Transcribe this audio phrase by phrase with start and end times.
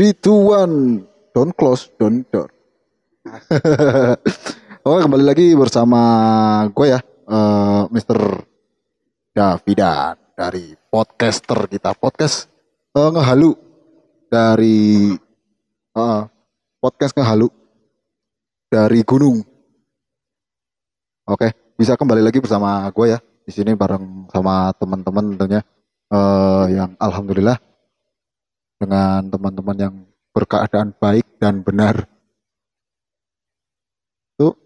[0.00, 1.04] three, two, one.
[1.36, 2.48] Don't close, don't door.
[4.88, 6.00] Oke, kembali lagi bersama
[6.72, 8.16] gue ya, eh Mr.
[9.36, 12.48] Davida dari podcaster kita, podcast
[12.96, 13.52] eh, ngehalu
[14.32, 15.12] dari
[15.92, 16.22] eh,
[16.80, 17.52] podcast ngehalu
[18.72, 19.44] dari gunung.
[21.28, 25.60] Oke, bisa kembali lagi bersama gue ya di sini bareng sama teman-teman tentunya
[26.08, 27.60] eh, yang alhamdulillah
[28.80, 29.94] dengan teman-teman yang
[30.32, 32.08] berkeadaan baik dan benar.
[34.40, 34.56] Tuh.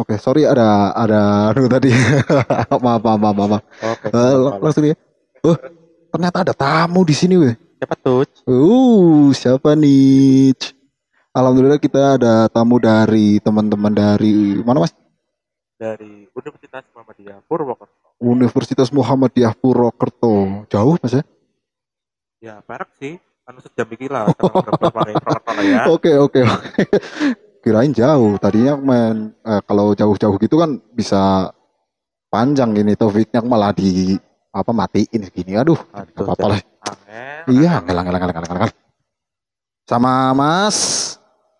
[0.00, 1.92] Oke, sorry ada ada tadi.
[2.84, 3.62] maaf, maaf, maaf, maaf.
[3.84, 4.06] Oke.
[4.16, 4.96] Lang- langsung ya.
[5.44, 5.56] Oh,
[6.08, 7.52] ternyata ada tamu di sini, weh.
[7.76, 8.24] Siapa tuh?
[8.48, 10.56] Uh, siapa nih?
[11.36, 14.96] Alhamdulillah kita ada tamu dari teman-teman dari mana Mas?
[15.76, 18.08] Dari Universitas Muhammadiyah Purwokerto.
[18.16, 20.64] Universitas Muhammadiyah Purwokerto.
[20.72, 21.24] Jauh Mas ya?
[22.40, 23.20] Ya, barak sih.
[23.46, 25.82] Anu sejam iki lah sama berbagai Purwokerto lah ya.
[25.94, 26.82] Oke, oke, oke.
[27.60, 28.40] Kirain jauh.
[28.40, 31.52] Tadinya main eh, kalau jauh-jauh gitu kan bisa
[32.32, 34.16] panjang gini taufiknya malah di
[34.56, 35.60] apa matiin segini.
[35.60, 36.60] Aduh, Aduh, apa-apa lah.
[36.88, 37.44] Angel.
[37.52, 38.72] Iya, ngelang ngelang ngelang ngelang.
[39.86, 40.78] Sama Mas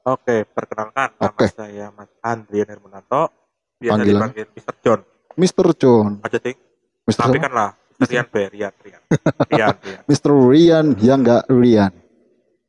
[0.06, 1.50] Oke, perkenalkan nama Oke.
[1.50, 3.45] saya Mas Andrian Hermanto.
[3.76, 4.20] Biasa Panggilan?
[4.20, 4.74] dipanggil Mr.
[4.80, 5.00] John.
[5.36, 5.66] Mr.
[5.76, 6.10] John.
[6.24, 6.56] Aja ting.
[7.04, 7.22] Mr.
[7.28, 7.70] Tapi kan lah.
[7.96, 8.34] Rian B.
[8.52, 9.02] Rian, Rian.
[9.48, 10.00] Rian, Rian.
[10.04, 10.30] Mr.
[10.32, 11.92] Rian yang enggak Rian.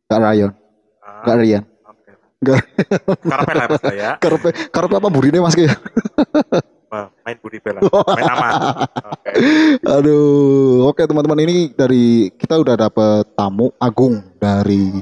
[0.07, 0.51] Enggak Ryan,
[0.99, 1.63] Ah, enggak Rian.
[1.83, 2.11] Oke.
[2.37, 2.59] Nggak.
[3.27, 4.11] Karpet lah mas ya.
[4.23, 5.55] Karepe karepe apa burine Mas?
[6.87, 7.83] Wah, Main budi bela.
[7.83, 8.53] Main aman.
[9.11, 9.29] Oke.
[9.83, 14.95] Aduh, oke teman-teman ini dari kita udah dapet tamu agung dari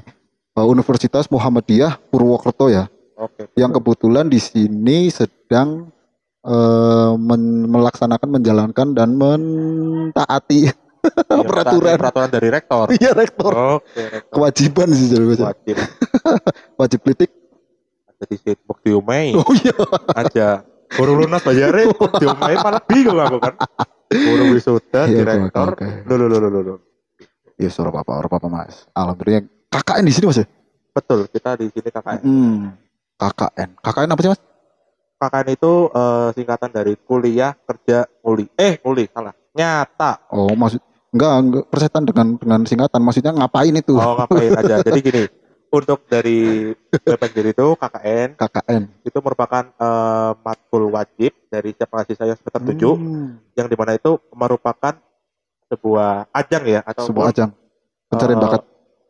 [0.57, 3.53] uh, Universitas Muhammadiyah Purwokerto ya, Oke.
[3.53, 5.93] yang kebetulan di sini sedang
[6.45, 10.69] uh, men- melaksanakan, menjalankan dan mentaati
[11.05, 11.97] Iya, peraturan.
[11.97, 12.85] peraturan dari rektor.
[12.91, 14.33] Iya rektor, Oke, rektor.
[14.33, 15.75] kewajiban sih jadi wajib, Wajib.
[16.75, 17.29] wajib politik.
[18.15, 19.33] Jadi sih bukti umai.
[19.33, 19.75] Oh iya,
[20.15, 20.47] aja
[20.87, 23.53] baru lunas bayarnya diomain malah bingung aku kan
[24.09, 25.75] baru wisuda Iya, direktor
[26.07, 26.75] lo lo lo lo lo
[27.55, 28.87] ya suara apa, orang apa mas.
[28.89, 30.47] Alhamdulillah KKN di sini mas ya.
[30.89, 32.61] betul kita di sini KKN Hmm,
[33.13, 34.41] KKN, KKN apa sih mas?
[35.15, 40.27] KKN itu eh, singkatan dari kuliah kerja muli eh muli salah nyata.
[40.35, 40.83] Oh maksud
[41.15, 43.95] enggak, enggak persetan dengan dengan singkatan maksudnya ngapain itu?
[43.95, 44.75] Oh ngapain aja.
[44.87, 45.23] Jadi gini
[45.75, 52.37] untuk dari BPJD itu KKN KKN itu merupakan eh, matkul wajib dari setiap mahasiswa yang
[52.39, 54.93] semester 7 Hmm, yang di mana itu merupakan
[55.71, 57.49] sebuah ajang ya atau sebuah ajang.
[58.07, 58.61] Pencarian eh, bakat.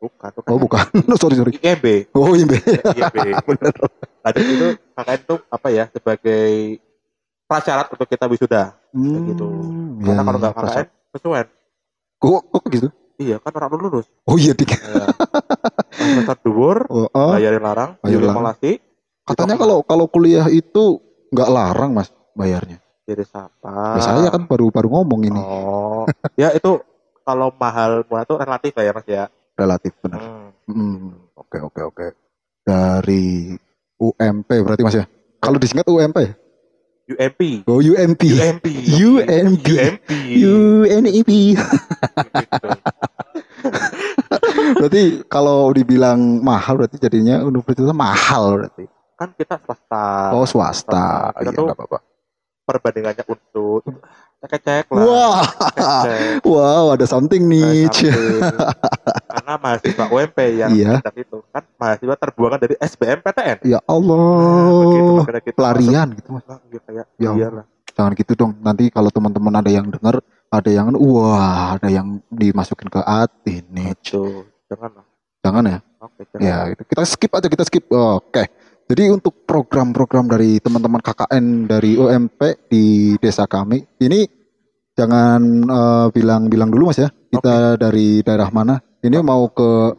[0.06, 0.86] bukan oh bukan.
[1.22, 1.54] Sorry sorry.
[1.60, 2.58] IMB oh Be.
[2.94, 3.10] Iya,
[4.26, 6.46] Lanjut itu KKN itu apa ya sebagai
[7.46, 9.48] prasyarat untuk kita wisuda hmm, gitu.
[9.96, 10.86] iya, Karena kalau iya, nggak perasaan.
[10.86, 11.48] KKN kesuwen.
[12.18, 14.08] kok kok gitu Iya kan orang belum lulus.
[14.24, 15.08] oh iya dik Ya.
[15.96, 17.32] Semester dhuwur, oh, oh.
[17.32, 18.34] bayarin larang, Bayar larang.
[18.34, 18.72] akumulasi.
[19.24, 21.00] katanya kalau kalau kuliah itu
[21.30, 23.96] nggak larang mas bayarnya jadi siapa?
[23.96, 26.04] Ya, saya kan baru baru ngomong ini Oh,
[26.36, 26.82] ya itu
[27.22, 29.24] kalau mahal murah itu relatif lah ya mas ya.
[29.56, 30.50] relatif benar Hmm.
[30.68, 31.04] Hmm,
[31.36, 32.06] oke oke oke
[32.62, 33.54] dari
[34.00, 35.06] UMP berarti mas ya
[35.40, 36.18] kalau disingkat UMP?
[37.06, 37.42] UMP.
[37.70, 38.66] oh UMP UMP.
[38.98, 40.10] UMP.
[40.42, 41.30] UMP.
[41.30, 42.70] Gitu.
[44.82, 50.36] berarti kalau dibilang mahal berarti jadinya universitas mahal berarti Kan kita swasta.
[50.36, 52.00] oh swasta Kita iya tuh nggak apa-apa
[52.66, 53.86] perbandingannya untuk
[54.48, 55.02] cek-cek lah.
[55.02, 55.42] wah
[56.02, 56.42] Cek-cek.
[56.44, 58.42] wow ada something nih Nah, sampai-
[59.30, 60.92] karena mahasiswa UMP yang Iya.
[61.14, 63.58] itu kan mahasiswa terbuangan dari SBMPTN.
[63.64, 67.04] ya Begitu, Allah makanya kita pelarian gitu mas gitu ya.
[67.16, 67.32] Ya
[67.92, 70.20] jangan gitu dong nanti kalau teman-teman ada yang dengar
[70.50, 73.96] ada yang wah ada yang dimasukin ke hati nih
[74.68, 75.06] jangan lah.
[75.40, 76.38] jangan ya Oke, jangan.
[76.40, 77.86] Ya, itu kita skip aja, kita skip.
[77.90, 78.46] Oke.
[78.86, 82.38] Jadi untuk program-program dari teman-teman KKN dari UMP
[82.70, 82.86] di
[83.18, 84.30] desa kami, ini
[84.96, 87.12] jangan eh, bilang-bilang dulu Mas ya.
[87.12, 88.80] Kita dari daerah mana?
[89.04, 89.94] Ini mau ke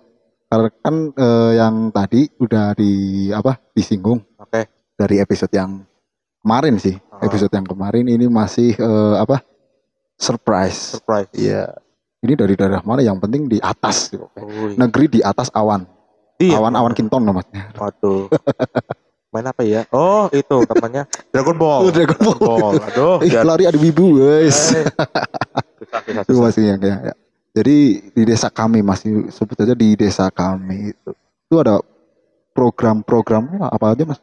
[0.48, 2.93] karena kan eh, yang tadi udah di
[3.31, 3.60] apa?
[3.76, 4.66] disinggung Oke.
[4.96, 5.84] dari episode yang
[6.40, 6.96] kemarin sih.
[7.12, 7.22] Ah.
[7.28, 9.44] Episode yang kemarin ini masih eh, apa?
[10.16, 10.96] surprise.
[10.96, 11.28] Surprise.
[11.37, 11.76] Iya.
[12.25, 13.04] Ini dari daerah mana?
[13.04, 14.10] Yang penting di atas.
[14.16, 14.25] iya.
[14.81, 15.84] Negeri di atas awan.
[16.40, 16.56] Iya.
[16.56, 17.46] Awan-awan kinton loh Mas.
[17.76, 18.32] Waduh.
[19.28, 19.82] Main apa ya?
[19.90, 21.02] Oh, itu namanya
[21.34, 21.81] Dragon Ball.
[21.84, 22.38] Oh, Dragon Ball.
[22.38, 22.75] Ball.
[22.81, 24.73] Aduh, Ih, lari ada wibu guys.
[24.73, 24.87] Eh.
[25.76, 26.44] Susah, susah, Itu susah.
[26.46, 27.14] masih yang ya, ya.
[27.56, 27.76] Jadi
[28.12, 31.11] di desa kami masih sebut aja di desa kami itu.
[31.49, 31.81] Itu ada
[32.52, 34.20] program-program apa aja Mas?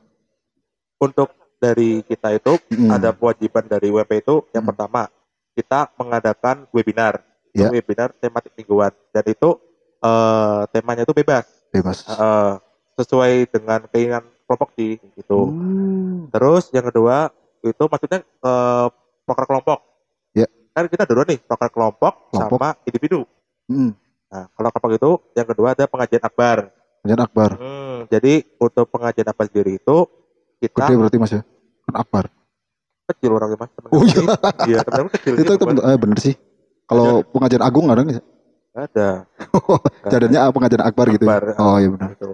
[0.98, 2.90] Untuk dari kita itu Mm.
[2.92, 4.72] ada kewajiban dari WP itu yang Hmm.
[4.74, 5.02] pertama
[5.54, 7.24] kita mengadakan webinar,
[7.54, 7.70] Itu Ya.
[7.70, 9.62] webinar tematik mingguan dan itu
[10.02, 12.02] eh, temanya itu bebas bebas.
[12.04, 12.54] Eh,
[12.94, 15.40] sesuai dengan keinginan kelompok sih gitu.
[15.50, 16.30] Hmm.
[16.30, 17.34] Terus yang kedua
[17.66, 18.88] itu maksudnya eh,
[19.26, 19.82] proker kelompok.
[20.38, 20.46] Ya.
[20.78, 22.62] Kan kita dulu nih proker kelompok, Kelompok.
[22.62, 23.26] sama individu.
[23.66, 23.98] Hmm.
[24.30, 26.70] Nah kalau kelompok itu yang kedua ada pengajian akbar.
[27.02, 27.50] Kajian akbar.
[27.58, 29.98] Hmm, jadi untuk pengajian akbar sendiri itu
[30.62, 31.42] kita Gede berarti mas ya?
[31.90, 32.30] Kan akbar.
[33.04, 33.72] kecil orangnya mas.
[33.76, 34.24] temen Oh iya.
[34.70, 35.34] Iya temen kecil.
[35.42, 36.36] itu gitu, itu eh, bener sih.
[36.86, 38.24] Kalau pengajian agung ada nggak?
[38.74, 39.10] Ada.
[40.14, 41.26] Jadinya pengajian akbar gitu.
[41.28, 41.36] ya?
[41.36, 42.10] Akbar, Oh iya benar.
[42.16, 42.28] Gitu.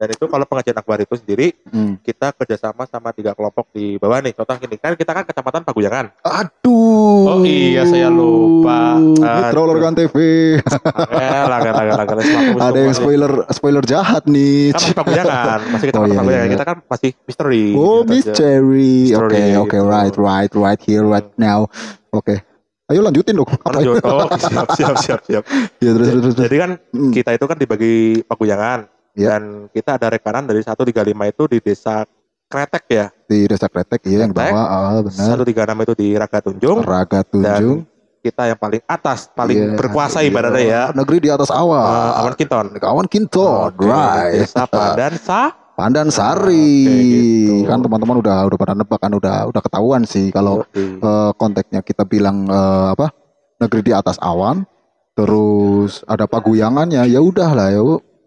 [0.00, 2.00] Dan itu kalau pengajian akbar itu sendiri Hmm.
[2.00, 4.32] kita kerjasama sama tiga kelompok di bawah nih.
[4.32, 6.08] Contoh gini kan kita kan kecamatan Paguyangan.
[6.24, 7.28] Aduh.
[7.30, 8.96] Oh iya, saya lupa.
[8.96, 9.68] Mitra Aduh.
[9.68, 10.16] Lorgan TV.
[10.56, 11.96] Angel, angel.
[12.18, 14.72] Semua- Ada yang spoiler spoiler jahat nih.
[14.72, 16.40] Kan masih Paguyangan, masih kecamatan Oh, iya, Paguyangan.
[16.42, 16.54] iya.
[16.56, 17.64] Kita kan masih misteri.
[17.72, 18.96] Oh, gitu mystery.
[19.12, 19.84] Oke, oke, gitu.
[19.84, 21.68] right, right, right here, right now.
[22.10, 22.40] Oke.
[22.88, 23.46] Ayo lanjutin dong.
[23.46, 24.02] Apa Lanjut.
[24.02, 25.44] Oh, siap, siap, siap, siap.
[25.84, 26.36] Ya terus terus terus.
[26.40, 27.12] Jadi kan Hmm.
[27.12, 27.94] kita itu kan dibagi
[28.24, 28.88] Paguyangan.
[29.14, 29.36] Iya.
[29.36, 30.90] Dan kita ada rekanan dari 135
[31.26, 32.06] itu di desa
[32.50, 33.06] Kretek ya.
[33.30, 35.38] Di Desa Kretek iya yang bawah, ah benar.
[35.38, 36.78] 136 itu di Raga Tunjung.
[36.82, 37.86] Raga Tunjung.
[38.20, 40.28] Kita yang paling atas, paling Iya, berkuasa iya.
[40.28, 40.82] ibaratnya ya.
[40.92, 41.78] Negeri di atas awan.
[41.80, 42.66] Uh, Awan Kinton.
[42.76, 44.44] Kawan Kinton, Oke, right.
[44.44, 45.42] Desa Pandan Sa.
[45.78, 46.74] Pandan Sari.
[46.84, 47.54] Oke, gitu.
[47.70, 51.00] Kan teman-teman udah udah pada nebak kan udah udah ketahuan sih kalau Yoi.
[51.00, 53.14] eh, konteksnya kita bilang eh, apa?
[53.62, 54.66] Negeri di atas awan.
[55.14, 57.06] Terus ada paguyangannya.
[57.08, 57.80] Ya udah lah ya.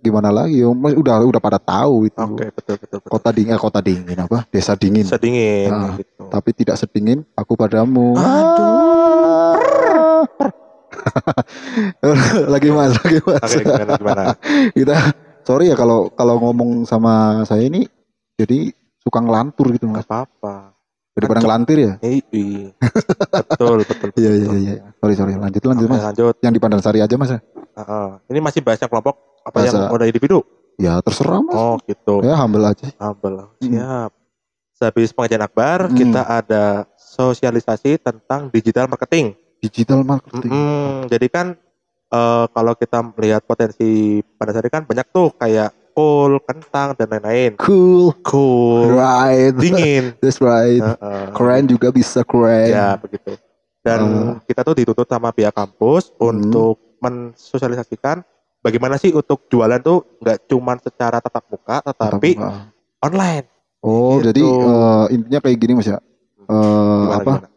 [0.03, 0.59] Gimana lagi?
[0.59, 0.67] ya.
[0.67, 2.19] Udah udah pada tahu itu.
[2.19, 3.09] Oke, betul betul betul.
[3.15, 4.43] Kota dingin, eh, kota dingin apa?
[4.51, 5.07] Desa dingin.
[5.07, 6.27] Sedingin Ah, gitu.
[6.27, 8.11] Tapi tidak sedingin aku padamu.
[8.19, 9.55] Aduh.
[12.53, 13.41] lagi mas, lagi mas.
[13.43, 14.23] Oke, gimana gimana?
[14.77, 14.95] Kita
[15.43, 17.87] sorry ya kalau kalau ngomong sama saya ini
[18.35, 20.03] jadi suka ngelantur gitu mas.
[20.03, 20.75] Gak apa-apa.
[21.13, 21.93] Daripada ngelantir ya.
[22.01, 22.73] Iya.
[23.31, 24.09] betul betul.
[24.19, 24.57] Iya iya betul.
[24.59, 24.73] iya.
[24.99, 26.03] Sorry sorry lanjut lanjut mas.
[26.03, 26.35] lanjut.
[26.41, 27.39] Yang di Pandansari aja mas ya.
[27.73, 28.07] Heeh.
[28.33, 30.39] Ini masih bahasa kelompok apa Bahasa- yang udah individu?
[30.75, 31.53] Ya terserah mas.
[31.53, 32.23] Oh, gitu.
[32.23, 32.89] Ya humble aja.
[32.97, 33.45] Abel.
[33.59, 34.11] Siap.
[34.73, 35.93] Sehabis pengajian akbar, Hmm.
[35.93, 36.63] kita ada
[36.97, 39.37] sosialisasi tentang digital marketing.
[39.59, 40.49] Digital marketing.
[40.49, 41.07] Mm-mm.
[41.07, 41.47] Jadi kan
[42.09, 43.89] eh, kalau kita melihat potensi
[44.35, 47.53] pada sari kan banyak tuh kayak kol, kentang dan lain-lain.
[47.55, 48.13] Cool.
[48.21, 49.49] Cool, Right.
[49.51, 50.13] dingin.
[50.21, 50.77] That's right.
[50.77, 51.25] Heeh.
[51.31, 52.69] Keren juga bisa keren.
[52.69, 53.33] Ya begitu.
[53.81, 54.45] Dan Eh.
[54.45, 58.21] kita tuh dituntut sama pihak kampus untuk mensosialisasikan
[58.63, 63.45] bagaimana sih untuk jualan tuh nggak cuman secara tatap muka, tetapi Tetap- online.
[63.79, 64.31] Oh Gitu.
[64.31, 65.99] jadi eh, intinya kayak gini mas ya.
[66.39, 67.47] Eh, Gimana, apa gimana?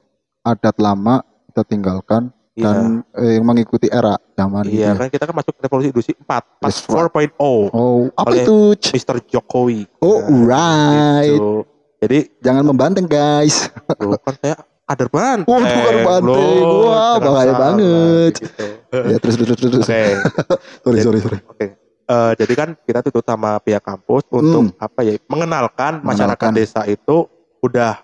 [0.44, 1.14] adat lama
[1.46, 2.22] kita tinggalkan
[2.52, 2.64] Iya.
[2.64, 2.76] dan
[3.14, 4.92] eh, mengikuti era zaman Iya ya.
[4.96, 6.24] kan kita kan masuk revolusi industri 4,
[6.56, 7.30] pas That's right.
[7.36, 7.68] 4.0.
[7.70, 8.72] Oh, apa itu?
[8.90, 9.20] Mr.
[9.22, 9.84] Jokowi.
[9.98, 11.30] Oh, Nah, right.
[11.30, 11.68] gitu.
[11.96, 13.68] Jadi Jangan membanteng, guys.
[13.92, 15.44] tuh, kan saya kader banteng.
[15.46, 16.60] Oh, bukan banteng.
[16.60, 18.32] Loh, Wah, bahaya banget.
[18.38, 18.64] gitu.
[18.90, 19.74] Ya, terus terus terus.
[19.80, 20.02] Oke,
[20.84, 21.38] Sorry, Jadi- sorry, sorry.
[21.44, 21.66] oke.
[22.06, 26.54] Eh, jadi kan kita tutup sama pihak kampus untuk apa ya mengenalkan, masyarakat Hmm.
[26.54, 26.54] Mengenalkan.
[26.54, 27.26] desa itu
[27.58, 27.98] udah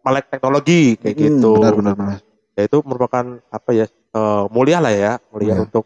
[0.00, 1.50] melek teknologi kayak Hmm, gitu.
[1.58, 2.18] Benar, benar, benar.
[2.54, 5.62] Ya itu merupakan apa ya eh, mulia lah ya, mulia Iya.
[5.64, 5.84] untuk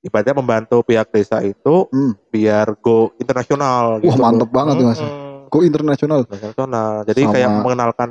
[0.00, 2.16] ibaratnya membantu pihak desa itu Hmm.
[2.26, 4.00] biar go internasional.
[4.00, 4.16] Wah, gitu.
[4.16, 5.00] mantep banget tuh, Mas.
[5.46, 6.24] Go internasional.
[6.24, 6.92] internasional.
[7.04, 8.08] Jadi Sama- kayak mengenalkan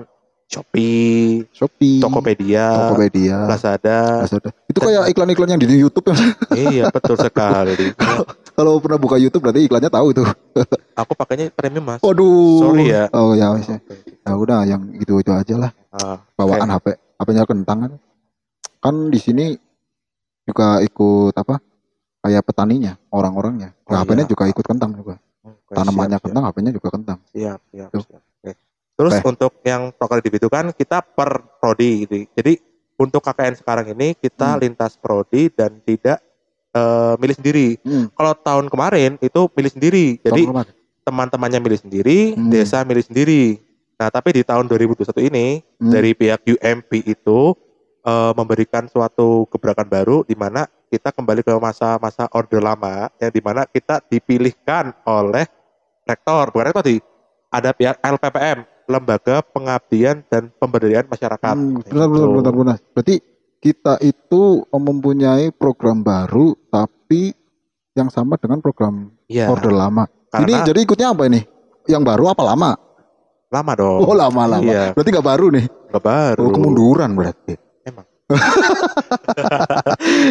[0.49, 4.25] Shopee, Shopee, Tokopedia, Tokopedia, Lazada.
[4.25, 4.49] Lazada.
[4.65, 6.17] Itu kayak iklan-iklan yang di YouTube ya.
[6.57, 7.93] iya, betul sekali.
[8.57, 10.25] Kalau pernah buka YouTube berarti iklannya tahu itu.
[11.05, 12.01] Aku pakainya premium, Mas.
[12.01, 12.65] Waduh.
[12.65, 13.05] Sorry ya.
[13.13, 13.77] Oh ya, wis ya.
[13.77, 13.93] Oke.
[14.25, 15.71] Ya udah yang itu-itu aja lah.
[15.93, 16.97] Ah, Bawaan HP.
[16.97, 17.91] HP-nya kentang kan.
[18.81, 19.53] Kan di sini
[20.49, 21.61] juga ikut apa?
[22.19, 23.77] Kayak petaninya, orang-orangnya.
[23.85, 24.31] Oh, Nah, HP-nya iya.
[24.33, 25.21] juga ikut kentang juga.
[25.45, 27.17] oke, Tanamannya siap, kentang, HP-nya juga kentang.
[27.31, 28.03] Siap, siap, Tuh.
[28.03, 28.21] siap.
[28.41, 28.51] Oke.
[28.99, 29.31] Terus Oke.
[29.31, 32.27] untuk yang proker individu kan kita per prodi gitu.
[32.35, 32.59] Jadi
[32.99, 34.59] untuk KKN sekarang ini kita Hmm.
[34.59, 36.19] lintas prodi dan tidak
[36.69, 37.67] eh, milih sendiri.
[37.81, 38.13] Hmm.
[38.13, 40.05] Kalau tahun kemarin itu milih sendiri.
[40.21, 40.45] Jadi
[41.01, 42.53] teman-temannya milih sendiri, Hmm.
[42.53, 43.57] desa milih sendiri.
[43.97, 45.89] Nah, tapi di tahun 2021 ini Hmm.
[45.89, 47.55] dari pihak UMP itu
[47.99, 53.41] eh, memberikan suatu gebrakan baru di mana kita kembali ke masa-masa orde lama yang di
[53.43, 55.45] mana kita dipilihkan oleh
[56.05, 56.97] rektor, bukan rektor di
[57.49, 61.53] ada pihak LPPM, Lembaga Pengabdian dan Pemberdayaan Masyarakat.
[61.53, 62.37] Hmm, benar, benar, gitu.
[62.41, 62.77] benar, benar.
[62.97, 63.15] Berarti
[63.61, 67.37] kita itu mempunyai program baru, tapi
[67.93, 70.09] yang sama dengan program Iya, order lama.
[70.09, 71.45] Ini karena jadi ikutnya apa ini?
[71.85, 72.71] Yang baru apa lama?
[73.49, 74.05] lama dong.
[74.05, 74.61] Oh, lama lama.
[74.61, 75.65] Iya, Berarti nggak baru nih.
[75.89, 76.41] nggak baru.
[76.45, 77.53] Oh, kemunduran berarti.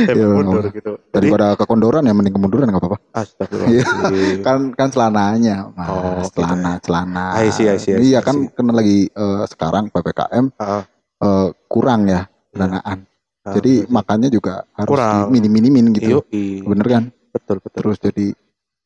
[0.09, 0.93] Iya, mundur gitu.
[0.99, 2.99] Jadi Daripada kekondoran ya mending kemunduran nggak apa-apa.
[3.13, 4.43] astagfirullahaladzim.
[4.43, 5.89] Kan kan celananya, Mas.
[5.89, 7.25] Oh, gitu celana, celana.
[7.37, 10.83] I see, I see, I see, Iya kan karena lagi eh, sekarang PPKM Ah,
[11.19, 12.57] eh, kurang ya Iya.
[12.57, 12.99] danaan.
[13.45, 13.93] ah, Jadi betul.
[13.93, 15.29] makannya juga harus Kurang.
[15.31, 16.23] minim-minimin gitu.
[16.23, 16.63] Yoi.
[16.65, 17.05] Bener kan?
[17.29, 17.79] betul betul.
[17.85, 18.27] Terus jadi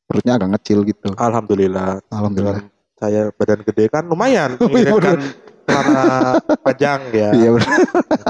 [0.04, 1.10] perutnya agak ngecil gitu.
[1.14, 2.02] Alhamdulillah.
[2.10, 2.68] Alhamdulillah.
[2.94, 5.18] Saya badan gede kan lumayan Iya, mengirimkan
[5.64, 6.02] celana
[6.60, 7.68] panjang ya Iya bener.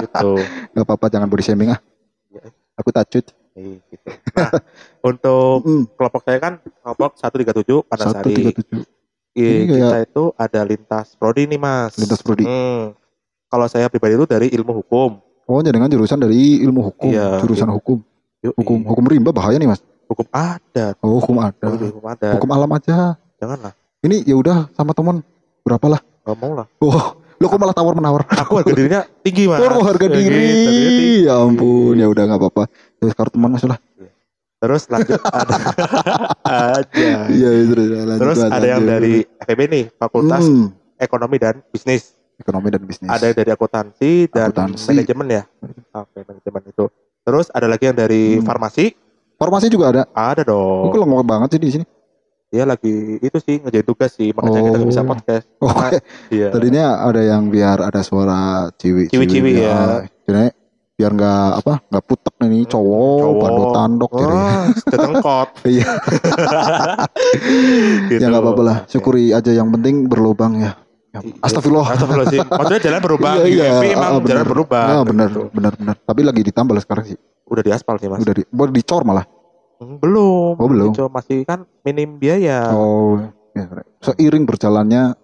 [0.01, 0.31] gitu.
[0.71, 1.81] Gak apa-apa jangan body shaming ah.
[2.29, 2.51] Iya.
[2.75, 3.27] Aku tacut.
[3.53, 4.09] Iya, gitu.
[4.33, 4.51] Nah,
[5.03, 5.85] untuk Hmm.
[5.91, 8.33] kelompok saya kan kelompok 137 Satu Panasari.
[8.33, 8.83] tiga tujuh.
[9.33, 11.93] Iya, Ini kita kayak- itu ada lintas prodi nih mas.
[11.97, 12.45] Lintas prodi.
[12.45, 12.97] Hmm.
[13.47, 15.21] Kalau saya pribadi itu dari ilmu hukum.
[15.45, 17.37] Oh dengan jurusan dari ilmu hukum, Iya.
[17.39, 18.01] jurusan hukum,
[18.41, 19.85] Yuk, hukum hukum rimba bahaya nih mas.
[20.07, 20.97] hukum adat.
[21.01, 22.33] Oh hukum ada, Hukum, hukum adat.
[22.37, 23.17] hukum alam aja.
[23.37, 23.73] Janganlah.
[24.01, 25.21] Ini ya udah sama teman
[25.63, 26.01] berapa lah?
[26.23, 26.67] Gak mau lah.
[26.79, 28.23] Oh lo kok malah tawar menawar?
[28.43, 29.59] Aku harga dirinya tinggi mas.
[29.59, 30.31] Oh harga Gitu, diri.
[30.31, 31.27] tinggi.
[31.27, 32.63] Ya ampun ya udah nggak apa-apa.
[32.97, 33.79] Ya sekarang teman mas lah.
[34.57, 35.55] Terus lanjut ada
[36.79, 37.11] aja.
[37.27, 41.59] Iya iya, terus lanjut, Terus lanjut, ada yang dari FEB nih, Fakultas Hmm, Ekonomi dan
[41.67, 42.15] Bisnis.
[42.35, 43.07] ekonomi dan bisnis.
[43.07, 44.87] Ada yang dari akuntansi dan Akuntansi.
[44.89, 45.43] manajemen ya.
[45.95, 46.85] Oke, manajemen itu.
[47.23, 48.43] Terus ada lagi yang dari Hmm.
[48.43, 48.99] farmasi.
[49.35, 50.03] Farmasi juga ada.
[50.11, 50.91] Ada dong.
[50.91, 51.85] Kok lengkap banget sih di sini.
[52.53, 55.09] Dia lagi itu sih ngerjain tugas sih, makanya kita nggak bisa Oh.
[55.09, 55.47] podcast.
[55.65, 55.99] Oke.
[56.29, 56.49] Iya.
[56.53, 58.41] Tadinya ada yang biar ada suara
[58.73, 59.09] ciwi.
[59.09, 60.05] Ciwi-ciwi, ya.
[60.29, 60.53] Jadi
[60.93, 63.41] biar nggak apa nggak putek nih cowok, Cowok.
[63.41, 64.35] bandot tandok jadi.
[64.37, 65.49] Wah, tetengkot.
[65.65, 65.91] Iya.
[68.09, 68.21] gitu.
[68.21, 68.77] Ya nggak apa-apa lah.
[68.85, 70.73] Syukuri aja yang penting berlubang ya.
[71.13, 71.33] Ya, Iya.
[71.41, 71.89] Astagfirullah.
[71.89, 72.41] Astagfirullahaladzim.
[72.47, 73.31] Maksudnya jalan berubah.
[73.35, 73.69] Iya, iya.
[73.77, 74.29] Tapi emang Ah, bener.
[74.33, 74.85] jalan berubah.
[74.87, 75.43] Ah, benar, Gitu.
[75.51, 75.95] benar, benar.
[75.99, 77.17] Tapi lagi ditambal sekarang sih.
[77.45, 78.21] Udah di aspal sih mas.
[78.21, 79.25] Udah di, buat dicor malah.
[79.83, 80.55] Hmm, Belum.
[80.55, 80.91] Oh, belum.
[80.95, 82.71] Itu masih kan minim biaya.
[82.71, 83.19] Oh,
[83.53, 83.67] ya.
[84.01, 85.19] Seiring berjalannya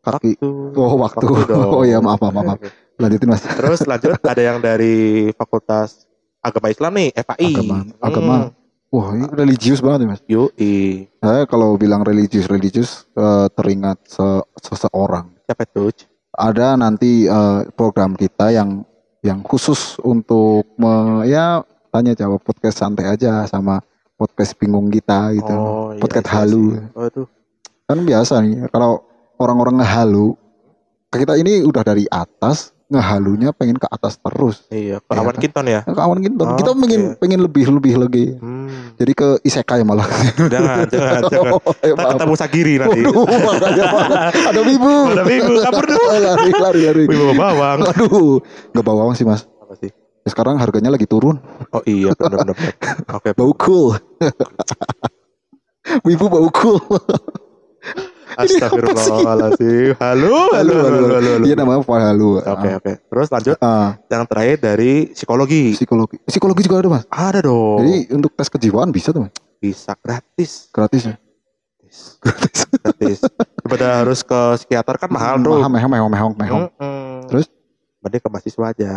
[0.00, 0.40] kaki.
[0.40, 0.80] Waktu.
[0.80, 1.24] Oh, waktu.
[1.44, 1.70] dong.
[1.76, 2.58] Oh, iya, maaf, maaf, maaf.
[2.96, 3.44] Lanjutin Mas.
[3.44, 6.04] Terus lanjut ada yang dari Fakultas
[6.40, 7.52] Agama Islam nih, FAI.
[7.52, 7.92] Agama, Hmm.
[8.00, 8.36] agama.
[8.90, 10.20] Wah, ini religius banget ya, Mas.
[10.26, 11.06] Yoi.
[11.20, 15.30] Saya kalau bilang religius, religius eh, teringat se- seseorang.
[15.44, 15.92] Siapa itu?
[16.30, 18.82] Ada nanti eh, program kita yang
[19.20, 21.60] yang khusus untuk me- ya
[21.92, 23.78] tanya jawab podcast santai aja sama
[24.20, 25.48] podcast bingung kita gitu.
[25.48, 26.64] Oh, iya, podcast iya halu.
[26.68, 26.84] sih.
[26.92, 27.22] Oh, itu.
[27.88, 29.00] Kan biasa nih kalau
[29.34, 30.36] orang-orang ngehalu
[31.08, 34.66] kita ini udah dari atas ngehalunya pengen ke atas terus.
[34.68, 35.42] Iya, ke Iya Awan kan?
[35.42, 35.80] Kinton ya.
[35.82, 37.18] Ke kawan kita, Oh, kita pengen oke.
[37.18, 38.26] pengen lebih lebih lagi.
[38.36, 38.94] Hmm.
[38.98, 40.04] Jadi ke isekai malah.
[40.50, 41.54] Jangan, jangan, jangan.
[41.54, 42.10] Oh, Ntar maaf.
[42.18, 43.00] ketemu Sagiri nanti.
[43.00, 43.84] Waduh, makanya,
[44.34, 44.94] ada wibu.
[45.08, 46.04] Ada wibu, kabur dulu.
[46.26, 47.02] lari, lari, lari.
[47.06, 47.78] Bawa bawang.
[47.88, 48.34] Aduh,
[48.74, 49.46] nggak bawang sih mas.
[49.62, 49.90] Apa sih?
[50.20, 51.38] Ya, Sekarang harganya lagi turun.
[51.70, 52.58] Oh iya, benar-benar.
[53.16, 53.94] Oke, Bau cool.
[56.06, 56.80] wibu bau cool.
[58.36, 59.98] Astagfirullahaladzim.
[59.98, 61.30] Halo, halo, halo, halo, halo.
[61.34, 61.44] halo.
[61.44, 62.30] Iya namanya Pak Halu.
[62.40, 62.92] Oke, oke.
[63.10, 65.74] Terus lanjut Ah, yang terakhir dari psikologi.
[65.74, 66.16] psikologi.
[66.24, 67.04] Psikologi juga ada mas.
[67.10, 67.82] Ada dong.
[67.82, 69.34] Jadi untuk tes kejiwaan bisa tuh mas.
[69.60, 70.72] bisa gratis.
[70.72, 71.16] Gratis ya.
[72.22, 72.56] Gratis.
[72.84, 73.18] gratis.
[73.60, 75.58] Daripada harus ke psikiater kan mahal tuh.
[75.60, 76.62] Mahal, mehong, mehong, mehong, mehong.
[76.80, 77.28] Mm-mm.
[77.28, 77.46] Terus?
[78.00, 78.92] Mending ke mahasiswa aja.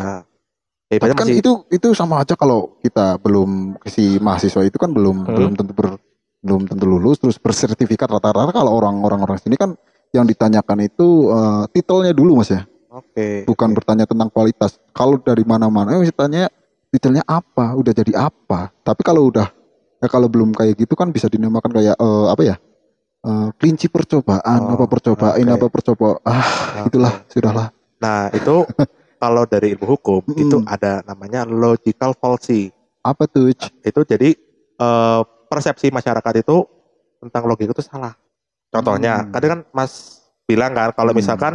[1.00, 5.24] Tapi kan masih itu itu sama aja kalau kita belum si mahasiswa itu kan belum
[5.24, 5.34] Hmm.
[5.34, 5.98] belum tentu ber,
[6.44, 9.74] belum tentu lulus terus bersertifikat rata-rata kalau orang-orang orang sini kan
[10.12, 13.48] yang ditanyakan itu eh, titelnya dulu mas ya Oke.
[13.48, 13.76] bukan oke.
[13.80, 16.52] bertanya tentang kualitas kalau dari mana-mana eh tanya
[16.92, 19.50] titelnya apa udah jadi apa tapi kalau udah
[19.98, 22.56] ya kalau belum kayak gitu kan bisa dinamakan kayak eh, apa ya
[23.56, 25.56] kelinci percobaan Oh, apa percobaan oke.
[25.56, 26.44] apa percoba ah
[26.84, 26.92] Oke.
[26.92, 27.68] itulah sudahlah
[28.04, 28.68] Nah, itu
[29.24, 30.36] kalau dari ilmu hukum Mm-mm.
[30.38, 32.76] itu ada namanya logical fallacy.
[33.00, 34.36] apa tuh Itu jadi
[34.76, 36.68] eh, persepsi masyarakat itu
[37.20, 38.12] tentang logika itu salah.
[38.68, 39.32] Contohnya, Hmm.
[39.32, 39.92] kadang kan Mas
[40.44, 41.20] bilang kan kalau Hmm.
[41.20, 41.54] misalkan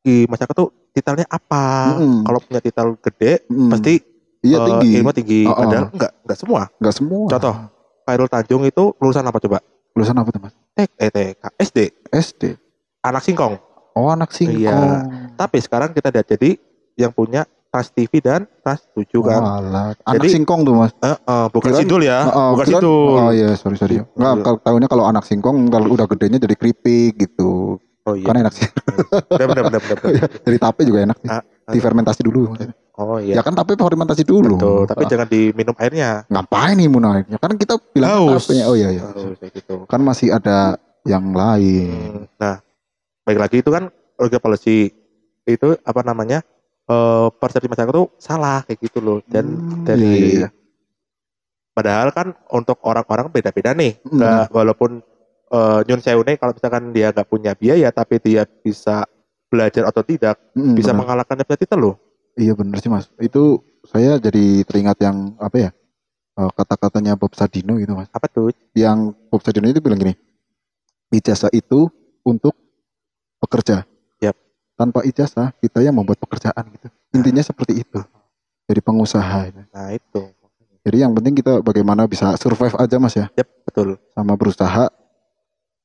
[0.00, 1.94] di masyarakat tuh titelnya apa?
[1.94, 2.26] Mm-mm.
[2.26, 3.70] Kalau punya titel gede Hmm.
[3.70, 4.02] pasti
[4.42, 5.40] iya tinggi ilmu tinggi.
[5.46, 5.58] Oh, oh.
[5.62, 6.62] Padahal enggak, enggak semua.
[6.74, 7.54] nggak semua Contoh,
[8.02, 9.58] Khairul Tanjung itu lulusan apa coba?
[9.94, 11.78] lulusan apa tuh mas eh, TK, SD,
[12.10, 12.42] SD
[13.00, 13.54] anak singkong.
[13.94, 14.58] Oh anak singkong.
[14.60, 15.06] Iya.
[15.34, 16.58] Tapi sekarang kita lihat jadi
[16.94, 19.40] yang punya Trans TV dan Trans 7 kan.
[19.40, 19.86] Walah.
[20.00, 20.90] Anak Jadi- singkong tuh mas.
[20.96, 23.14] Eh, eh, bukan Kirain- sidul ya, Oh, bukan kirain- sidul.
[23.16, 23.96] Oh iya sorry sorry.
[23.98, 24.42] Nggak Iya.
[24.42, 27.78] kalau tahunya kalau anak singkong kalau udah gedenya jadi keripik gitu.
[28.04, 28.22] Oh iya.
[28.22, 28.66] Kan enak sih.
[29.28, 29.96] Benar benar benar benar.
[29.96, 30.28] benar.
[30.46, 31.26] Jadi tape juga enak sih.
[31.26, 31.72] Ah, ah.
[31.72, 32.52] Difermentasi dulu.
[32.94, 33.42] Oh Ya iya.
[33.42, 34.54] kan tape fermentasi dulu.
[34.54, 36.10] Betul, tapi Ah, jangan diminum airnya.
[36.28, 37.34] ngapain nih munahnya?
[37.34, 38.44] Kan kita bilang Haus.
[38.44, 38.64] tapenya.
[38.68, 39.02] Oh iya iya.
[39.02, 39.88] Haus, gitu.
[39.88, 41.90] Kan masih ada yang lain.
[41.90, 42.54] Hmm, Nah,
[43.24, 44.92] baik lagi itu kan logika policy
[45.44, 46.40] itu apa namanya?
[46.84, 49.18] eh persepsi masyarakat itu salah kayak gitu loh.
[49.24, 50.48] Dan Hmm, dari iya, iya,
[51.74, 53.96] padahal kan untuk orang-orang beda-beda nih.
[54.04, 54.20] Hmm.
[54.20, 54.90] Nggak walaupun
[55.48, 59.04] eh nyun sewu nih kalau misalkan dia nggak punya biaya tapi dia bisa
[59.48, 60.98] belajar atau tidak Mm, bisa benar.
[61.02, 61.94] mengalahkan titel loh.
[62.34, 63.06] Iya bener sih mas.
[63.22, 65.70] Itu saya jadi teringat yang apa ya
[66.36, 68.10] eh, kata-katanya Bob Sadino gitu mas.
[68.10, 68.50] Apa tuh?
[68.74, 70.14] Yang Bob Sadino itu bilang gini,
[71.14, 71.86] ijazah itu
[72.26, 72.56] untuk
[73.44, 73.84] pekerja.
[74.18, 74.36] Yap.
[74.74, 76.88] Tanpa ijazah kita yang membuat pekerjaan gitu.
[77.12, 78.00] Intinya seperti itu.
[78.64, 79.52] Jadi pengusaha.
[79.70, 80.32] Nah itu.
[80.80, 83.96] Jadi yang penting kita bagaimana bisa survive aja mas ya, Yap, betul.
[84.12, 84.92] sama berusaha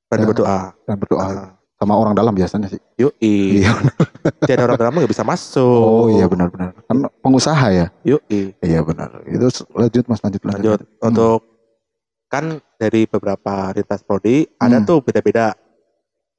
[0.09, 0.27] Dan Ya.
[0.27, 0.59] berdoa.
[0.83, 2.81] dan berdoa Ah, sama orang dalam biasanya sih.
[2.97, 3.61] Yoi.
[3.61, 3.71] Iya.
[4.49, 5.63] Tiada orang dalam nggak bisa masuk.
[5.85, 6.73] Oh iya benar-benar.
[6.83, 7.87] Kan pengusaha ya.
[8.03, 8.57] Yoi.
[8.59, 9.21] Iya benar.
[9.23, 10.79] Itu lanjut mas lanjut lanjut.
[10.81, 10.81] Lanjut.
[10.99, 11.39] Untuk
[12.27, 14.85] kan dari beberapa lintas prodi ada Hmm.
[14.85, 15.53] tuh beda-beda.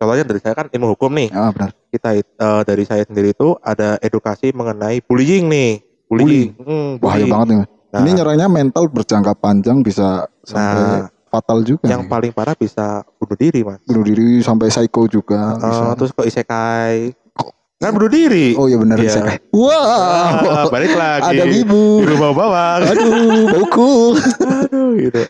[0.00, 1.28] Contohnya dari saya kan ilmu hukum nih.
[1.28, 1.76] Ah benar.
[1.92, 5.84] Kita it- eh, dari saya sendiri itu ada edukasi mengenai bullying nih.
[6.08, 6.56] Bullying.
[6.56, 7.30] Hmm, Bahaya bullying.
[7.30, 7.60] banget nih.
[7.90, 11.84] Nah, Ini nyerangnya mental berjangka panjang bisa sampai Nah, fatal juga.
[11.84, 12.08] yang nih.
[12.08, 13.82] paling parah bisa bunuh diri, Mas.
[13.84, 15.84] bunuh diri sampai psycho juga Eh, bisa.
[15.94, 17.12] terus kok isekai.
[17.80, 18.52] Kan bunuh diri.
[18.54, 19.08] Oh iya benar Iya.
[19.08, 19.20] bisa.
[19.56, 19.72] Wow.
[19.72, 21.32] Ah, balik lagi.
[21.32, 22.04] Ada ibu.
[22.04, 22.80] Ibu bawa bawang.
[22.86, 23.08] Aduh,
[23.48, 23.92] bauku.
[24.44, 25.22] Aduh, gitu.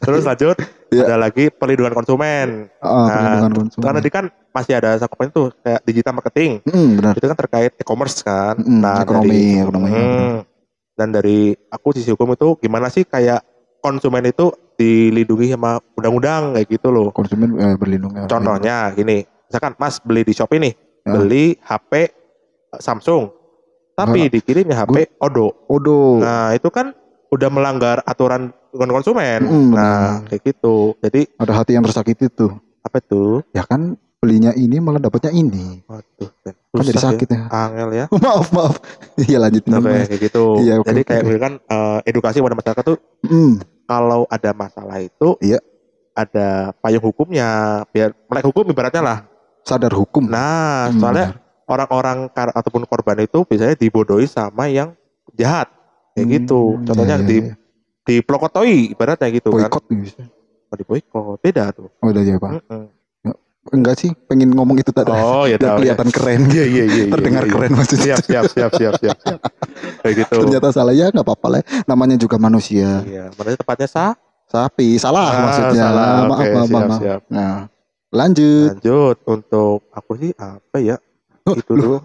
[0.00, 0.56] Terus lanjut
[0.88, 1.04] Iya.
[1.06, 2.72] ada lagi perlindungan konsumen.
[2.80, 3.82] Ah, Nah, perlindungan konsumen.
[3.84, 6.50] Karena tadi kan masih ada cakupan itu kayak digital marketing.
[6.64, 7.12] Hmm, benar.
[7.14, 8.56] Itu kan terkait e-commerce kan.
[8.56, 10.48] Mm, ekonomi, dari, ekonomi, benar.
[10.96, 11.38] dan dari
[11.68, 13.44] aku sisi hukum itu gimana sih kayak
[13.80, 17.12] konsumen itu dilindungi sama undang-undang kayak gitu loh.
[17.12, 18.16] Konsumen eh, berlindung.
[18.16, 18.24] ya.
[18.24, 21.12] Contohnya gini, misalkan Mas beli di Shopee nih, Ya.
[21.12, 22.12] beli HP
[22.72, 23.32] Samsung,
[23.92, 25.66] tapi Nah, dikirimnya HP Odo.
[25.66, 26.20] Odo.
[26.20, 26.92] Nah itu kan
[27.28, 29.42] udah melanggar aturan konsumen.
[29.42, 30.94] Mm, nah kayak gitu.
[30.98, 32.52] Jadi Ada hati yang tersakiti tuh.
[32.80, 33.44] apa tuh?
[33.50, 35.80] Ya kan belinya ini malah dapatnya ini.
[35.82, 37.04] Waduh, Kan susah jadi ya.
[37.06, 37.40] sakit ya.
[37.50, 38.04] Angel ya.
[38.20, 38.74] maaf, maaf.
[39.16, 39.72] Iya lanjutin.
[39.74, 40.44] Oke, kayak gitu.
[40.60, 41.36] Iya, oke, Jadi kayak oke.
[41.38, 45.58] kan eh, edukasi pada masyarakat tuh Hmm, kalau ada masalah itu Iya.
[46.10, 47.48] ada payung hukumnya
[47.88, 49.18] biar melek hukum ibaratnya lah.
[49.62, 50.24] Sadar hukum.
[50.24, 51.26] Nah, Hmm, soalnya
[51.64, 54.92] orang-orang kar- ataupun korban itu biasanya dibodohi sama yang
[55.32, 55.70] jahat
[56.12, 56.60] kayak Hmm, gitu.
[56.82, 57.54] Contohnya iya, di iya.
[58.02, 59.66] dipelokotoi ibaratnya gitu kan.
[59.66, 60.22] boykot nih bisa.
[60.66, 61.88] Oh, di boykot beda tuh.
[61.94, 62.52] Oh udah ya pak.
[62.60, 62.84] Mm-mm.
[63.70, 65.12] Enggak sih, pengen ngomong itu tadi.
[65.12, 65.78] Oh, ya tahu.
[65.78, 66.48] kelihatan keren.
[66.48, 67.04] Iya iya iya.
[67.04, 67.52] iya, Terdengar iya.
[67.52, 68.14] keren maksudnya.
[68.16, 69.16] Siap siap siap siap siap.
[69.20, 69.40] siap.
[70.00, 70.34] Kayak gitu.
[70.42, 71.60] Ternyata salah ya nggak apa-apa lah.
[71.84, 73.04] Namanya juga manusia.
[73.04, 74.12] Iya, mana tepatnya sah?
[74.48, 75.82] Sapi, salah Ah, maksudnya.
[75.86, 76.08] salah.
[76.24, 76.98] Maaf, Oke, maaf, siap, maaf.
[76.98, 77.20] siap.
[77.28, 77.54] Nah,
[78.10, 78.76] lanjut.
[78.76, 80.96] Lanjut untuk aku sih apa ya?
[81.42, 82.04] Oh, Itu dulu.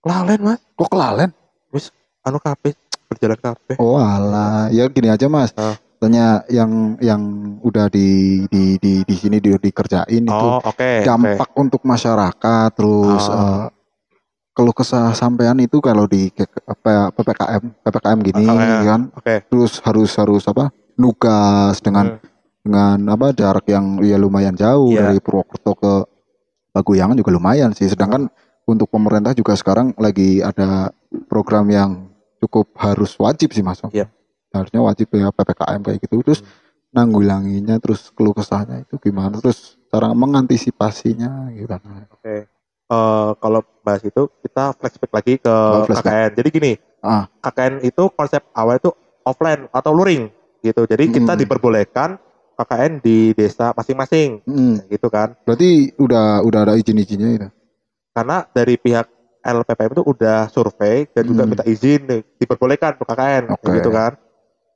[0.00, 0.60] Kelalen mas.
[0.74, 1.30] Kok kelalen?
[2.22, 2.72] Anu kafe
[3.04, 3.76] berjalan kafe.
[3.76, 5.52] Oh alah, ya gini aja mas.
[5.54, 5.76] Ah.
[5.96, 7.22] Tanya yang yang
[7.60, 8.08] udah di
[8.46, 11.00] di di di sini di, dikerjain itu Oh oke.
[11.00, 13.32] dampak untuk masyarakat terus Oh.
[13.32, 13.64] eh,
[14.52, 16.28] keluh kesah sampean itu kalau di
[16.64, 18.84] apa ppkm ppkm gini Oh, iya.
[18.84, 19.34] kan Oke.
[19.48, 22.33] terus harus harus apa nugas dengan Hmm.
[22.64, 25.06] Dengan apa jarak yang ya lumayan jauh Iya.
[25.06, 25.92] dari Purwokerto ke
[26.72, 28.26] Paguyangan juga lumayan sih sedangkan
[28.64, 30.88] untuk pemerintah juga sekarang lagi ada
[31.28, 32.08] program yang
[32.40, 34.08] cukup harus wajib sih mas Iya.
[34.50, 36.50] harusnya wajib ya ppkm kayak gitu terus Hmm.
[37.04, 42.48] nanggulanginya terus keluh kesahnya itu gimana terus cara mengantisipasinya gimana Oke.
[42.84, 46.04] Eh, kalau bahas itu kita flashback lagi ke Oh, flashback.
[46.04, 46.30] KKN.
[46.36, 47.24] Jadi gini, Ah.
[47.40, 50.28] KKN itu konsep awal itu offline atau luring
[50.60, 50.84] gitu.
[50.84, 51.40] Jadi kita Hmm.
[51.40, 52.20] diperbolehkan
[52.54, 55.34] KKN di desa masing-masing, Hmm, gitu kan?
[55.42, 57.48] berarti udah udah ada izin-izinnya itu
[58.14, 59.06] Karena dari pihak
[59.42, 61.50] LPPM itu udah survei dan juga Hmm.
[61.50, 62.06] minta izin
[62.38, 63.74] diperbolehkan untuk KKN, Oke.
[63.74, 64.12] gitu kan?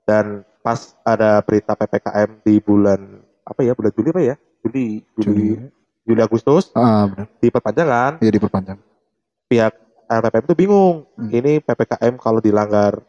[0.05, 0.25] Dan
[0.61, 3.01] pas ada berita PPKM di bulan
[3.47, 3.73] apa ya?
[3.73, 4.37] Bulan Juli apa ya?
[4.61, 5.55] Juli, Juli,
[6.03, 8.12] Juli, Agustus ah benar diperpanjang kan?
[8.19, 8.79] ya diperpanjang
[9.47, 9.73] pihak
[10.09, 10.97] LPPM itu bingung.
[11.14, 11.31] Hmm.
[11.31, 13.01] Ini PPKM kalau dilanggar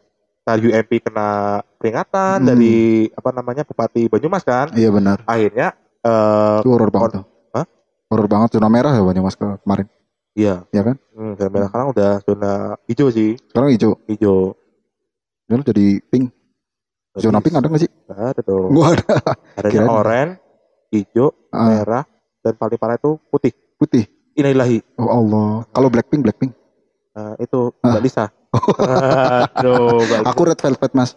[0.50, 1.30] nah, UMP kena
[1.78, 2.48] peringatan Hmm.
[2.48, 2.76] dari
[3.10, 4.74] apa namanya Bupati Banyumas kan.
[4.74, 7.66] iya benar Akhirnya eh itu horor banget tuh Hah?
[8.08, 9.86] horor banget zona merah ya Banyumas ke kemarin
[10.34, 12.52] iya, ya kan hmm, zona merah sekarang udah zona
[12.86, 14.56] hijau sih, sekarang hijau hijau.
[15.46, 16.26] Lalu jadi pink
[17.14, 18.70] zona pink ada nggak sih Nggak ada tuh.
[18.70, 18.94] gua
[19.54, 19.90] ada kirain.
[19.90, 20.38] oranye,
[20.90, 22.04] hijau, Ah, merah,
[22.40, 23.52] dan paling parah itu putih.
[23.76, 24.80] putih Inilahi.
[24.96, 26.54] oh Allah kalau blackpink blackpink
[27.10, 27.92] Nah, itu Ah.
[27.92, 28.26] Mbak Lisa.
[28.52, 31.14] Aduh, aku red velvet mas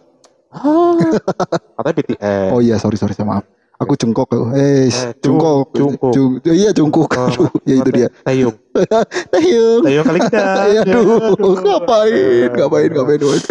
[1.75, 2.49] Katanya BTS.
[2.51, 6.13] oh iya sorry sorry sama maaf aku jungkok eh Eh, jungkok Jungkook.
[6.13, 8.53] Jung- iya jungkok Oh, ya itu dia Taeyong.
[9.27, 10.39] Taeyong Taeyong kali kita.
[10.73, 13.41] Ya, aduh, ngapain, ngapain, ngapain, ngapain.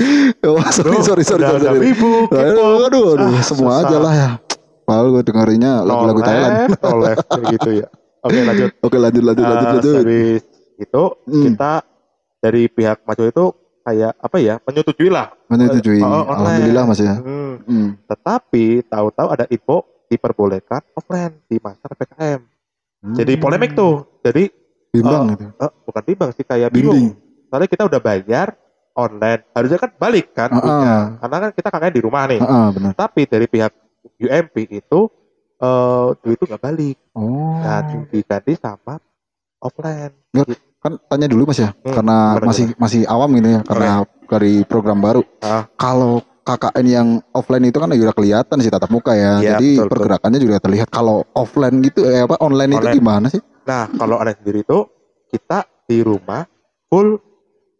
[0.42, 1.90] Oh, sorry, sorry, sorry, sorry.
[1.90, 4.28] Aduh, aduh, aduh, Ah, semua aja lah ya.
[4.82, 6.54] Padahal gue dengerinnya lagu-lagu Thailand.
[6.80, 7.86] Oleh kayak gitu ya.
[8.20, 8.70] Oke lanjut.
[8.86, 9.94] Oke, lanjut, lanjut, lanjut, Ah, lanjut.
[10.00, 10.42] Habis
[10.76, 11.42] itu Hmm.
[11.44, 11.72] kita
[12.40, 13.44] dari pihak maju itu
[13.82, 15.34] kayak apa ya menyetujui lah.
[15.46, 16.00] Menyetujui.
[16.00, 16.32] Oh, online.
[16.32, 17.14] Alhamdulillah mas ya.
[17.18, 17.54] Hmm.
[17.62, 17.88] Hmm.
[18.06, 22.40] Tetapi tahu-tahu ada info diperbolehkan offline di masa ppkm.
[23.12, 23.42] Jadi Hmm.
[23.42, 24.06] polemik tuh.
[24.22, 24.48] Jadi
[24.88, 25.32] Bimbang Oh.
[25.32, 25.46] itu.
[25.48, 26.92] eh, bukan timbang sih kayak bingung.
[26.92, 27.16] Bimbing.
[27.48, 28.48] Soalnya kita udah bayar
[28.92, 30.60] online harusnya kan balik kan Heeh.
[30.60, 30.96] duitnya.
[31.16, 32.92] karena kan kita kakaknya di rumah nih Heeh, benar.
[32.92, 33.72] tapi dari pihak
[34.20, 35.00] UMP itu
[35.56, 37.56] eh duit itu nggak balik Oh.
[37.56, 39.00] nah diganti sama
[39.56, 40.12] offline
[40.82, 43.90] kan tanya dulu Mas ya, Hmm, karena gimana, masih masih awam gitu ya, karena
[44.26, 45.22] dari program baru.
[45.38, 45.64] Ah.
[45.74, 49.78] Kalau KKN yang offline itu kan udah kelihatan sih tatap muka ya, Iya, jadi betul,
[49.78, 49.90] betul.
[49.94, 50.88] pergerakannya juga terlihat.
[50.90, 52.98] Kalau offline gitu, eh apa online, itu Online.
[52.98, 53.42] gimana sih?
[53.62, 54.90] nah kalau online sendiri itu
[55.30, 56.42] kita di rumah
[56.90, 57.14] full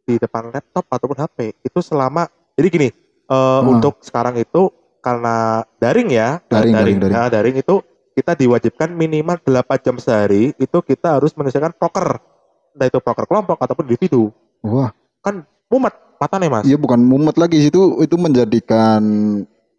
[0.03, 2.23] di depan laptop ataupun HP itu selama
[2.55, 2.95] jadi gini eh,
[3.27, 3.67] Hmm.
[3.67, 4.71] untuk sekarang itu
[5.03, 7.15] karena daring ya Daring, daring, daring.
[7.19, 9.51] Nah, daring itu kita diwajibkan minimal 8
[9.83, 12.23] jam sehari itu kita harus menyelesaikan proker
[12.73, 14.91] entah itu proker kelompok ataupun individu Wah,
[15.69, 19.03] mumet matanya mas iya bukan mumet lagi itu itu menjadikan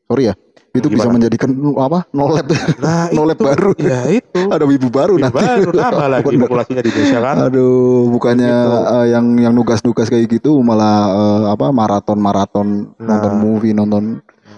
[0.03, 0.35] sorry ya,
[0.73, 1.15] itu bisa Gimana?
[1.15, 2.03] menjadikan apa?
[2.11, 2.45] No lab,
[2.77, 3.71] nah no lab itu baru.
[3.77, 5.37] ya itu Ada wibu baru Ini nanti.
[5.39, 8.69] baru nambah lagi populasinya di Indonesia kan Aduh, bukannya Gitu.
[8.91, 13.07] eh, yang yang nugas-nugas kayak gitu malah eh, apa maraton-maraton Nah.
[13.07, 14.03] nonton movie, nonton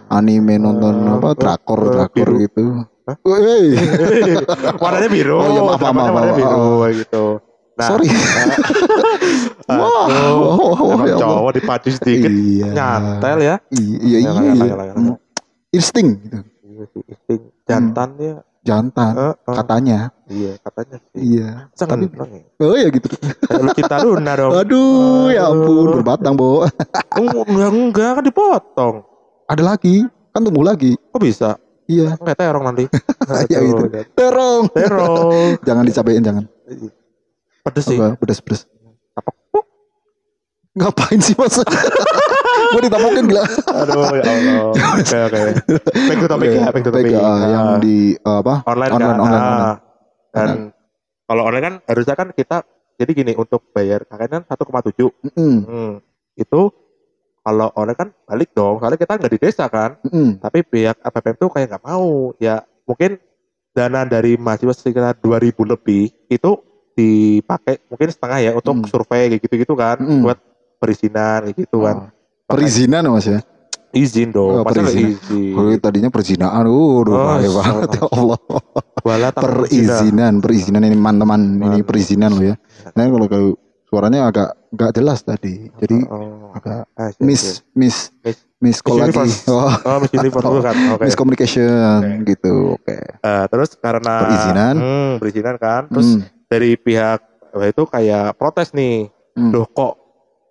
[0.07, 2.35] anime, nonton Eh, apa drakor, eh, drakor biru.
[2.41, 2.63] gitu.
[3.05, 3.15] Hah?
[4.81, 6.41] Warnanya biru Oh, iya, maaf, dramanya maaf, warnanya maaf.
[6.41, 6.65] biru
[6.97, 7.25] gitu
[7.75, 8.07] nah sorry.
[9.67, 12.67] Wah, aduh, oh, oh, emang ya cowok dipadu sedikit Iya.
[12.71, 14.51] nyantel ya Iya, iya, iya.
[14.55, 15.13] iya.
[15.71, 16.39] Insting gitu.
[16.63, 19.99] Iya sih, insting jantannya Jantan eh, eh, katanya.
[20.25, 21.49] iya katanya sih Iya.
[21.75, 22.43] Jangan Tapi bilang ya.
[22.59, 23.07] oh ya gitu.
[23.13, 26.65] Kayak lu cinta Luna dong Aduh, ya ampun, berbatang, Bo.
[27.13, 28.95] enggak enggak kan dipotong
[29.45, 30.97] Ada lagi, kan tumbuh lagi.
[30.97, 32.17] kok bisa Iya.
[32.17, 32.85] nggak terong nanti
[33.51, 33.83] Ya, Aduh, gitu.
[33.85, 34.03] udah.
[34.11, 34.63] Terong.
[34.71, 36.43] terong Jangan dicapain, jangan.
[37.65, 38.13] Pedes sih Apa?
[38.15, 38.61] Pedas-pedas.
[39.13, 39.31] Apa?
[40.75, 41.55] Ngapain sih mas?
[42.73, 43.43] Gue ditapokin gila.
[43.69, 44.57] aduh ya Allah
[44.97, 45.39] oke oke
[46.03, 47.37] back to topic ya back to topic Ah.
[47.45, 48.65] yang di uh, apa?
[48.65, 49.45] online, Online, kan online, Ah.
[49.45, 49.77] online.
[50.31, 50.49] dan
[51.25, 52.57] kalau online kan harusnya kan kita
[52.95, 55.93] jadi gini untuk bayar KKN kan 1,7 Mm-mm, hmm.
[56.35, 56.61] itu
[57.41, 60.39] kalau online kan balik dong soalnya kita nggak di desa kan mm-mm.
[60.39, 63.19] tapi pihak APPM tuh kayak nggak mau ya mungkin
[63.71, 66.51] dana dari mahasiswa sekitar 2000 lebih itu
[66.95, 68.87] dipakai mungkin setengah ya untuk Hmm.
[68.87, 70.23] survei kayak gitu-gitu kan Hmm.
[70.23, 70.39] buat
[70.75, 71.95] perizinan kayak gitu kan
[72.45, 73.41] Oh, Perizinan mas ya?
[73.89, 75.17] izin dong Oh, masa perizinan.
[75.17, 76.63] izin Oh, tadinya perzinaan.
[76.63, 78.39] Uh, Oh, udah bahaya banget ya Allah.
[79.01, 79.27] Wala.
[79.33, 81.41] Perizinan, perizinan ini teman-teman.
[81.57, 81.87] Ini Aduh.
[81.87, 82.55] perizinan loh ya.
[82.91, 83.49] Nah kalau kalau
[83.85, 85.71] suaranya agak nggak jelas tadi.
[85.79, 86.53] Jadi oh.
[86.53, 87.65] agak Ah, siap, miss, siap.
[87.73, 89.15] miss, Miss- miss call lagi.
[89.47, 92.77] Oh, oh Miss Universe Oh, bukan oke miscommunication gitu.
[92.77, 92.97] Oke.
[92.99, 94.75] Eh, terus karena Perizinan.
[94.75, 97.19] hmm, perizinan kan terus Hmm, dari pihak
[97.63, 99.93] itu kayak protes nih hmm, loh kok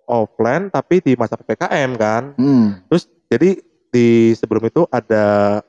[0.05, 2.87] offline tapi di masa ppkm kan hmm.
[2.87, 5.59] terus jadi di sebelum itu ada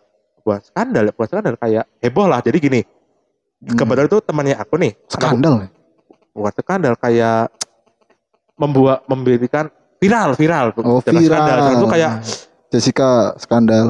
[0.41, 2.83] buat skandal bukan skandal kayak heboh lah jadi gini
[3.57, 3.73] Hmm.
[3.73, 5.65] kebetulan itu temannya aku nih skandal.
[6.31, 7.49] bukan skandal kayak
[8.55, 11.33] membuat memberikan viral viral Oh Jangan viral.
[11.33, 12.13] skandal Jangan tuh kayak
[12.69, 13.87] Jessica skandal.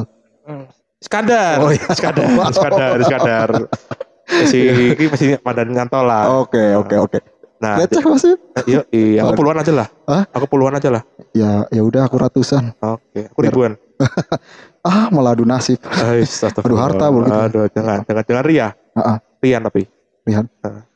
[0.47, 0.65] hmm,
[0.97, 1.83] skandal Oh, iya.
[1.91, 3.49] skandal skandal skandal
[4.45, 7.19] si ini masih mandan nyantol lah Oke oke oke.
[7.57, 8.33] nah Leceh masih?
[8.65, 10.23] iya iya aku puluhan aja lah Hah?
[10.29, 12.75] aku puluhan aja lah Ya ya udah aku ratusan.
[12.77, 13.73] oke aku ribuan
[14.87, 15.83] Ah malah adu nasib.
[15.83, 17.43] Aduh, harta boleh gitu.
[17.43, 19.19] aduh jangan jangan jangan ria ah.
[19.37, 19.83] Rian tapi
[20.23, 20.45] Rian.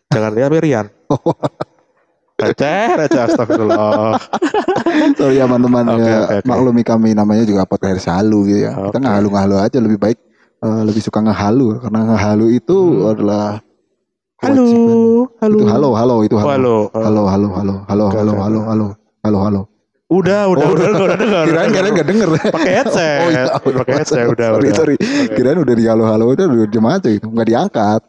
[0.07, 0.85] Jangan ria tapi Rian
[2.41, 4.17] receh receh astagfirullah
[5.19, 6.47] Sorry ya teman-teman Oke, ya oke, oke.
[6.47, 8.71] maklumi kami namanya juga podcast halu gitu ya.
[8.73, 8.97] Kita Oke.
[8.97, 10.17] ngehalu-ngehalu aja lebih baik
[10.61, 13.11] eh, lebih suka ngehalu karena ngehalu itu Hmm.
[13.11, 13.45] adalah
[14.37, 14.65] halo
[15.39, 16.49] halo Itu halo halo itu halo.
[16.49, 18.17] halo Halo halo halo halo halo oke.
[18.17, 18.87] halo halo
[19.21, 19.61] halo halo.
[20.07, 22.29] udah udah Oh, udah udah udah dengar Kirain kalian gak denger.
[22.49, 24.95] pakai headset Oh iya, pakai headset udah sorry, udah sorry.
[24.97, 25.33] Oke.
[25.33, 28.01] Kirain udah di halo halo udah udah diam aja itu, nggak diangkat.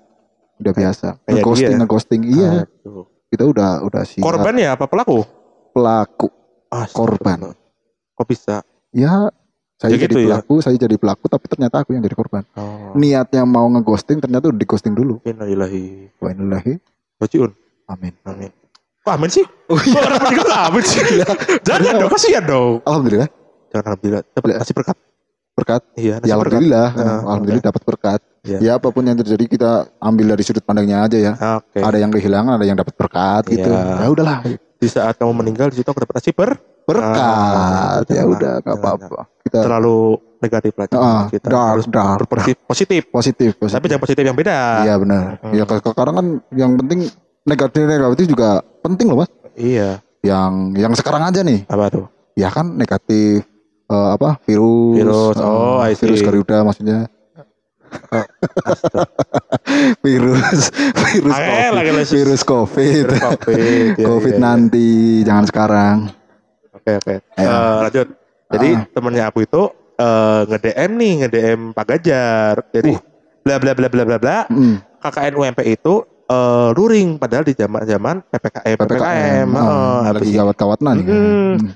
[0.59, 1.07] Udah biasa.
[1.21, 1.79] Kayak Ngeghosting dia.
[1.79, 2.21] ngeghosting.
[2.25, 2.51] Iya,
[3.29, 4.21] kita udah udah siap.
[4.21, 5.23] korban ya apa pelaku
[5.71, 6.27] pelaku.
[6.69, 6.97] Astagfirullah.
[6.97, 7.39] Korban.
[8.13, 8.57] kok bisa
[8.91, 9.31] Ya,
[9.83, 10.27] saya Ya jadi gitu ya.
[10.39, 12.47] pelaku, saya jadi pelaku, tapi ternyata aku yang jadi korban.
[12.55, 15.19] oh Niatnya mau ngeghosting, ternyata udah dighosting dulu.
[15.25, 16.79] innalillahi Wa innalillahi.
[17.89, 18.15] Amin.
[18.25, 18.51] amin
[18.99, 21.03] kok amin sih Oh Kok orang meninggal amin sih
[21.61, 23.29] jangan dong kasihan dong Alhamdulillah,
[23.69, 24.59] jangan alhamdulillah dapat Ya.
[24.59, 24.97] kasih berkat
[25.53, 25.83] berkat.
[25.95, 28.21] iya Ya nasi berkat alhamdulillah, Ah, alhamdulillah dapat berkat.
[28.43, 28.59] Iya.
[28.59, 31.33] Ya apa pun yang terjadi kita ambil dari sudut pandangnya aja ya.
[31.61, 33.69] oke Ada yang kehilangan, ada yang dapat berkat gitu.
[33.69, 34.01] Iya.
[34.01, 36.51] Ya udahlah, di saat kamu meninggal di situ aku dapat nasi ber
[36.83, 38.03] berkat.
[38.09, 39.21] ya jangan, udah, nggak jangan, apa-apa.
[39.53, 43.77] Kita terlalu negatif lah Ah, kita dark, harus dark, berpositif positif positif, positif.
[43.77, 45.25] tapi jangan positif yang beda Iya benar.
[45.45, 45.53] Hmm.
[45.53, 47.01] Ya sekarang kan yang penting
[47.45, 49.31] negatif negatif juga penting loh mas.
[49.55, 53.45] iya Yang yang sekarang aja nih, apa tuh ya kan negatif
[53.91, 56.01] eh, apa virus, Virus, eh, oh, see.
[56.09, 56.99] virus Garuda maksudnya.
[60.05, 62.15] virus virus Angel covid, lagi lah, sus.
[62.17, 64.47] virus covid, Virus covid ya, covid iya, iya.
[64.49, 64.89] nanti
[65.29, 65.97] jangan sekarang.
[66.73, 67.15] Oke oke.
[67.37, 67.49] Ayo.
[67.53, 68.09] Eh, lanjut.
[68.53, 68.85] Jadi Ah.
[68.89, 69.63] temennya aku itu
[69.95, 72.55] eh, nge-DM nih, nge-DM Pak Ganjar.
[72.71, 73.01] Jadi Uh.
[73.43, 74.39] bla bla bla bla bla bla.
[74.47, 74.77] Mm.
[74.99, 79.49] KKN UMP itu eh, luring padahal di zaman-zaman PPKM PPKM.
[79.51, 81.05] ah, heeh, lagi habis gawat-gawatnya nih.
[81.05, 81.13] Mm.
[81.13, 81.71] Mm.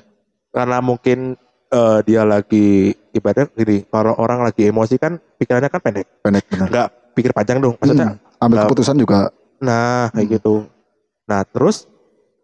[0.50, 1.18] karena mungkin
[1.66, 2.66] eh, dia lagi
[3.10, 6.68] ibaratnya gini, kalau orang lagi emosi kan pikirannya kan pendek, Pendek benar.
[6.68, 7.74] nggak pikir panjang dong.
[7.76, 8.38] Maksudnya Mm.
[8.38, 9.18] Ambil nggak- keputusan juga
[9.56, 10.34] Nah, kayak Hmm.
[10.34, 10.54] gitu.
[11.26, 11.88] Nah, terus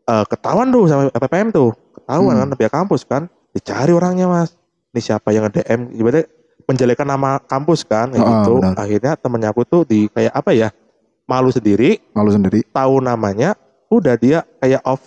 [0.02, 1.70] eh, ketahuan tuh sama PPM tuh.
[1.94, 2.42] Ketahuan Hmm.
[2.44, 3.30] kan pihak kampus kan.
[3.52, 4.56] Dicari orangnya, Mas.
[4.92, 6.24] Ini siapa yang nge-DM ibaratnya
[6.62, 8.52] menjelekan nama kampus kan kayak Ah, gitu.
[8.60, 8.74] benar.
[8.76, 10.68] Akhirnya temennya aku tuh di kayak apa ya?
[11.24, 12.60] Malu sendiri, malu sendiri.
[12.68, 13.56] tahu namanya,
[13.88, 15.00] udah dia kayak off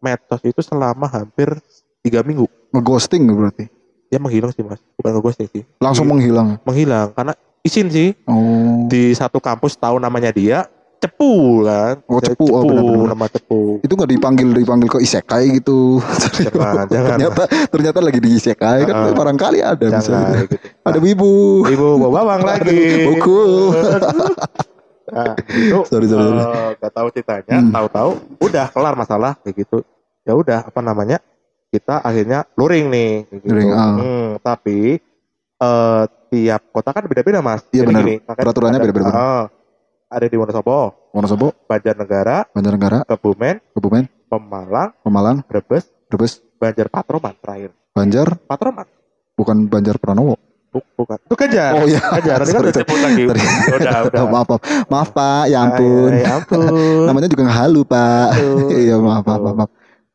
[0.00, 1.52] medsos itu selama hampir
[2.00, 2.48] tiga minggu.
[2.72, 3.68] Ngeghosting berarti.
[4.10, 4.82] Dia menghilang sih, Mas.
[4.98, 5.62] Bukan nge-ghosting sih.
[5.78, 6.58] Langsung menghilang.
[6.66, 8.88] menghilang karena izin sih Oh.
[8.88, 10.66] di satu kampus tahu namanya dia
[11.00, 11.32] cepu
[11.62, 11.94] kan.
[12.04, 12.44] Oh, cepu.
[12.46, 13.08] Oh, benar-benar.
[13.10, 13.60] nama cepu.
[13.80, 15.98] Itu nggak dipanggil dipanggil ke isekai gitu.
[16.38, 17.16] Jangan, jangan.
[17.16, 20.40] ternyata ternyata lagi di isekai kan barangkali ada Jangan misalnya.
[20.44, 20.54] gitu.
[20.82, 21.32] Ada wibu.
[21.64, 22.80] Ibu bawa bawang lagi.
[23.06, 23.40] Buku.
[25.10, 26.38] Nah, itu Sorry, sorry, sorry.
[26.38, 27.74] eh, gak tahu ceritanya, Hmm.
[27.74, 29.82] tahu-tahu udah kelar masalah kayak gitu.
[30.22, 31.18] Ya udah apa namanya?
[31.66, 33.50] Kita akhirnya luring nih gitu.
[33.50, 33.90] Luring, ah.
[33.98, 35.02] Hmm, tapi
[35.58, 37.66] eh tiap kota kan beda-beda, Mas.
[37.68, 38.06] Iya, benar.
[38.22, 39.10] Peraturannya beda-beda.
[39.10, 39.44] ah,
[40.10, 47.70] ada di Wonosobo, Wonosobo, Banjarnegara, Banjarnegara, Kebumen, Kebumen, Pemalang, Pemalang, Brebes, Brebes, Banjar Patroman terakhir.
[47.94, 48.86] Banjar, Patroman.
[49.32, 50.34] bukan Banjar Pranowo.
[50.70, 51.18] Buk- bukan.
[51.24, 51.72] Itu Ganjar.
[51.74, 51.98] Oh iya.
[51.98, 52.38] Ganjar.
[52.42, 53.22] Nanti kan Sorry, udah sebut lagi.
[53.26, 54.22] Udah, udah.
[54.34, 56.10] maaf, maaf, maaf Pak, ya ampun.
[56.14, 57.02] Ay, ay, ampun.
[57.10, 58.28] Namanya juga nggak halu Pak.
[58.84, 59.56] Iya maaf, maaf, maaf.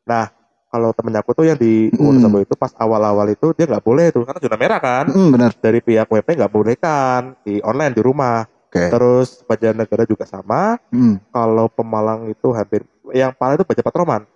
[0.05, 0.27] maaf.
[0.65, 2.11] Kalau temennya aku tuh yang di Hmm.
[2.11, 5.05] Wonosobo itu pas awal-awal itu dia nggak boleh tuh karena zona merah kan.
[5.07, 5.51] Hmm, benar.
[5.55, 8.43] Dari pihak WP nggak boleh kan di online di rumah.
[8.75, 8.91] Oke.
[8.91, 10.75] Terus Banjarnegara juga sama.
[10.91, 11.15] Hmm.
[11.31, 12.83] Kalau Pemalang itu hampir
[13.15, 14.27] yang paling itu Baja Patroman.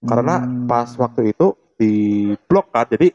[0.00, 0.64] Karena Hmm.
[0.64, 1.92] pas waktu itu di
[2.46, 2.86] blok kan.
[2.86, 3.10] Jadi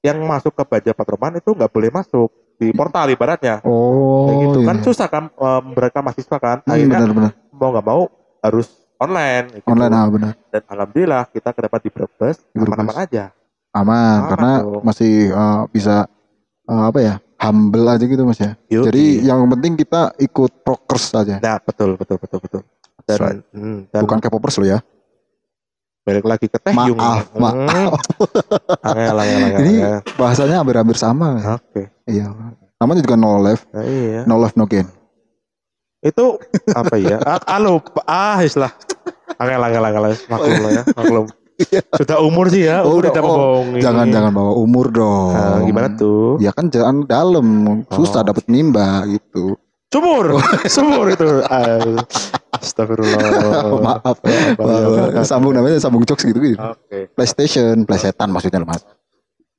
[0.00, 3.64] yang masuk ke Baja Patroman itu nggak boleh masuk di portal ibaratnya.
[3.64, 4.66] Oh, Kayak gitu iya.
[4.68, 6.60] kan susah kan eh, mereka mahasiswa kan.
[6.60, 7.32] Hmm, Akhirnya benar-benar.
[7.50, 8.02] mau nggak mau
[8.40, 9.44] harus online.
[9.56, 9.66] gitu.
[9.66, 10.32] Online ah benar.
[10.52, 13.24] Dan alhamdulillah kita ke depan di Brebes aman-aman aja.
[13.70, 14.82] Aman, Aman karena dong.
[14.84, 16.04] masih eh, bisa
[16.66, 17.14] eh, apa ya?
[17.40, 18.52] Humble aja gitu Mas ya.
[18.68, 21.40] Jadi yang penting kita ikut prokers aja.
[21.40, 22.60] Nah, betul, betul, betul, betul.
[23.08, 23.40] Dan, right.
[23.50, 24.78] hmm, dan Bukan K-popers lo ya.
[26.00, 26.98] balik lagi ke teh Maaf, yung.
[27.38, 27.92] maaf.
[28.82, 29.74] Angel, angel, angel, Ini
[30.16, 31.60] bahasanya hampir-hampir sama.
[31.60, 31.92] Oke.
[32.08, 32.32] Iya.
[32.76, 34.20] Namanya juga no life, Nah, iya.
[34.24, 34.88] no life no gain.
[36.00, 36.40] Itu
[36.72, 37.20] apa ya?
[37.28, 38.72] Ah, alo, ah, istilah.
[39.36, 41.26] Angel, angel, angel, maklum lah ya, maklum.
[41.94, 43.62] Sudah umur sih ya, Oh, umur udah, tidak oh.
[43.76, 45.32] Jangan jangan bawa umur dong.
[45.32, 46.36] Nah, gimana tuh?
[46.38, 47.46] Ya kan jangan dalam,
[47.88, 48.26] susah Oh.
[48.26, 49.54] dapat nimba gitu.
[49.90, 50.38] Sumur,
[50.74, 51.26] sumur itu.
[51.44, 51.82] Ah,
[52.54, 53.18] Astagfirullah.
[53.86, 55.24] Maaf, Maaf, maaf.
[55.24, 56.56] sambung namanya sambung jokes gitu gitu.
[56.56, 57.10] Oke.
[57.12, 58.82] PlayStation, PlayStation maksudnya loh mas.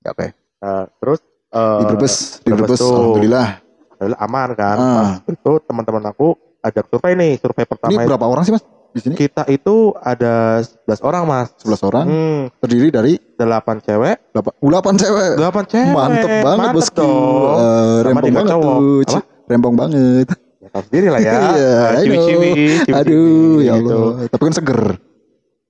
[0.02, 0.32] Ya, Oke.
[0.62, 1.20] Nah, terus
[1.52, 3.48] eh, Di Brebes, di Brebes alhamdulillah.
[3.92, 4.78] Alhamdulillah aman kan.
[4.78, 5.10] Ah.
[5.20, 6.28] Pas itu teman-teman aku
[6.62, 8.08] ajak survei nih, survei pertama Ini itu.
[8.08, 9.14] berapa orang sih mas di sini?
[9.16, 11.48] Kita itu ada 11 orang, Mas.
[11.60, 15.30] 11 orang, Hmm, terdiri dari 8 cewek, 8, 8 cewek.
[15.36, 15.92] 8 cewek.
[15.92, 16.98] Mantep banget Mantep bosku.
[16.98, 17.56] dong.
[17.56, 18.64] Sama rempong banget cowok.
[18.68, 19.00] tuh.
[19.08, 19.20] Apa?
[19.48, 20.26] Rempong banget.
[20.62, 21.34] Ya, tahu sendiri lah ya.
[21.52, 21.76] Iya.
[22.00, 22.52] Ciwi-ciwi,
[22.94, 23.92] Aduh, ya gitu.
[23.92, 24.12] Allah.
[24.28, 24.82] Tapi kan seger.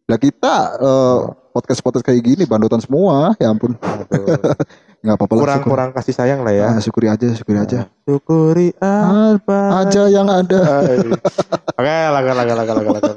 [0.06, 1.20] Lah kita eh,
[1.52, 3.78] podcast-podcast kayak gini bandotan semua, ya ampun.
[5.02, 5.34] Nggak apa-apa lah.
[5.34, 5.42] syukur.
[5.42, 6.66] Kurang-kurang kasih sayang lah ya.
[6.70, 7.90] Ah, syukuri aja, syukuri aja.
[8.06, 10.62] Syukuri apa Aja yang ada.
[11.80, 13.14] Oke, laga laga laga laga laga.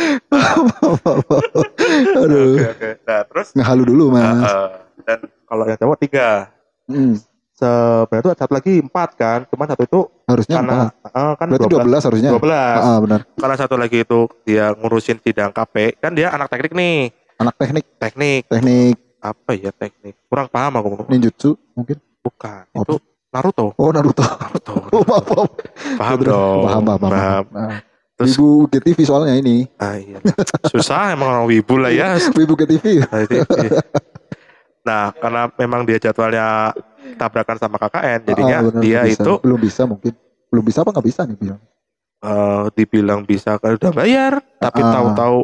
[2.20, 2.56] Aduh.
[2.56, 2.90] Oke, oke.
[3.04, 4.40] Nah, terus Ngehalu dulu, uh, Mas.
[4.46, 4.70] uh,
[5.04, 6.48] dan kalau yang cowok tiga.
[6.88, 7.20] Hmm,
[7.52, 11.12] Sebenarnya tuh satu lagi empat kan, cuman satu itu harusnya karena empat.
[11.12, 12.30] uh, kan Berarti 12 harusnya.
[12.32, 12.56] 12.
[12.56, 13.20] Ah, benar.
[13.36, 17.12] Karena satu lagi itu dia ngurusin sidang KP, kan dia anak teknik nih.
[17.36, 20.16] Anak teknik, Teknik teknik apa ya teknik?
[20.26, 21.04] Kurang paham aku.
[21.06, 22.00] ninjutsu mungkin.
[22.20, 22.64] Bukan.
[22.70, 22.80] Apa?
[22.82, 22.96] Itu
[23.30, 23.66] Naruto.
[23.74, 24.24] Oh, Naruto.
[24.24, 24.72] Naruto.
[24.90, 25.50] Oh, maaf, maaf.
[25.96, 26.60] Paham dong.
[26.66, 27.12] Paham, paham, paham.
[27.12, 27.44] Paham.
[27.50, 27.78] Nah,
[28.16, 29.64] Terus- Wibu GTV soalnya ini.
[29.76, 30.18] Ah, iya.
[30.66, 32.18] Susah emang orang wibu lah ya.
[32.36, 33.06] Wibu GTV.
[34.80, 36.72] Nah, karena memang dia jadwalnya
[37.16, 39.22] tabrakan sama KKN, jadinya Ah, dia belum bisa.
[39.22, 40.12] itu belum bisa mungkin.
[40.48, 41.60] Belum bisa apa nggak bisa nih bilang.
[42.20, 44.92] eh, dibilang bisa kan udah bayar, tapi Ah.
[44.92, 45.38] tahu-tahu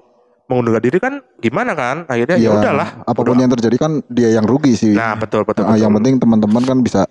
[0.47, 2.07] mengundurkan diri kan gimana kan?
[2.07, 2.89] Akhirnya ya Iya, udahlah.
[3.03, 3.43] Apa pun Udah.
[3.43, 4.95] yang terjadi kan dia yang rugi sih.
[4.95, 5.65] Nah, betul betul.
[5.65, 5.83] Ah, betul.
[5.83, 7.03] yang penting teman-teman kan bisa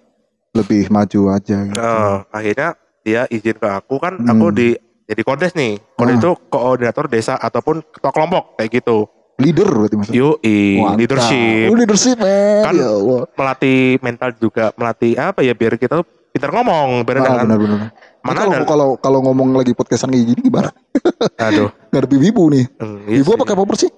[0.52, 1.76] lebih maju aja gitu.
[1.76, 2.70] Eh, akhirnya
[3.02, 4.32] dia izin ke aku kan, Hmm.
[4.32, 4.74] aku di
[5.06, 5.78] jadi kodes nih.
[5.94, 6.20] Kodes Ah.
[6.20, 9.06] itu koordinator desa ataupun ketua kelompok kayak gitu.
[9.36, 10.16] Leader berarti maksudnya.
[10.18, 10.96] Yoi, Mantap.
[10.96, 12.64] leadership, Oh, leadership, man.
[12.64, 13.22] Kan- ya Allah.
[13.36, 17.48] melatih mental juga, melatih apa ya biar kita tuh pintar ngomong, biar Ah, kan.
[17.48, 17.80] benar-benar.
[18.20, 20.70] Mana kalau ada, kalau kalau ngomong lagi podcastan kayak gini gimana?
[21.38, 21.72] aduh.
[21.96, 22.66] Ngadepi wibu nih.
[22.76, 23.36] Hmm, iya Wibu sih.
[23.36, 23.92] apa kayak popper sih?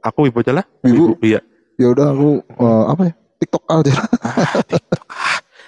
[0.00, 0.64] Aku ibu aja lah.
[0.80, 1.20] Wibu.
[1.20, 1.40] Iya.
[1.76, 3.92] ya udah aku eh, apa ya TikTok aja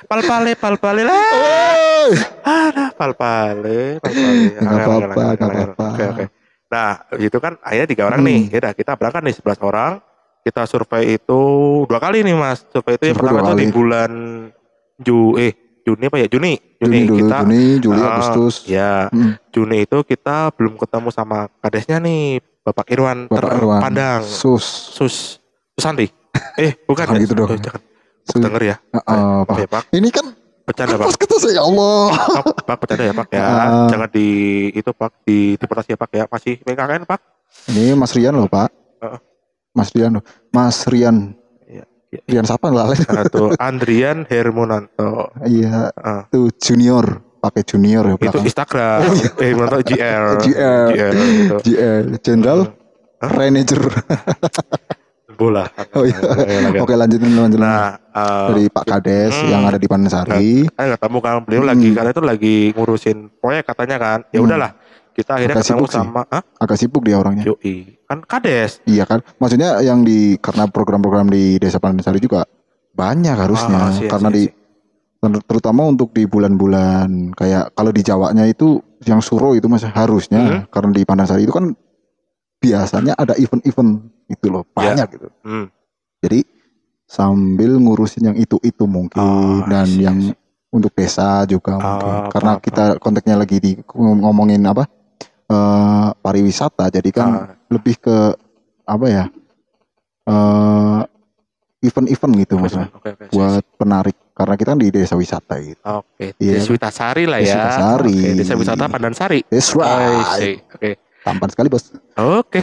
[0.04, 1.16] Pal-pale, pal-pale lah.
[1.16, 2.12] Oi!
[2.44, 4.44] Ada pal-pale, pal-pale.
[4.60, 5.84] Nggak apa-apa, nggak apa-apa.
[5.90, 6.24] Oke, oke.
[6.66, 8.28] Nah, itu kan akhirnya tiga orang Hmm.
[8.28, 8.40] nih.
[8.52, 9.92] Ya udah, kita berangkat nih 11 orang.
[10.44, 11.40] Kita survei itu
[11.88, 12.68] dua kali nih, Mas.
[12.68, 14.10] Survei itu yang pertama itu di bulan
[15.00, 16.26] Ju eh Juni apa ya?
[16.26, 16.52] Juni.
[16.76, 19.36] Juni dulu kita Juni Juli Ah, Agustus Ya, Hmm.
[19.48, 24.20] Juni itu kita belum ketemu sama kadesnya nih, Bapak Irwan Bapak Irwan Padang.
[24.24, 25.38] Sus Sus
[25.70, 26.08] Susanti.
[26.56, 27.20] Eh, bukan ya?
[27.20, 27.48] gitu dong.
[27.48, 27.82] Eh, jangan.
[28.24, 28.40] Sus.
[28.40, 28.76] Denger ya.
[28.90, 29.56] Heeh, Maaf Pak.
[29.56, 29.82] ya, Pak.
[29.92, 30.26] ini kan
[30.64, 31.12] Bercanda, Pak.
[31.14, 33.44] kita saya ya Allah Pak, Pak, bercanda ya, Pak ya.
[33.44, 33.84] Ah.
[33.86, 34.26] Jangan di
[34.70, 36.24] itu, Pak, di deportasi ya, Pak ya.
[36.26, 37.20] Masih PKKN, Pak.
[37.68, 39.18] ini Mas Rian loh Pak Heeh.
[39.70, 41.36] Mas Rian loh Mas Rian.
[42.24, 45.32] Rian siapa nggak Satu Andrian Hermonanto.
[45.44, 46.26] iya Ah.
[46.28, 47.04] tuh junior
[47.38, 48.98] pakai junior ya itu belakang Instagram.
[49.36, 50.24] Eh, Hermonanto GR.
[50.38, 50.88] GR.
[50.90, 51.56] GR gitu.
[51.62, 52.60] GL Jenderal?
[53.24, 53.80] Manager
[55.34, 55.66] Bola.
[55.98, 56.14] Oh iya.
[56.78, 59.50] Oke, lanjutin lanjutin Nah, eh, dari Pak Kades Hmm.
[59.50, 61.70] yang ada di Pansari kan ketemu kan beliau Hmm.
[61.74, 64.18] lagi karena itu lagi ngurusin proyek katanya kan.
[64.30, 64.46] Ya Hmm.
[65.14, 65.96] Kita akhirnya Agak ketemu sibuk sih.
[65.96, 68.02] sama ah, agak sibuk dia orangnya Yoi.
[68.04, 68.82] Kan Kades.
[68.84, 72.42] iya kan maksudnya yang di karena program-program di Desa Pansari juga
[72.90, 74.54] banyak harusnya Ah, sih, karena sih, di sih.
[75.20, 80.40] ter- terutama untuk di bulan-bulan kayak kalau di Jawanya itu yang Suro itu masih harusnya
[80.40, 80.60] Hmm.
[80.68, 81.70] karena di Pansari itu kan
[82.56, 83.90] biasanya ada event-event
[84.26, 84.72] itu loh Ya.
[84.74, 85.66] banyak gitu Hmm.
[86.18, 86.42] jadi
[87.04, 90.18] sambil ngurusin yang itu-itu mungkin Oh, dan I yang
[90.68, 94.88] untuk desa juga mungkin Ah, karena paham, kita konteksnya lagi di ngom- ngomongin apa
[95.54, 98.16] eh pariwisata jadi kan Ah, lebih ke
[98.84, 99.24] apa ya
[100.24, 101.00] eh
[101.80, 103.24] event-event gitu maksudnya Oke, oke.
[103.28, 106.56] buat penarik karena kita kan di desa wisata gitu Oke, Iya.
[106.56, 107.44] Desa Witasari lah ya.
[107.44, 108.16] Desa Witasari.
[108.16, 109.40] Oke, Desa Wisata Pandansari.
[109.44, 110.56] that's right see.
[110.66, 110.90] Oke.
[111.20, 112.60] tampan sekali bos Oke.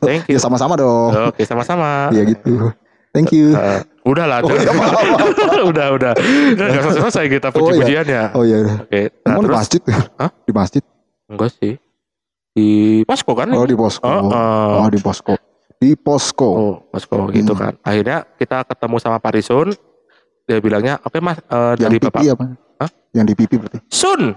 [0.00, 0.34] Thank you.
[0.34, 2.08] ya sama-sama dong Oke, sama-sama.
[2.08, 2.70] Iya gitu
[3.10, 5.62] thank you Eh, udah lah, Oh, iya, maaf, maaf.
[5.64, 6.12] udah, udah.
[6.50, 7.58] Nggak selesai, selesai kita Oh, iya.
[7.58, 8.22] puji-pujiannya.
[8.34, 9.80] oh iya Oke, nah Emang di terus masjid
[10.14, 10.30] Hah?
[10.36, 10.82] di masjid
[11.26, 11.74] enggak sih
[12.54, 12.68] di
[13.02, 13.50] Posko kan?
[13.50, 14.80] oh di posko Oh, oh.
[14.80, 15.34] oh di posko
[15.74, 17.60] di posko Oh, Posko gitu Hmm.
[17.60, 17.72] kan.
[17.82, 19.68] Akhirnya kita ketemu sama Pak Risun.
[20.44, 22.44] Dia bilangnya, oke mas, eh, yang dari pipi Bapak apa
[22.78, 22.90] Hah?
[23.12, 24.32] yang di pipi berarti Sun,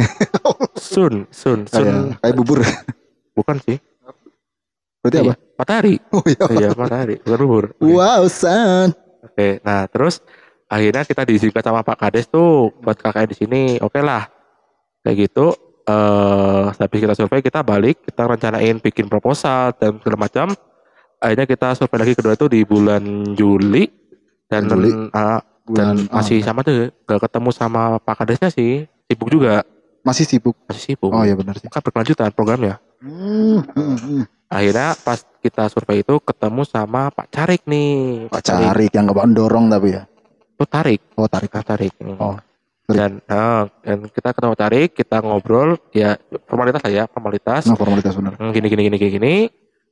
[0.74, 1.84] Sun, Sun, Sun.
[1.84, 2.60] kayak kayak bubur
[3.34, 3.78] Bukan sih.
[4.98, 5.96] berarti apa Iya, Matahari.
[6.10, 7.16] oh iya Iya, matahari.
[7.22, 7.66] Bukan bubur.
[7.80, 10.24] Wow san Oke, nah terus
[10.66, 13.62] akhirnya kita diizinkan sama Pak Kades tuh buat KKN di sini.
[13.78, 14.26] Oke lah,
[15.02, 15.52] kayak gitu.
[15.88, 20.52] Eh, habis kita survei kita balik, kita rencanain bikin proposal dan segala macam.
[21.24, 23.88] Akhirnya kita survei lagi kedua itu di bulan Juli
[24.52, 24.92] dan Juli.
[25.16, 29.64] ah, dan bulan masih ah, sama tuh gak ketemu sama Pak Kadesnya sih, sibuk juga,
[30.04, 31.12] masih sibuk masih sibuk.
[31.12, 32.84] oh iya benar sih Kan berkelanjutan programnya.
[33.00, 34.24] Hmm, hmm, hmm.
[34.52, 39.72] Akhirnya pas kita survei itu ketemu sama Pak Carik nih, Pak Carik yang nggak dorong
[39.72, 40.04] tapi ya
[40.60, 41.94] Tuh tarik, oh tarik Pak Tarik.
[42.18, 42.36] Oh,
[42.88, 46.16] dan eh, dan kita ketemu tarik, kita ngobrol ya
[46.48, 47.68] formalitas lah ya, formalitas.
[47.68, 49.36] nah formalitas benar Hmm, Gini gini gini gini gini.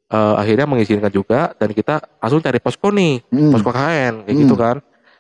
[0.06, 4.42] Eh, akhirnya mengizinkan juga dan kita langsung cari posko nih, Hmm, posko KKN kayak Hmm.
[4.42, 4.76] gitu kan.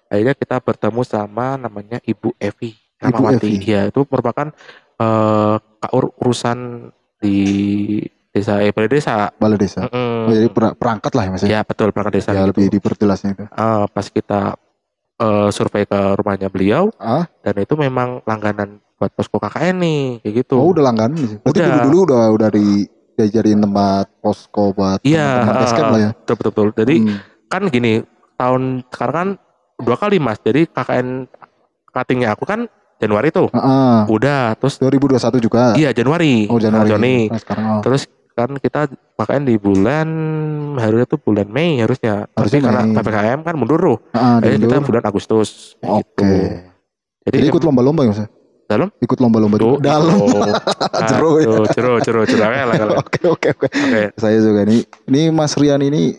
[0.06, 3.50] Akhirnya kita bertemu sama namanya Ibu Evi Ibu Ramawati.
[3.50, 3.66] Evi.
[3.66, 4.48] Ya, itu merupakan
[5.82, 7.38] kaur urusan di
[8.30, 9.32] desa eh balai desa.
[9.34, 10.28] balai desa Mm-mm.
[10.28, 12.52] oh, jadi per- perangkat lah ya mas ya, ya betul perangkat desa ya gitu.
[12.52, 14.42] lebih diperjelasnya itu Eh, pas kita
[15.18, 20.34] eh, survei ke rumahnya beliau ah dan itu memang langganan buat posko KKN nih kayak
[20.42, 20.56] gitu.
[20.56, 21.68] oh udah langganan sih berarti Udah.
[21.68, 22.68] dulu dulu udah udah di
[23.16, 26.52] dijadiin tempat posko buat Iya, teman-teman base camp ah, lah ya betul betul.
[26.52, 26.68] betul.
[26.78, 27.18] Jadi Hmm.
[27.46, 27.94] kan gini
[28.36, 29.30] tahun sekarang kan
[29.78, 30.40] dua kali mas.
[30.40, 31.08] Jadi KKN
[31.90, 33.48] cuttingnya aku kan Januari tuh.
[33.52, 33.98] Ah, ah.
[34.08, 36.48] Udah terus 2021 juga iya Januari.
[36.48, 37.18] oh Januari Nah, Joni.
[37.28, 37.82] Nah, sekarang oh.
[37.84, 38.82] Terus kan kita
[39.16, 40.08] KKN di bulan
[40.76, 42.28] harusnya tuh bulan Mei harusnya.
[42.28, 42.96] Tapi Harusnya karena Mei.
[43.00, 43.98] PPKM kan mundur tuh.
[44.12, 45.80] Ah, Jadi kita bulan Agustus.
[45.80, 46.28] oke Gitu.
[47.26, 48.28] Jadi, jadi ikut lomba-lomba ya mas ya?
[48.66, 48.90] Dalam?
[48.98, 50.54] ikut lomba-lomba juga dalam ya.
[51.06, 51.38] Aduh,
[51.70, 52.42] Jero, jero, jero.
[52.98, 53.68] Oke lah, oke oke
[54.16, 56.18] saya juga nih ini Mas Rian ini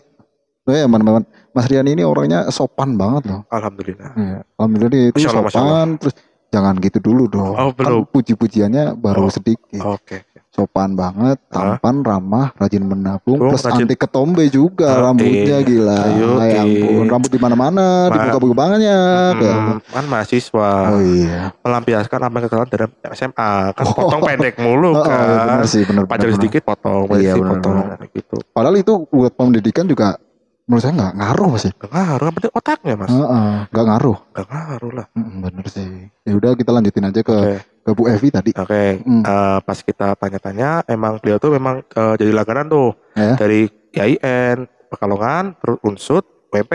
[0.63, 4.09] oh ya teman-teman Mas Rian ini orangnya sopan banget loh Alhamdulillah.
[4.15, 6.15] Iya, Alhamdulillah dia itu sopan terus
[6.47, 8.07] jangan gitu dulu dong Oh, belum.
[8.07, 9.31] kan puji-pujiannya baru Oh.
[9.31, 10.23] sedikit Oke.
[10.57, 11.77] Sopan banget Hah?
[11.77, 13.85] tampan ramah rajin menabung Oh, plus rajin.
[13.85, 15.61] anti ketombe juga Oh, rambutnya iya.
[15.61, 15.97] gila.
[16.01, 19.01] Ayo, ya ampun rambut di mana-mana di Ma- muka banyak ya.
[19.37, 20.71] Hmm, kan mahasiswa.
[20.89, 21.53] Oh iya.
[21.61, 23.93] Melampiaskan apa yang kesalahan dalam SMA kan Oh.
[23.93, 25.45] potong pendek mulu oh, oh, iya, kan.
[25.45, 27.75] benar sih benar pajak benar, sedikit potong Iya, benar, potong.
[27.77, 27.99] benar.
[28.09, 28.35] gitu.
[28.49, 30.17] Padahal itu buat pendidikan juga
[30.65, 33.07] menurut saya nggak ngaruh sih gak ngaruh yang penting otaknya mas.
[33.07, 34.17] Heeh, nggak ngaruh.
[34.33, 35.05] Gak ngaruh lah.
[35.13, 35.89] Mm, bener sih.
[36.25, 37.55] Ya udah kita lanjutin aja ke oke
[37.87, 39.23] ke Bu Evi tadi oke Hmm.
[39.23, 43.33] Eh, pas kita tanya-tanya emang beliau tuh memang eh, jadi langganan tuh Ya.
[43.33, 46.73] dari IAIN Pekalongan Unsut UMP.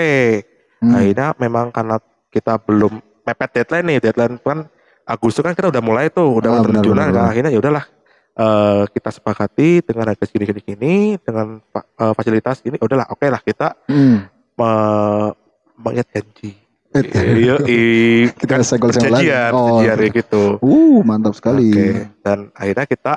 [0.80, 0.96] Hmm.
[0.96, 4.64] Akhirnya memang karena kita belum mepet deadline nih, deadline kan
[5.02, 7.12] Agustus kan kita udah mulai tuh, udah Ah, benar, terjunan kan.
[7.12, 7.28] benar.
[7.28, 7.84] Akhirnya ya udahlah
[8.32, 13.40] eh, kita sepakati dengan harga segini gini gini dengan eh, fasilitas ini udahlah oke lah
[13.40, 14.24] kita Hmm.
[14.56, 15.32] me-
[15.74, 16.56] mengikat janji.
[16.92, 17.04] Eh,
[17.40, 19.26] Iya, i- Kita senggol-senggol lagi.
[19.26, 19.80] perjanjian, Oh.
[19.80, 20.44] perjanjian kayak gitu.
[20.60, 21.68] Uh, mantap sekali.
[21.68, 21.88] Oke.
[22.20, 23.14] Dan akhirnya kita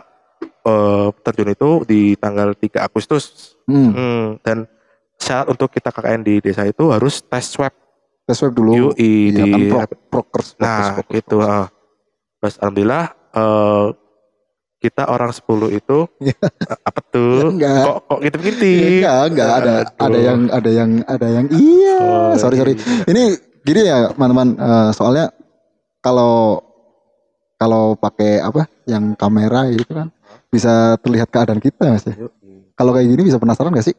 [0.66, 3.54] eh, terjun itu di tanggal 3 Agustus.
[3.66, 3.92] Hmm.
[3.92, 4.66] Hmm, dan
[5.16, 7.70] syarat untuk kita KKN di desa itu harus tes swab
[8.24, 8.90] Tes web dulu.
[8.90, 11.38] UI Iya di kan pro, prokers, prokers, Nah, prokers, gitu.
[11.38, 11.54] prokers.
[11.54, 11.68] ah.
[12.36, 13.86] Terus alhamdulillah eh,
[14.78, 16.34] kita orang 10 itu Iya.
[16.42, 17.38] eh, apa tuh?
[17.52, 17.84] Enggak.
[17.84, 18.66] Kok kok gitu-gitu?
[18.66, 20.04] Enggak, enggak ada Aduh.
[20.04, 21.98] ada yang ada yang ada yang iya.
[22.00, 22.74] Oh, sorry sorry.
[22.74, 23.06] iya.
[23.06, 23.24] Ini
[23.66, 24.48] gini ya, teman-teman.
[24.56, 25.34] eh, soalnya
[26.00, 26.62] kalau
[27.56, 30.14] kalau pakai apa yang kamera itu kan
[30.48, 32.16] bisa terlihat keadaan kita mas ya.
[32.76, 33.96] Kalau kayak gini bisa penasaran gak sih?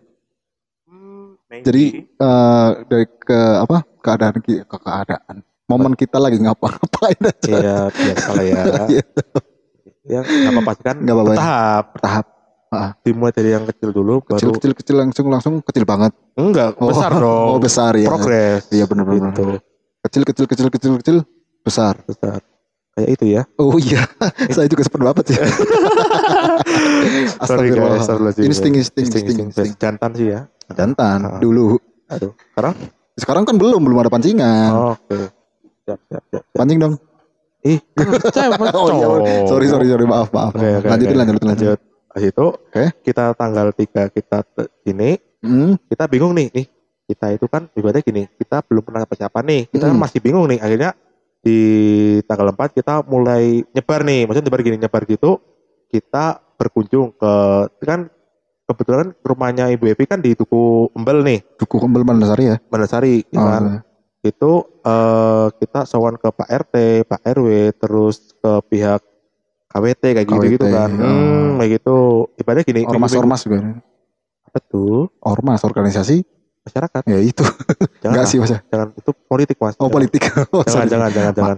[0.86, 5.36] Hmm, Jadi eh dari ke apa keadaan ke keadaan
[5.66, 8.62] momen kita lagi ngapa-ngapain aja Iya, biasa lah ya.
[8.86, 9.02] Iya.
[10.06, 10.96] ya, nggak apa-apa sih kan.
[11.02, 11.32] Nggak apa-apa.
[11.90, 12.26] Bertahap.
[12.68, 16.74] Tahap Dimulai dari yang kecil dulu, kecil baru kecil kecil langsung langsung kecil banget enggak
[16.76, 17.46] Oh, besar dong.
[17.48, 18.66] oh besar ya Progres.
[18.68, 19.30] Iya, benar-benar.
[19.30, 19.58] Gitu.
[20.02, 21.16] kecil kecil kecil kecil kecil
[21.60, 22.38] besar Besar.
[22.92, 23.42] Kayak itu ya.
[23.56, 24.02] oh iya
[24.54, 25.36] saya juga sependapat sih
[27.38, 28.32] Sorry Astagfirullah.
[28.40, 29.70] insting insting Insting, insting.
[29.76, 30.40] Jantan sih ya.
[30.68, 31.38] jantan Ah.
[31.38, 31.76] dulu
[32.08, 32.32] Aduh.
[32.50, 32.74] Sekarang?
[33.16, 35.32] sekarang kan belum belum ada pancingan Oh, Oke.
[35.82, 36.42] Siap, siap, siap.
[36.42, 36.42] siap.
[36.52, 36.94] pancing dong
[37.62, 39.06] Ih, kan cewek oh iya
[39.44, 41.20] sorry sorry sorry maaf maaf Oke, oke, lanjutin oke.
[41.20, 41.78] lanjutin lanjut Lanjut.
[42.16, 42.84] Habis itu Oke.
[43.04, 44.40] kita tanggal 3 kita
[44.88, 46.66] ini hmm, kita bingung nih, nih
[47.04, 50.02] kita itu kan ibaratnya gini, kita belum pernah persiapan nih, kita kan Mm.
[50.02, 50.58] masih bingung nih.
[50.58, 50.90] Akhirnya
[51.38, 51.58] di
[52.24, 55.38] tanggal 4 kita mulai nyebar nih, maksudnya nyebar gini, nyebar gitu,
[55.92, 57.32] kita berkunjung ke
[57.84, 58.08] kan
[58.66, 63.38] kebetulan rumahnya Ibu Evi kan di Tuku Embel nih, duku kembal Mandasari ya Mandasari, ya
[63.38, 63.62] Oh, kan.
[64.26, 64.52] Itu
[64.82, 66.74] eh, kita sowan ke Pak RT,
[67.06, 68.98] Pak RW, terus ke pihak
[69.76, 70.90] KWT kayak gitu-gitu KWT, kan.
[70.96, 71.04] oh.
[71.04, 71.96] Hmm, kayak gitu.
[72.36, 73.58] Ibaratnya gini, ormas ormas juga
[74.46, 75.12] apa tuh?
[75.20, 76.24] ormas organisasi
[76.64, 77.02] Masyarakat.
[77.04, 77.44] ya itu
[78.02, 78.58] Jangan, enggak sih mas ya?
[78.66, 79.76] jangan itu politik mas.
[79.76, 79.92] oh Jangan.
[79.92, 80.22] politik
[80.56, 80.88] oh, Jangan, sorry.
[80.88, 81.56] jangan, jangan, jangan.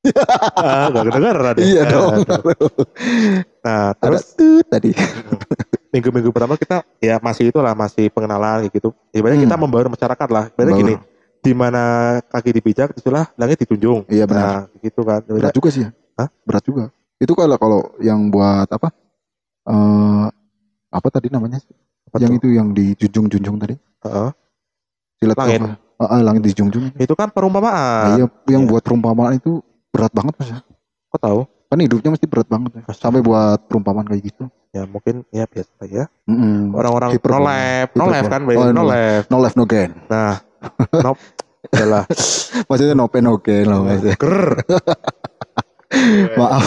[0.56, 1.64] ah, gak kedengeran ya.
[1.64, 2.12] iya dong
[3.60, 4.96] Nah, terus tut tadi
[5.90, 8.94] minggu-minggu pertama kita ya masih itulah masih pengenalan gitu.
[9.10, 9.46] Ibaratnya Hmm.
[9.50, 10.44] kita membaur masyarakat lah.
[10.54, 10.94] Ibaratnya gini,
[11.42, 11.82] di mana
[12.24, 14.06] kaki dipijak itulah langit ditunjung.
[14.08, 14.40] Iya, benar.
[14.40, 15.20] Nah, gitu kan.
[15.26, 15.90] berat juga sih ya
[16.20, 16.28] Hah?
[16.44, 16.84] berat juga
[17.16, 18.88] itu kalau kalau yang buat apa
[19.66, 20.26] eh
[20.90, 21.60] apa tadi namanya
[22.08, 22.38] Apa yang tuh?
[22.42, 24.30] itu yang dijunjung-junjung tadi Heeh.
[25.16, 25.60] silat Langit.
[25.62, 25.68] apa?
[26.00, 27.76] Ah, ah, langit dijunjung Itu kan perumpamaan.
[27.76, 28.70] Nah, iya, yang Iya.
[28.72, 29.60] buat perumpamaan itu
[29.92, 30.58] berat banget mas ya.
[31.12, 31.40] Kok tahu?
[31.70, 32.82] kan hidupnya mesti berat banget ya.
[32.90, 36.08] Sampai buat perumpamaan kayak gitu Ya mungkin ya biasa ya.
[36.72, 37.36] Orang-orang Hiperbola.
[37.36, 39.26] no left, no left kan, Oh, no left.
[39.28, 40.40] no left no gain Nah,
[40.98, 41.12] no
[41.70, 42.08] adalah
[42.72, 44.16] maksudnya no pain no gain loh ya.
[44.16, 44.64] ger.
[46.32, 46.64] Maaf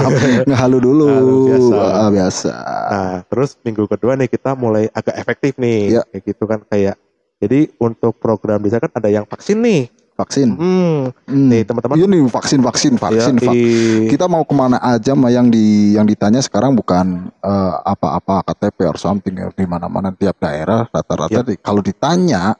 [0.48, 1.76] ngehalu dulu Halu, biasa.
[1.76, 2.52] Ah, biasa
[2.86, 5.94] Nah, terus minggu kedua nih kita mulai agak efektif nih.
[5.94, 6.02] Iya.
[6.06, 6.94] Kayak gitu kan kayak
[7.36, 9.82] jadi untuk program desa kan ada yang vaksin nih.
[10.12, 11.48] vaksin Hmm, Hmm.
[11.48, 11.96] nih teman-teman.
[11.96, 15.48] iya nih vaksin vaksin vaksin ya, vak- i- kita mau ke mana aja mah yang
[15.48, 20.84] di yang ditanya sekarang bukan eh, apa-apa KTP or something ya di mana-mana tiap daerah
[20.84, 22.52] rata-rata di- kalau ditanya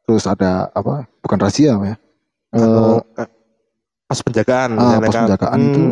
[0.00, 1.94] terus ada apa bukan rahasia ya
[2.52, 2.96] eh,
[4.08, 5.24] pas penjagaan ah, pos kan.
[5.28, 5.82] penjagaan Hmm, itu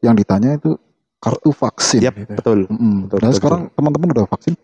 [0.00, 0.78] yang ditanya itu
[1.18, 2.32] kartu vaksin Yap, gitu.
[2.32, 2.58] betul.
[2.70, 2.94] Mm-mm.
[3.04, 4.54] betul, Dan betul, sekarang teman-teman udah vaksin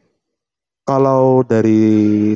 [0.81, 1.81] Kalau dari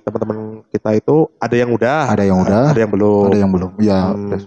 [0.01, 3.25] teman-teman kita itu ada yang udah, ada yang udah ada yang belum.
[3.25, 4.41] ada yang belum ya Hmm.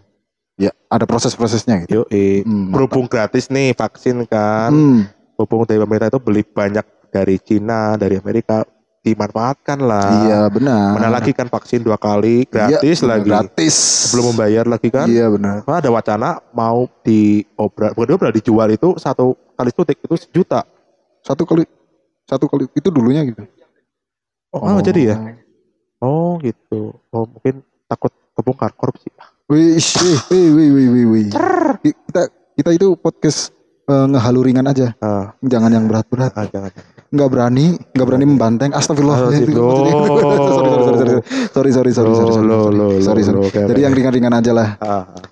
[0.56, 4.72] ya ada proses-prosesnya gitu i- Hmm, berhubung gratis nih vaksin kan.
[4.72, 8.64] Hmm, Berhubung dari pemerintah itu beli banyak dari Cina, dari Amerika,
[9.08, 10.10] dimanfaatkan lah.
[10.22, 13.26] iya benar Mana lagi kan vaksin dua kali gratis Iya, lagi.
[13.26, 13.76] gratis
[14.12, 15.08] Belum membayar lagi kan.
[15.08, 20.16] iya benar Nah, ada wacana mau diobral, bukan diobral, dijual itu satu kali suntik itu
[20.16, 20.68] sejuta.
[21.20, 21.64] satu kali
[22.24, 23.44] satu kali itu dulunya gitu
[24.48, 25.16] Oh, ah, jadi ya?
[25.98, 26.96] Oh gitu.
[27.10, 29.12] Oh mungkin takut kebongkar korupsi.
[29.46, 31.26] Wih, wih, wih, wih, wih, wih, wih.
[31.84, 32.22] Kita
[32.56, 33.52] kita itu podcast
[33.86, 36.32] eh, ngehalu ringan aja, Ah, jangan yang berat-berat.
[36.34, 36.72] ah, jangan.
[37.08, 38.70] Nggak berani, nggak berani membanteng.
[38.76, 39.32] Astagfirullah.
[39.32, 39.48] Sorry,
[41.72, 43.42] sorry, sorry, sorry, sorry, sorry, sorry, sorry, sorry, sorry.
[43.48, 43.98] Jadi yang ya?
[43.98, 44.70] ringan-ringan aja lah.
[44.78, 45.24] Ah, ah.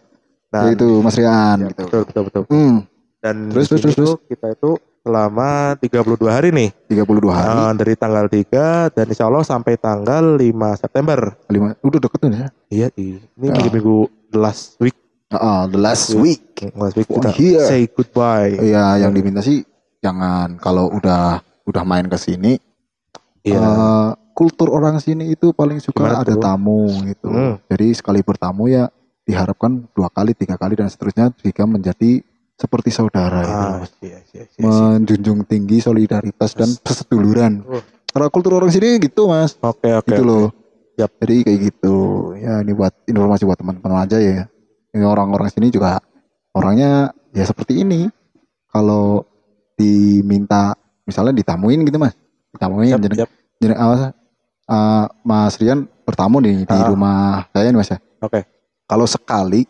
[0.55, 1.57] Nah, Yaitu Mas Rian.
[1.59, 1.84] ya, gitu.
[1.84, 2.43] betul, betul, betul.
[2.47, 2.76] Hmm,
[3.19, 4.71] Dan Terus, terus, terus, kita itu
[5.01, 6.69] selama 32 hari nih.
[6.88, 11.36] 32 hari, Ah, dari tanggal 3 dan insya Allah sampai tanggal 5 September.
[11.49, 12.47] lima, udah deket nih ya.
[12.69, 13.19] Iya, iya.
[13.36, 13.97] Ini minggu-minggu
[14.30, 14.95] the last week.
[15.28, 16.21] Ah, the last Iya.
[16.21, 16.45] week.
[16.71, 17.65] Last week Oh, kita iya.
[17.65, 18.55] say goodbye.
[18.55, 19.65] Iya, yang diminta sih
[19.99, 22.57] jangan kalau udah udah main ke sini
[23.45, 23.61] Iya.
[23.61, 26.41] eh, kultur orang sini itu paling suka Gimana ada tuh?
[26.41, 27.30] tamu gitu.
[27.30, 27.61] Hmm.
[27.70, 28.89] Jadi sekali bertamu ya
[29.22, 32.26] diharapkan dua kali, tiga kali dan seterusnya jika menjadi
[32.57, 33.53] seperti saudara itu.
[33.53, 34.66] Ah, iya, iya, iya, iya.
[34.66, 37.61] Menjunjung tinggi solidaritas dan perseduluran.
[37.70, 37.86] Oh.
[38.09, 40.09] Karena kultur orang sini gitu mas, Oke, oke.
[40.09, 40.30] gitu oke.
[40.30, 40.47] loh.
[40.97, 41.11] Yap.
[41.22, 41.95] Jadi kayak gitu.
[42.39, 44.49] Ya ini buat informasi buat teman-teman aja ya.
[44.89, 46.01] Ini orang-orang sini juga
[46.49, 48.09] orangnya ya seperti ini.
[48.72, 49.28] Kalau
[49.76, 50.74] diminta
[51.06, 52.14] misalnya ditamuin gitu mas,
[52.51, 53.30] ditamuin Yap, jadi, yap.
[53.62, 54.12] jadi awas,
[54.66, 56.89] uh, Mas Rian bertamu nih di Ah.
[56.89, 57.97] rumah saya nih mas ya.
[58.20, 58.41] Oke.
[58.86, 59.66] Kalau sekali,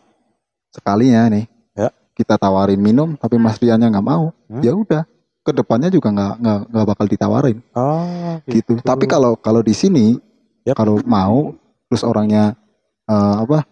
[0.68, 1.88] sekalinya nih, Ya.
[2.12, 4.60] kita tawarin minum tapi Mas Riannya nggak mau, Hmm.
[4.60, 5.02] ya udah,
[5.40, 8.76] ke depannya juga nggak nggak nggak bakal ditawarin Oh, gitu.
[8.82, 10.18] Tapi kalau kalau di sini
[10.64, 10.74] Yap.
[10.74, 11.54] kalau mau
[11.86, 12.56] terus orangnya
[13.06, 13.62] eh, apa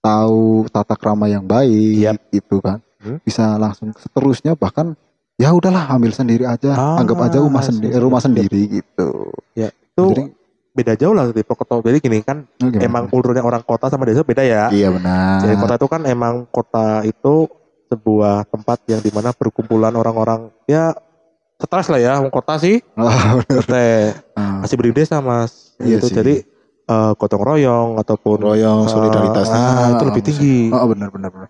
[0.00, 2.16] tahu tata krama yang baik Yap.
[2.30, 3.22] gitu kan, Hmm.
[3.22, 4.98] bisa langsung seterusnya bahkan
[5.40, 9.08] ya udahlah ambil sendiri aja, Ah, anggap aja rumah sendiri rumah sendiri gitu.
[9.56, 10.22] itu Jadi
[10.70, 11.80] beda jauh lah di kota.
[11.80, 12.84] Jadi gini kan, oh, gimana?
[12.84, 14.68] emang kulturnya orang kota sama desa beda ya.
[14.70, 15.40] iya benar.
[15.40, 17.48] Jadi kota itu kan emang kota itu
[17.88, 20.94] sebuah tempat yang di mana berkumpulan orang-orang ya
[21.56, 22.78] stres lah ya, kota sih.
[22.94, 23.08] Oh,
[23.42, 23.64] benar.
[23.64, 24.12] Stres.
[24.32, 25.74] Ah, Masih beri desa mas.
[25.76, 26.06] Iya Gitu.
[26.06, 26.16] sih.
[26.16, 26.34] Jadi
[26.86, 30.58] eh, gotong royong ataupun royong eh, solidaritasnya ah, itu lebih tinggi.
[30.70, 31.48] Oh benar benar benar.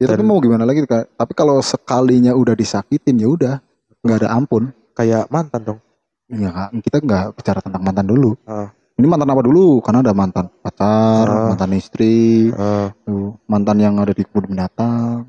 [0.00, 1.12] Ya tapi mau gimana lagi Kak?
[1.12, 3.54] Tapi kalau sekalinya udah disakitin ya udah
[4.00, 4.72] nggak ada ampun.
[4.96, 5.80] Kayak mantan dong.
[6.26, 8.32] Ya Kak, kita nggak bicara tentang mantan dulu.
[8.48, 8.72] Ah.
[8.96, 9.80] Ini mantan apa dulu?
[9.80, 11.52] Karena ada mantan pacar, Ah.
[11.52, 15.24] mantan istri, Eh, tuh, mantan yang ada di kebun binatang,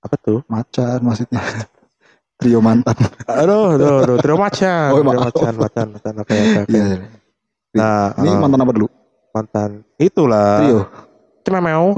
[0.00, 0.40] apa tuh?
[0.46, 1.40] macan maksudnya.
[2.36, 2.92] Trio mantan.
[3.24, 6.68] Aduh, aduh, aduh, trio macan, Oh, trio macan, macan, macan, oke, oke, oke.
[6.68, 6.84] Iya.
[6.84, 6.96] iya.
[7.72, 8.88] Nah, Ini eh, mantan apa dulu?
[9.32, 10.60] mantan itulah.
[10.60, 10.80] Trio.
[11.46, 11.94] Cememeo,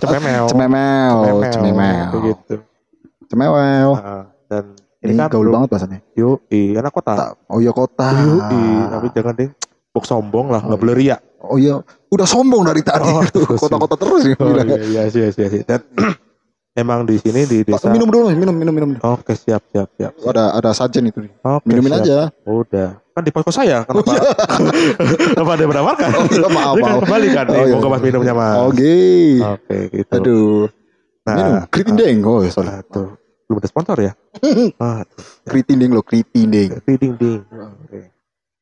[0.00, 1.18] cememeo, Cememel,
[1.52, 2.08] cememel.
[2.08, 2.54] Kayak gitu.
[3.28, 3.90] Cemewel.
[4.00, 4.64] Nah, dan
[5.04, 5.98] ini, Ini kan gaul banget bahasanya.
[6.16, 7.12] Yoi, anak kota.
[7.12, 8.08] Tak- Oh iya kota.
[8.08, 9.50] Yoi, tapi jangan deh.
[9.92, 11.20] Bok sombong lah, nggak Oh, riak.
[11.38, 11.76] Oh iya,
[12.08, 13.04] udah sombong dari tadi.
[13.04, 13.60] Oh, terus.
[13.62, 14.36] Kota-kota terus ya.
[14.42, 15.62] Oh iya, iya, iya, iya, iya.
[15.68, 15.80] Dan
[16.78, 17.90] emang di sini di Pak, desa.
[17.90, 18.90] minum dulu, minum, minum, minum.
[19.02, 20.14] Oke, siap, siap, siap.
[20.14, 20.30] siap.
[20.30, 21.26] Ada ada sajen itu.
[21.42, 22.02] Oke, Minumin siap.
[22.02, 22.18] aja.
[22.44, 22.88] Udah.
[23.10, 24.14] Kan di posko saya, kenapa?
[25.34, 26.08] kenapa ada yang menawarkan?
[26.08, 26.98] Oh iya, maaf, kan maaf.
[27.02, 28.06] kembali kan, nih, Oh, iya, mau ke mas iya.
[28.06, 28.54] minumnya mas.
[28.64, 28.94] Oke.
[29.42, 30.12] Oke, gitu.
[30.14, 30.62] Aduh.
[31.26, 31.50] minum.
[31.50, 32.16] Nah, Kritindeng.
[32.22, 32.70] Oh, ya, sorry.
[32.70, 33.18] ah, tuh.
[33.44, 34.12] Belum ada sponsor ya?
[34.80, 35.02] ah.
[35.42, 36.78] Kritindeng loh, kritindeng.
[36.78, 37.42] Ding.
[37.44, 38.00] Oke.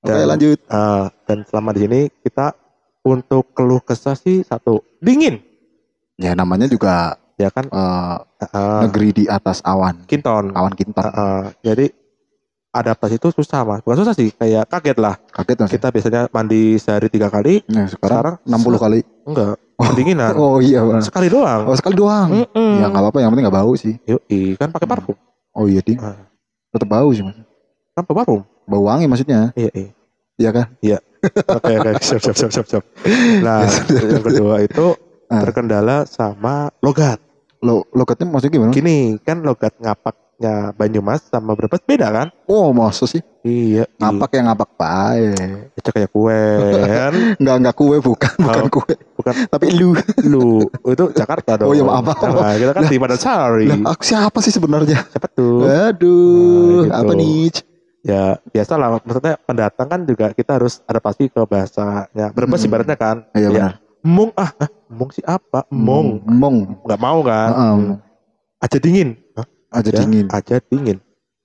[0.00, 0.58] Oke, Dan- lanjut.
[0.66, 2.56] Ah, dan selama di sini kita
[3.02, 5.38] untuk keluh kesah sih satu dingin
[6.16, 8.16] Ya namanya juga ya kan eh,
[8.46, 10.04] Ah, negeri di atas awan.
[10.04, 11.00] kinton Awan kinton.
[11.00, 11.42] Ah, ah.
[11.58, 11.88] jadi
[12.70, 15.70] adaptasi itu susah mas bukan susah sih kayak kaget lah Kaget mas.
[15.70, 19.00] kita biasanya mandi sehari tiga kali Nah, sekarang, sekarang 60 kali.
[19.24, 19.84] enggak Oh.
[19.86, 21.00] kedinginan Oh iya, benar.
[21.00, 22.28] sekali doang Oh, sekali doang.
[22.34, 22.72] Mm-mm.
[22.76, 23.96] Ya nggak apa-apa, yang penting nggak bau sih.
[24.02, 25.16] Yoi, kan pakai parfum
[25.52, 25.96] Oh iya, ding.
[25.96, 26.16] Ah.
[26.68, 27.36] Tetap bau sih, Mas.
[27.92, 29.52] kan parfum Bau wangi maksudnya.
[29.52, 29.88] iya iya
[30.36, 30.66] Iya kan?
[31.56, 32.84] oke oke siap siap siap siap siap
[33.46, 34.86] nah Ya yang kedua itu
[35.26, 35.42] Ah.
[35.42, 37.18] terkendala sama logat
[37.58, 38.70] Lo logatnya maksudnya gimana?
[38.70, 40.22] gini kan logat ngapaknya
[40.72, 43.24] Banyumas sama Brebes beda kan Oh, masa sih?
[43.42, 43.84] iya iya.
[43.98, 45.72] Ngapak yang ngapak baik.
[45.74, 46.42] Itu kayak kue
[46.84, 48.70] kan Enggak enggak kue bukan, bukan Oh.
[48.70, 48.94] kue.
[49.14, 49.96] bukan Tapi lu.
[50.22, 50.46] lu
[50.86, 52.04] itu Jakarta dong Oh, iya, maaf.
[52.04, 52.90] Nah, kita kan Lah.
[52.92, 54.98] di Madansari Lah, aku siapa sih sebenarnya?
[55.08, 57.02] siapa tuh Aduh, Nah, gitu.
[57.02, 57.50] apa nih?
[58.06, 62.68] ya biasa lah maksudnya pendatang kan juga kita harus adaptasi ke bahasanya Brebes Hmm.
[62.68, 63.72] ibaratnya kan Iya Ya, benar.
[64.06, 66.86] Mung ah ah, mung si apa mung Mong.
[66.86, 67.74] nggak mau kan Heeh.
[67.74, 67.96] Hmm.
[68.62, 69.46] aja dingin Hah?
[69.74, 70.26] Aja Ya, dingin.
[70.30, 70.98] aja dingin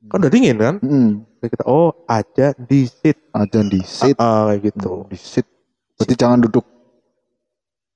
[0.07, 1.25] kan udah dingin kan Hmm.
[1.41, 4.13] Kita oh aja di sit Aja di sit.
[4.15, 5.49] Ah, kayak gitu Di sit.
[5.97, 6.61] Berarti jangan duduk.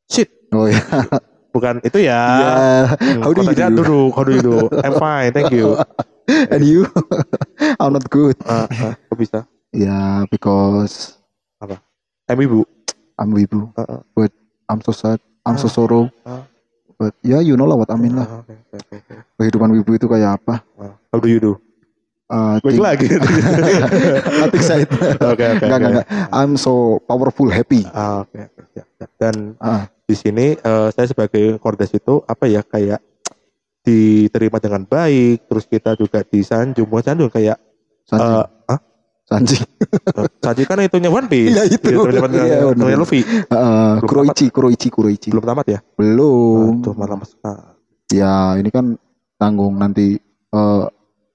[0.09, 0.81] sit Oh iya.
[1.53, 2.19] bukan itu ya.
[2.97, 3.69] Hmm, How do you do?
[3.79, 5.77] duduk how do you do I'm fine thank you
[6.51, 6.89] And you?
[7.79, 8.33] I'm not good.
[8.43, 9.39] Ah, ah, kok bisa
[9.69, 11.21] Yeah, because
[12.25, 12.65] I'm ibu
[13.15, 13.69] I'm wibu.
[13.77, 14.01] Ah, ah.
[14.11, 14.33] But
[14.65, 15.17] I'm so sad.
[15.41, 15.73] I'm so Ah.
[15.73, 16.03] sorrow.
[16.21, 16.43] Ah.
[16.95, 18.23] But ya you know lah what I mean lah.
[18.23, 19.13] Ah, oke, oke, oke.
[19.37, 20.63] Kehidupan wibu itu kayak apa?
[21.09, 21.53] How do you do
[22.25, 23.05] Uh, baik lagi
[24.41, 24.89] Nothing said.
[25.21, 26.05] oke oke Enggak, enggak.
[26.33, 27.85] I'm so powerful, happy.
[27.85, 29.09] Ah, oke oke siap, siap.
[29.21, 29.85] dan Ah.
[30.01, 32.97] di sini eh, saya sebagai kordes itu apa ya kayak
[33.81, 37.61] diterima dengan baik terus kita juga disanjung bukan sanjung kayak
[38.01, 38.25] Sanji.
[38.25, 38.79] eh ah
[39.25, 39.57] Sanji.
[40.37, 41.81] Sanji kan itunya One Piece Iya, itu.
[41.81, 45.29] Gitu, Iya, temannya Luffy Uh, Kuroichi, Kuroichi, Kuroichi.
[45.33, 46.81] belum tamat ya Belum.
[46.85, 47.73] Aduh malah mas ah,
[48.13, 48.93] Ya, ini kan
[49.41, 50.21] tanggung nanti
[50.53, 50.83] eh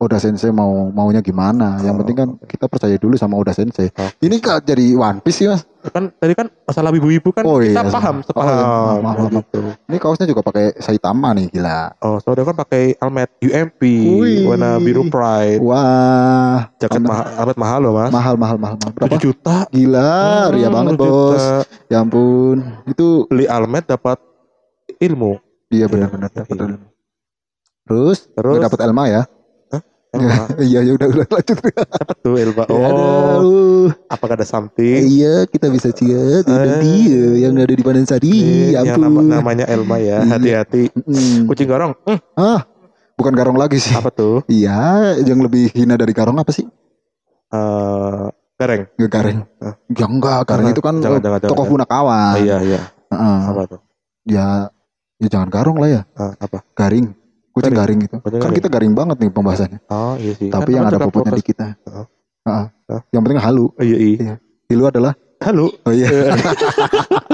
[0.01, 1.76] Oda Sensei mau maunya gimana.
[1.78, 3.92] Yang Oh, penting kan kita percaya dulu sama Oda Sensei.
[3.92, 4.09] Oh.
[4.18, 5.68] Ini kak jadi One Piece sih mas.
[5.82, 7.88] kan tadi kan masalah ibu-ibu kan Oh, kita iya.
[7.90, 8.64] paham Oh, sepaham iya.
[8.64, 9.32] Maaf, maaf, maaf.
[9.34, 9.61] gitu.
[9.82, 11.96] Ini kaosnya juga pakai Saitama nih gila.
[12.01, 14.44] Oh, soalnya kan pakai helmet UMP Wih.
[14.46, 15.61] warna biru pride.
[15.61, 18.11] Wah, Jaket mahal, helmet mahal loh mas.
[18.11, 18.92] mahal mahal mahal mahal.
[18.94, 19.14] Berapa?
[19.14, 19.57] 7 juta.
[19.68, 20.12] Gila,
[20.51, 21.12] ria Hmm, banget 7 bos.
[21.36, 21.44] juta.
[21.88, 24.16] Ya ampun, itu Beli helmet dapat
[24.98, 25.40] ilmu.
[25.66, 26.64] dia Iya, benar-benar dapat iya.
[26.66, 26.86] ilmu.
[27.82, 29.22] Terus, Terus dapat Elma ya?
[30.61, 31.57] Iya ya udah udah lanjut.
[31.79, 32.65] Apa tuh Elma?
[32.73, 35.07] Ya, Oh, apakah ada something?
[35.07, 36.51] Iya, kita bisa ciat Eh.
[36.51, 38.75] dan dia yang ada di Panen Sari.
[38.75, 40.21] Ya yang nama- namanya Elma ya.
[40.21, 40.35] Iya.
[40.35, 40.91] Hati-hati.
[40.99, 41.47] Mm.
[41.47, 41.95] Kucing garong.
[42.03, 42.61] Hmm, Ah,
[43.15, 43.95] bukan garong lagi sih.
[43.95, 44.43] apa tuh?
[44.47, 46.67] Iya, yang lebih hina dari garong apa sih?
[47.49, 48.25] Eh,
[48.57, 48.83] gareng.
[48.95, 49.39] Nggak gareng.
[49.59, 49.75] Ah.
[49.91, 52.35] Ya enggak, gareng itu kan jangan, eh, jangan, tokoh punakawan.
[52.37, 52.81] Iya, iya.
[53.09, 53.39] Heeh.
[53.47, 53.81] Apa tuh?
[54.23, 54.71] Ya,
[55.19, 56.03] ya jangan garong lah ya.
[56.15, 56.63] Ah, apa?
[56.75, 57.15] Garing.
[57.61, 57.77] Kucing Garing.
[57.77, 58.17] garing, gitu.
[58.25, 58.57] Kucing kan garing.
[58.57, 59.79] kita garing banget nih pembahasannya.
[59.93, 60.49] Oh, iya sih.
[60.49, 61.67] Tapi Kan yang ada fokus- di kita.
[61.77, 62.05] Heeh.
[62.49, 62.65] Heeh.
[62.89, 63.01] Hah?
[63.13, 63.65] Yang penting halu.
[63.69, 64.35] Oh, iya, iya.
[64.73, 65.73] Hilu adalah Halo.
[65.89, 66.05] Oh iya.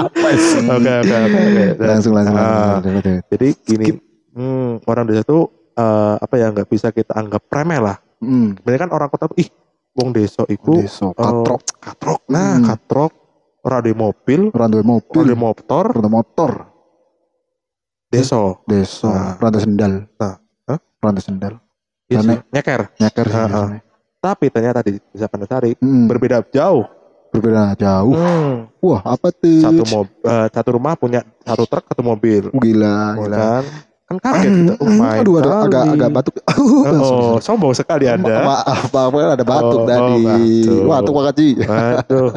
[0.07, 1.43] Oke, oke, oke.
[1.91, 2.39] Langsung langsung.
[2.39, 3.19] Ah, langsung.
[3.27, 3.87] Jadi gini,
[4.31, 7.99] hmm, orang desa tuh eh, apa ya nggak bisa kita anggap remeh lah.
[8.23, 8.55] Hmm.
[8.55, 9.49] Sebenarnya kan orang kota tuh, ih,
[9.91, 12.65] wong desa iku, Deso, katrok, katrok, nah Hmm.
[12.65, 13.11] katrok,
[13.83, 16.51] di mobil, rantai mobil, di motor, rantai motor,
[18.07, 19.35] deso, deso, Nah.
[19.37, 19.93] rantai sendal.
[20.15, 20.35] Nah.
[20.65, 20.79] Hah?
[20.99, 21.53] Rantai sendal.
[22.07, 22.81] Iya Karena- sih, nyeker.
[22.97, 23.81] Nyeker sih biasanya.
[24.17, 26.87] Tapi ternyata di desa Pandasari Hmm, berbeda jauh.
[27.27, 28.15] berbeda jauh.
[28.15, 29.59] Hmm, Wah, apa tuh?
[29.59, 33.35] Satu mob, eh, satu rumah punya satu truk, satu mobil, Gila, gila.
[33.35, 33.63] kan?
[34.07, 34.73] Kan kaget kita.
[34.79, 35.63] Oh Hmm, my aduh, ada, kali.
[35.67, 36.33] agak agak batuk.
[36.87, 38.39] Oh, sombong sekali Anda.
[38.39, 39.99] Maaf, maaf, kan ada batuk Oh, tadi.
[39.99, 40.87] oh, batuk.
[40.87, 41.51] Batuk makasih.
[41.99, 42.29] Aduh,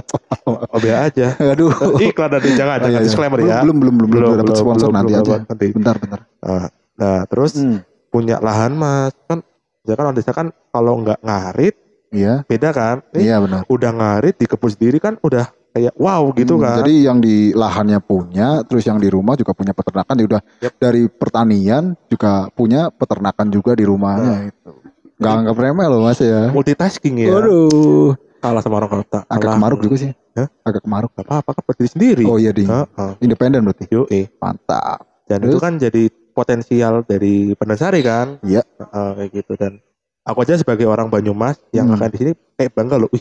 [0.51, 1.27] oh aja.
[1.39, 1.71] Aduh.
[2.03, 3.07] Iklan nanti jangan, Oh, iya, jangan iya.
[3.07, 3.57] disclaimer ya.
[3.63, 5.37] Belum, belum, belum, belum, dapat sponsor belum, nanti belum aja.
[5.47, 5.67] nanti.
[5.71, 6.21] Bentar, bentar.
[6.43, 6.67] Nah,
[6.99, 7.79] nah, terus Hmm.
[8.11, 9.39] punya lahan mas kan,
[9.87, 11.75] ya kan desa kan kalau nggak ngarit
[12.11, 13.07] Iya, beda kan.
[13.15, 13.63] Iya benar.
[13.71, 16.77] udah ngarit di kebun sendiri kan udah kayak wow gitu Hmm, kan.
[16.81, 20.15] Jadi yang di lahannya punya, terus yang di rumah juga punya peternakan.
[20.15, 20.73] Ya udah Yap.
[20.77, 24.71] dari pertanian juga punya peternakan juga di rumahnya itu.
[25.17, 26.49] Gak anggap remeh loh mas ya.
[26.49, 27.29] multitasking ya.
[27.31, 29.21] Waduh, Kalah sama orang kota.
[29.27, 30.11] agak kemaruk juga sih.
[30.33, 30.49] Hah?
[30.65, 31.13] Agak kemaruk.
[31.13, 32.25] Gak apa-apa kan berdiri sendiri.
[32.25, 33.13] Oh iya di Heeh.
[33.21, 33.85] independen berarti.
[33.87, 34.33] Yoi.
[34.41, 35.05] Mantap.
[35.29, 35.53] Dan Terus?
[35.53, 36.03] itu kan jadi
[36.33, 38.41] potensial dari Pendasari kan.
[38.41, 38.65] Iya.
[38.65, 39.77] Heeh, kayak gitu dan
[40.23, 42.01] aku aja sebagai orang Banyumas yang Hmm.
[42.01, 43.13] akan di sini kayak bangga loh.
[43.13, 43.21] Wih,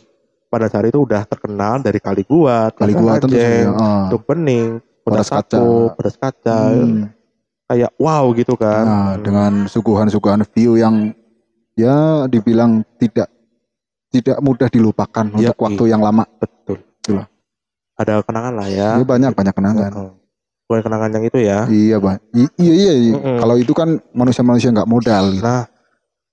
[0.49, 3.69] Pendasari itu udah terkenal dari kali gua, Kali gua tentu saja.
[3.69, 4.09] Ajeng, Ah.
[4.17, 4.69] Bening,
[5.05, 5.61] Pedas kaca.
[5.93, 7.05] Pedas Kaca, Hmm.
[7.65, 8.83] kayak wow gitu kan.
[8.83, 11.13] Nah, dengan suguhan-suguhan view yang
[11.77, 13.29] ya dibilang tidak
[14.09, 16.25] tidak mudah dilupakan Iya, untuk waktu yang lama.
[16.41, 16.81] betul.
[16.81, 17.29] Betul.
[17.93, 18.89] Ada kenangan lah ya.
[18.97, 19.91] Ini banyak banyak kenangan.
[20.65, 21.59] Bukan kenangan yang itu ya.
[21.69, 22.17] Iya, Bang.
[22.33, 22.93] Iya iya.
[22.97, 23.13] iya.
[23.13, 23.37] Mm-mm.
[23.37, 25.45] Kalau itu kan manusia-manusia nggak modal gitu.
[25.45, 25.68] Nah,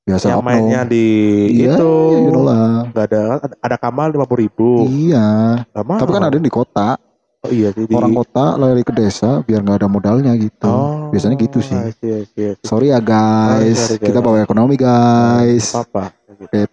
[0.06, 0.46] Biasa yang oknum.
[0.54, 1.06] mainnya di
[1.50, 1.90] Iya, itu
[2.30, 2.86] know lah.
[2.94, 4.86] nggak ada ada, ada kamal lima puluh ribu.
[4.86, 5.26] Iya.
[5.74, 6.94] Tapi kan ada di kota.
[7.42, 10.70] Oh iya sih di Orang kota lari ke desa biar nggak ada modalnya gitu.
[10.70, 11.74] Oh, Biasanya gitu sih.
[11.74, 12.66] I see, I see, I see.
[12.66, 15.74] Sorry ya guys, sorry, kita bawa ekonomi guys.
[15.74, 16.14] Apa?
[16.38, 16.70] Oke.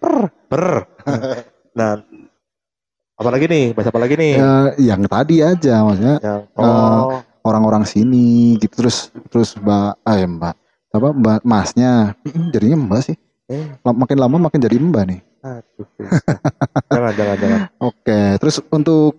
[0.49, 0.85] Ber.
[1.77, 2.05] nah,
[3.17, 3.65] apalagi nih?
[3.73, 4.33] Bahasa apa lagi nih?
[4.37, 10.27] Ya, yang tadi aja maksudnya Yang oh, orang-orang sini gitu terus terus mbak ah ya
[10.27, 10.55] mbak
[10.93, 12.15] apa mbak masnya
[12.53, 13.15] jadinya mbak sih
[13.49, 15.87] eh, makin lama makin jadi mbak nih aduh.
[16.87, 17.59] jangan, jangan, jangan.
[17.91, 19.11] oke terus untuk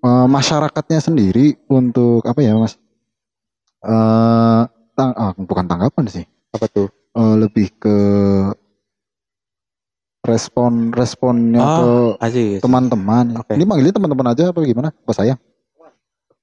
[0.00, 2.76] eh, masyarakatnya sendiri untuk apa ya mas
[3.84, 4.62] eh
[4.94, 6.86] tang ah, bukan tanggapan sih Apa tuh?
[7.14, 7.96] Eh, lebih ke
[10.24, 13.52] respon responnya Ah, ke teman-teman Oke.
[13.54, 15.34] ini manggilnya teman-teman aja apa gimana apa saya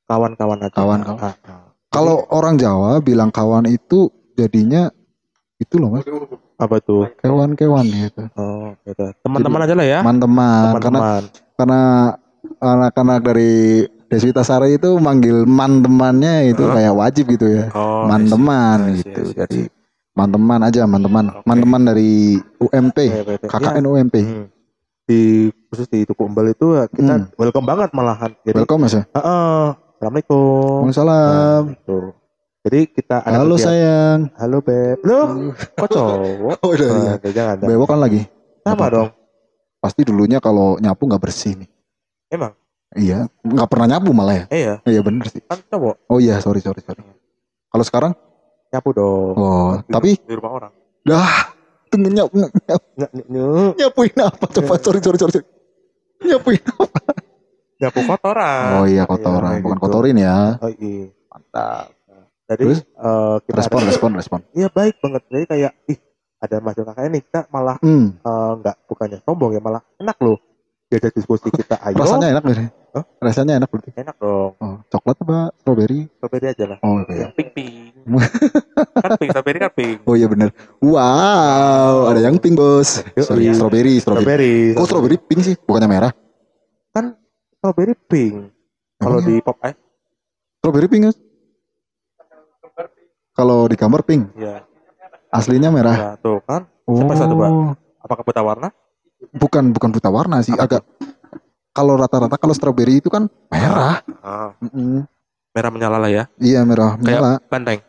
[0.05, 0.75] Kawan-kawan aja.
[0.75, 1.23] Kawan-kawan.
[1.23, 1.71] Ah, ah.
[1.87, 4.91] kalau orang Jawa bilang kawan itu jadinya
[5.55, 6.03] itu loh mas
[6.61, 7.09] apa tuh?
[7.17, 9.05] kewan-kewan gitu Oh, gitu.
[9.21, 9.99] Teman-teman aja lah ya.
[9.99, 10.99] teman-teman karena
[11.55, 11.81] karena
[12.57, 13.53] anak-anak dari
[14.05, 16.73] Deswita Sari itu manggil man temannya itu Hah?
[16.75, 19.71] kayak wajib gitu ya Oh, man teman gitu jadi see.
[20.11, 21.47] man teman aja man teman Oke.
[21.47, 22.11] man teman dari
[22.59, 23.47] UMP oke.
[23.47, 24.45] KKN Ya, UMP hmm.
[25.01, 25.21] Di
[25.67, 27.27] khusus di Tuku Umbal itu ya, kita Hmm.
[27.35, 28.31] welcome banget malahan.
[28.43, 29.63] Jadi, welcome mas ya Heeh.
[29.97, 30.81] Assalamualaikum.
[30.83, 31.97] Waalaikumsalam Nah, gitu.
[32.61, 34.97] Jadi kita ada halo kegiatan- sayang Halo beb.
[35.01, 35.25] Loh,
[35.73, 36.57] kok cowok?
[36.61, 36.93] oh udah iya.
[36.93, 37.57] Nah, jangan, jangan.
[37.67, 38.21] bewok kan lagi
[38.61, 39.09] Sama dong.
[39.75, 41.69] pasti dulunya kalau nyapu nggak bersih nih
[42.29, 42.53] Emang?
[42.93, 46.37] iya nggak pernah nyapu malah ya Eh ya, iya bener sih kan cowok oh iya
[46.37, 47.01] sorry sorry sorry
[47.67, 48.13] kalau sekarang
[48.69, 49.33] nyapu dong.
[49.33, 50.71] oh Di- tapi di rumah orang.
[51.01, 51.49] dah
[51.89, 55.47] tunggu nyapu nyapu- nyapuin apa coba sorry sorry sorry sorry.
[56.21, 57.01] nyapuin apa
[57.79, 58.69] nyapu kotoran.
[58.71, 59.85] oh iya Iya, kotoran kayak bukan gitu.
[59.89, 61.09] kotorin ya Oh iya.
[61.27, 61.85] mantap
[62.51, 62.79] Jadi Terus?
[62.83, 65.21] eh, kita respon ada- respon respon Iya baik banget.
[65.25, 65.97] Jadi kayak ih
[66.37, 68.07] ada mahasiswa KKN nih kita malah Hmm.
[68.13, 70.35] eh, nggak bukannya sombong ya malah enak loh
[70.85, 72.67] diajak diskusi kita ayo Rasanya enak berarti.
[72.91, 73.03] Hah?
[73.17, 73.89] Rasanya enak berarti.
[73.95, 76.11] enak dong Oh, coklat apa strawberry?
[76.11, 77.23] strawberry aja lah Oh, iya.
[77.23, 77.95] yang pink pink
[78.99, 80.51] kan pink strawberry kan pink Oh iya benar.
[80.81, 82.99] Wow, ada yang pink bos.
[83.15, 83.55] Sorry, iya.
[83.55, 84.27] strawberry, strawberry.
[84.27, 85.55] strawberry Kok strawberry pink sih?
[85.57, 86.11] Bukannya merah?
[87.53, 88.49] strawberry pink
[88.97, 89.73] kalau Emang di pop eh
[90.57, 91.13] strawberry pink.
[93.41, 94.61] Kalau di gambar pink, ya
[95.33, 95.97] aslinya merah.
[95.97, 97.49] ya tuh kan Oh, Siapa satu, Pak?
[97.99, 98.69] apakah buta warna
[99.33, 100.85] bukan bukan buta warna sih, agak
[101.71, 104.05] kalau rata-rata kalau strawberry itu kan merah.
[104.21, 105.09] ah, Mm-mm.
[105.51, 107.31] merah menyala lah ya Iya merah, Kayak- menyala.
[107.49, 107.81] banteng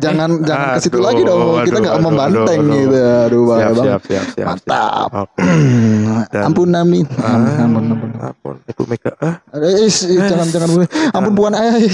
[0.00, 1.40] Jangan jangan ke situ aduh, lagi dong.
[1.60, 2.96] Kita aduh, nggak aduh, membanteng aduh, gitu.
[2.96, 3.76] Aduh, siap, banget.
[3.84, 5.08] siap siap siap Mantap.
[5.12, 5.28] siap.
[6.32, 7.00] Dan- ampun Nami.
[7.20, 8.10] Ah, Ampun, ampun, ampun.
[8.16, 8.54] ampun.
[8.64, 9.88] Ibu Mega ah Eh,
[10.22, 10.68] jangan jangan.
[11.12, 11.84] Ampun Puan eh.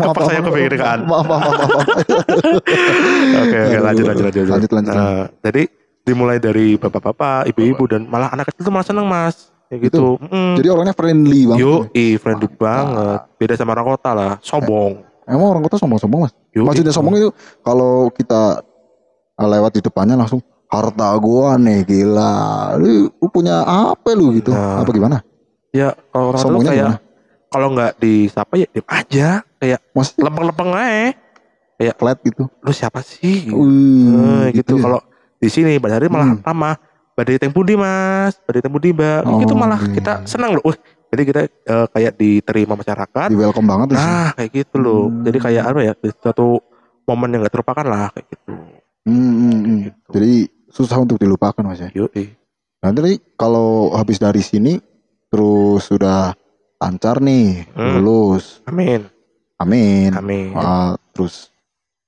[0.00, 0.98] Maaf, saya kepikiran.
[1.04, 1.60] Maaf, maaf, maaf.
[2.32, 2.80] Oke,
[3.36, 4.44] oke, Aduh, lanjut, lanjut, lanjut.
[4.48, 4.94] lanjut, lanjut.
[4.94, 5.62] Nah, jadi
[6.02, 10.16] dimulai dari bapak-bapak, ibu-ibu, dan malah anak kecil tuh malah seneng mas, kayak gitu.
[10.18, 10.56] Mm.
[10.58, 11.60] Jadi orangnya friendly banget.
[11.60, 13.20] Yo, i friendly banget.
[13.36, 15.11] Beda sama orang kota lah, sombong.
[15.26, 16.32] Emang orang kota sombong-sombong mas?
[16.50, 17.28] Yo, Maksudnya sombong itu
[17.62, 18.62] kalau kita
[19.38, 22.74] uh, lewat di depannya langsung harta gua nih gila.
[22.80, 24.50] Lu, lu punya apa lu gitu?
[24.50, 24.82] Nah.
[24.82, 25.22] Apa gimana?
[25.72, 26.92] Ya, kalau orang Sombongnya kayak
[27.52, 29.28] kalau nggak disapa ya diem aja,
[29.60, 31.92] kayak Maksudnya lempeng-lempeng aja.
[31.98, 32.46] flat gitu.
[32.62, 33.50] Lu siapa sih?
[33.50, 34.78] Wih, Eh, gitu.
[34.78, 34.82] ya.
[34.86, 35.00] Kalau
[35.36, 36.42] di sini Mbak Dari malah Hmm.
[36.44, 36.76] ramah.
[37.12, 39.28] Badai teng pundi mas, badai teng pundi mbak.
[39.28, 40.00] Oh, gitu malah iya.
[40.00, 40.64] kita senang loh.
[40.64, 40.80] Wih,
[41.12, 43.28] jadi kita eh, kayak diterima masyarakat.
[43.28, 43.92] di welcome banget.
[43.92, 45.12] Nah kayak gitu loh.
[45.12, 45.22] Hmm.
[45.22, 45.92] Jadi kayak apa ya?
[46.16, 46.56] Suatu
[47.04, 48.52] momen yang gak terlupakan lah kayak gitu.
[49.04, 49.78] Hmm, hmm, hmm.
[49.84, 50.08] Gitu.
[50.16, 50.32] Jadi
[50.72, 51.92] susah untuk dilupakan mas ya.
[51.92, 52.32] Yoi.
[52.80, 54.80] Nah tadi kalau habis dari sini
[55.28, 56.32] terus sudah
[56.80, 58.02] lancar nih, Hmm.
[58.02, 59.06] lulus, Amin.
[59.56, 60.10] amin.
[60.18, 60.50] Amin.
[60.52, 61.52] Ah, terus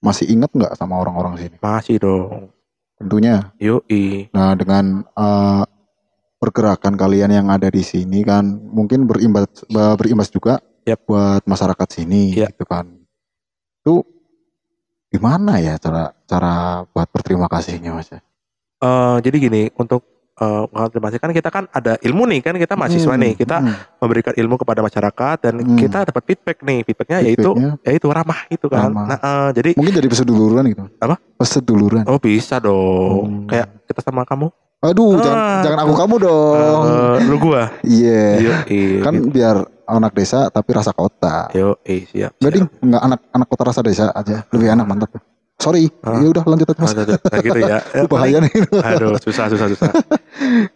[0.00, 1.56] masih ingat nggak sama orang-orang sini?
[1.62, 2.50] Masih dong.
[2.98, 3.52] Tentunya.
[3.60, 4.32] Yoi.
[4.32, 5.62] Nah dengan eh,
[6.44, 9.48] pergerakan kalian yang ada di sini kan mungkin berimbas
[9.96, 11.00] berimbas juga Yap.
[11.08, 12.52] buat masyarakat sini Iya.
[12.52, 12.84] gitu kan.
[13.80, 14.04] Itu
[15.08, 16.52] gimana ya cara cara
[16.90, 18.12] buat berterima kasihnya mas?
[18.12, 18.20] ya?
[18.76, 23.14] Eh, jadi gini untuk eh mengafirmasi kan kita kan ada ilmu nih kan kita mahasiswa
[23.14, 24.02] Hmm, nih kita hmm.
[24.02, 25.78] memberikan ilmu kepada masyarakat dan Hmm.
[25.78, 27.54] kita dapat feedback nih feedbacknya yaitu
[27.86, 29.06] yaitu ramah itu kan Ramah.
[29.14, 30.90] nah eh, jadi mungkin dari peseduluran gitu.
[30.98, 31.22] Apa?
[31.38, 32.02] Peseduluran.
[32.10, 33.46] oh bisa dong Hmm.
[33.46, 34.50] kayak kita sama kamu
[34.84, 35.18] Aduh, Ah.
[35.18, 36.84] jangan jangan aku kamu dong.
[36.84, 38.24] Eh, lu gua Iya.
[38.38, 39.00] Yoi.
[39.00, 41.48] Kan biar anak desa tapi rasa kota.
[41.50, 42.36] Yo, eh siap.
[42.36, 42.82] Enggak ding, siap.
[42.82, 44.44] enggak anak anak kota rasa desa aja.
[44.50, 45.10] Lebih enak mantap.
[45.56, 45.88] Sorry.
[46.00, 46.18] Ah.
[46.18, 46.92] Ya udah lanjut aja Mas.
[46.92, 47.78] aduh, kayak gitu ya.
[47.96, 48.52] Ya, bahaya nih.
[48.90, 49.88] Aduh, susah, susah, susah.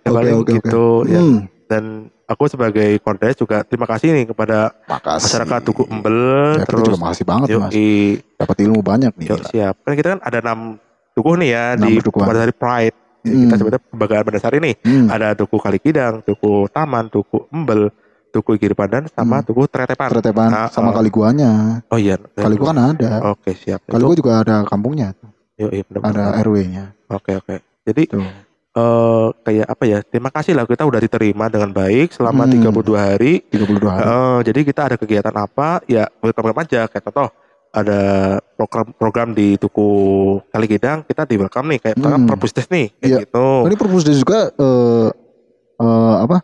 [0.01, 0.53] Ya, paling oke, oke.
[0.57, 1.19] gitu ya.
[1.19, 1.85] Hmm, Dan
[2.25, 5.25] aku sebagai kondes juga terima kasih nih kepada makasih.
[5.29, 6.17] masyarakat Tugu Embel
[6.55, 7.73] Ya, terus juga makasih banget yo, Mas.
[7.75, 9.27] i- Dapat ilmu banyak nih.
[9.27, 9.75] yo, siap.
[9.83, 10.79] Kan kita kan ada enam
[11.13, 12.97] tugu nih ya Enam di pada hari Pride.
[13.29, 13.41] Hmm.
[13.45, 14.73] Kita sebutnya pembagaan pada hari ini.
[14.81, 15.07] Hmm.
[15.07, 17.93] Ada tugu Kalikidang, tugu Taman, tugu Embel,
[18.29, 19.47] tugu Giripandan, sama Hmm.
[19.47, 20.09] tugu Tretepan.
[20.11, 20.95] Tretepan Ah, sama ah.
[20.97, 21.81] kali guanya.
[21.89, 22.17] Oh iya.
[22.17, 23.11] Kali gua kan ada.
[23.31, 23.85] Oke siap.
[23.85, 25.13] Kali gua juga ada kampungnya,
[25.55, 26.35] Yo, iya, benar-benar.
[26.35, 26.85] ada RW-nya.
[27.09, 27.57] Oke oke.
[27.83, 28.23] Jadi Tuh.
[28.71, 29.99] eh kayak apa ya?
[30.03, 32.53] Terima kasih lah kita udah diterima dengan baik selama Hmm.
[32.55, 33.43] 32 hari.
[33.49, 34.07] 32 hari.
[34.07, 35.83] Eh, jadi kita ada kegiatan apa?
[35.87, 36.87] Ya welcome aja.
[36.87, 37.29] Kayak contoh
[37.71, 38.01] ada
[38.55, 39.89] program-program di Tuku
[40.49, 42.25] Kaligidang kita di welcome nih kayak Hmm.
[42.25, 43.19] Perpusdes nih kayak Iya.
[43.23, 43.47] gitu.
[43.65, 45.09] Ini Perpusdes juga eh
[45.79, 46.43] eh, apa?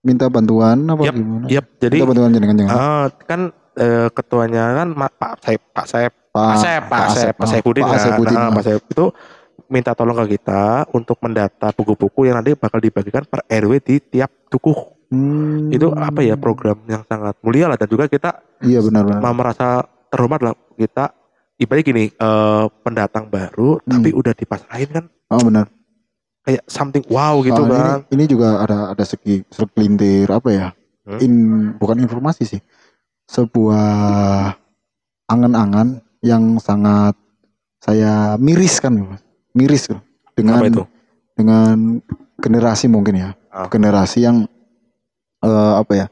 [0.00, 1.46] Minta bantuan apa Yap, gimana?
[1.48, 2.76] Yap, jadi Minta bantuan jenengan jenengan.
[2.76, 3.40] eh, kan
[3.74, 8.00] eh, ketuanya kan Pak Saip, Pak Saip, Pak Saip, Pak Saip, Pak Saipudin Pak kan.
[8.04, 8.50] Saipudin, Nah, ah.
[8.52, 9.06] Pak Saip itu
[9.64, 14.28] minta tolong ke kita untuk mendata buku-buku yang nanti bakal dibagikan per RW di tiap
[14.46, 14.76] tuku.
[15.08, 15.70] Hmm.
[15.70, 19.20] Itu apa ya program yang sangat mulia lah dan juga kita Iya benar-benar.
[19.20, 21.10] mau merasa terhormat lah kita
[21.56, 23.90] ibaratnya gini eh, pendatang baru Hmm.
[23.90, 25.66] tapi udah dipasrahin kan Oh benar.
[26.42, 27.98] kayak something wow gitu Ah, ini- kan.
[28.12, 30.68] Ini, juga ada ada segi segelintir apa ya?
[31.02, 31.18] Hmm?
[31.18, 31.34] In
[31.74, 32.60] bukan informasi sih.
[33.26, 34.52] Sebuah
[35.26, 37.16] angan-angan yang sangat
[37.80, 39.24] saya miriskan, Mas.
[39.56, 39.88] Miris
[40.36, 40.84] dengan Apa itu?
[41.32, 41.76] dengan
[42.36, 43.30] generasi mungkin ya.
[43.48, 43.66] Ah.
[43.68, 44.44] Generasi yang
[45.40, 46.06] eh, apa ya?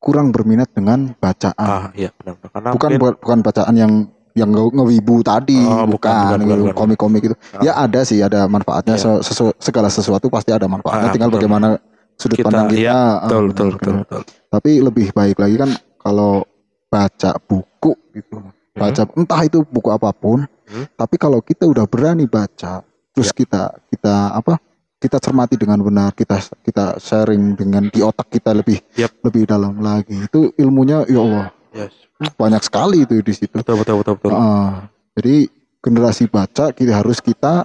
[0.00, 1.54] Kurang berminat dengan bacaan.
[1.60, 3.92] Ah iya benar karena bukan mungkin bukan bukan bacaan yang
[4.32, 7.34] yang nge- ngewibu tadi, Oh, bukan, gitu, komik-komik itu.
[7.50, 7.60] Ah.
[7.60, 8.94] Ya ada sih, ada manfaatnya.
[8.94, 11.10] Se- sesu- segala sesuatu pasti ada manfaatnya.
[11.10, 11.38] Ah, Tinggal betul.
[11.42, 11.68] bagaimana
[12.14, 12.88] sudut Kita- pandang kita.
[12.88, 13.76] ah, betul betul benar.
[13.76, 14.22] betul betul.
[14.48, 16.46] Tapi lebih baik lagi kan kalau
[16.86, 18.38] baca buku gitu.
[18.72, 20.46] Baca entah itu buku apa pun.
[20.64, 20.86] Hmm.
[20.88, 23.36] Tapi kalau kita udah berani baca, terus Ya.
[23.36, 24.62] kita kita apa?
[25.00, 29.24] Kita cermati dengan benar, kita kita sharing dengan di otak kita lebih Yap.
[29.24, 30.12] lebih dalam lagi.
[30.20, 31.94] Itu ilmunya ya Allah Yes.
[32.36, 33.56] banyak sekali itu di situ.
[33.56, 34.36] Betul betul betul betul.
[34.36, 35.48] Ah, jadi
[35.80, 37.64] generasi baca kita harus kita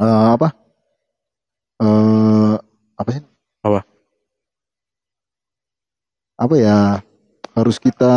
[0.00, 0.48] eh, apa?
[1.78, 2.54] Eh
[2.96, 3.22] apa sih?
[3.60, 3.80] Apa?
[6.36, 6.78] Apa ya?
[7.52, 8.14] Harus kita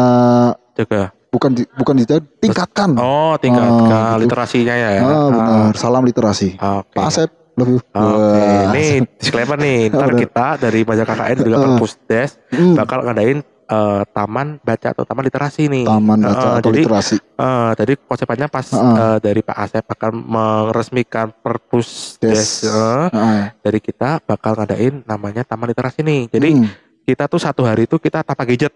[0.74, 1.12] Jaga.
[1.28, 2.96] bukan di- bukan dijaga, tingkatkan.
[2.96, 4.32] Oh, tingkatkan Ah, gitu.
[4.32, 4.90] literasinya ya.
[4.98, 5.76] Ah, benar.
[5.76, 6.56] Salam literasi.
[6.56, 6.96] Ah, Oke.
[6.96, 7.30] Pak Asep.
[7.58, 8.70] Oke, Wah.
[8.70, 9.90] ini disclaimer nih.
[9.90, 11.64] Ntar kita dari Maja KKN juga Ah.
[11.64, 15.84] Perpusdes Hmm, bakal ngadain eh, taman baca atau taman literasi nih.
[15.84, 17.16] taman baca Ah, atau jadi literasi.
[17.18, 22.64] eh, jadi konsepnya pas eh, dari Pak Asep akan meresmikan Perpusdes Des.
[22.64, 26.30] eh, Ah, dari kita bakal ngadain namanya taman literasi nih.
[26.30, 26.68] Jadi hmm,
[27.04, 28.72] kita tuh satu hari itu kita tanpa gadget,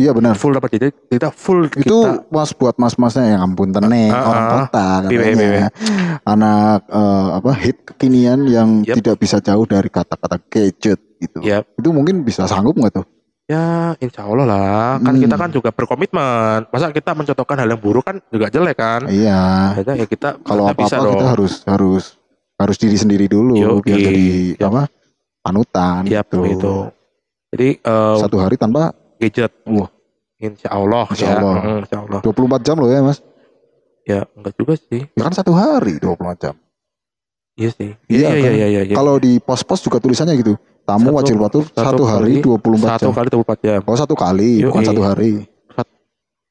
[0.00, 0.32] iya benar.
[0.34, 4.42] full tanpa gadget, kita full Itu kita mas buat mas-masnya yang ampun teneng Ah, orang
[4.42, 4.52] ah.
[4.56, 5.68] kota Iya, iya, katanya.
[6.24, 8.96] Anak eh, apa hit kekinian yang Yep.
[8.96, 11.38] tidak bisa jauh dari kata-kata gadget gitu.
[11.38, 11.62] Yep.
[11.76, 13.06] Itu mungkin bisa sanggup nggak tuh?
[13.44, 14.90] Ya, insya Allah lah.
[14.96, 15.22] Kan Hmm.
[15.22, 16.66] kita kan juga berkomitmen.
[16.66, 19.00] Masa kita mencontohkan hal yang buruk kan juga jelek kan?
[19.04, 19.74] Iya.
[19.74, 21.30] Akhirnya ya kita Kalau kita bisa apa-apa kita dong.
[21.30, 22.04] harus harus
[22.56, 23.82] harus diri sendiri dulu Yoi.
[23.82, 24.68] biar jadi Yap.
[24.68, 24.82] apa
[25.40, 26.36] panutan Iya, gitu.
[26.38, 26.74] begitu.
[27.50, 29.52] Jadi eh, Satu hari tanpa gadget.
[29.66, 29.90] Wah.
[30.36, 31.04] Insya Allah.
[31.06, 31.36] Insya ya.
[31.36, 31.54] Allah.
[31.60, 32.20] Mm, Insya Allah.
[32.20, 33.20] 24 jam loh ya mas.
[34.02, 35.04] Ya, enggak juga sih.
[35.06, 36.54] Ya kan satu hari 24 jam.
[37.54, 37.90] Iya sih.
[38.08, 38.52] Iya Iya, iya, kan?
[38.56, 38.82] iya, iya.
[38.88, 38.94] iya.
[38.96, 40.56] Kalau di pos-pos juga tulisannya gitu.
[40.80, 43.12] Tamu Satu- wajib patuh satu satu, hari kali- 24 Satu jam.
[43.14, 43.80] kali 24 jam.
[43.84, 44.88] Oh satu kali, bukan Yoi.
[44.88, 45.32] satu hari.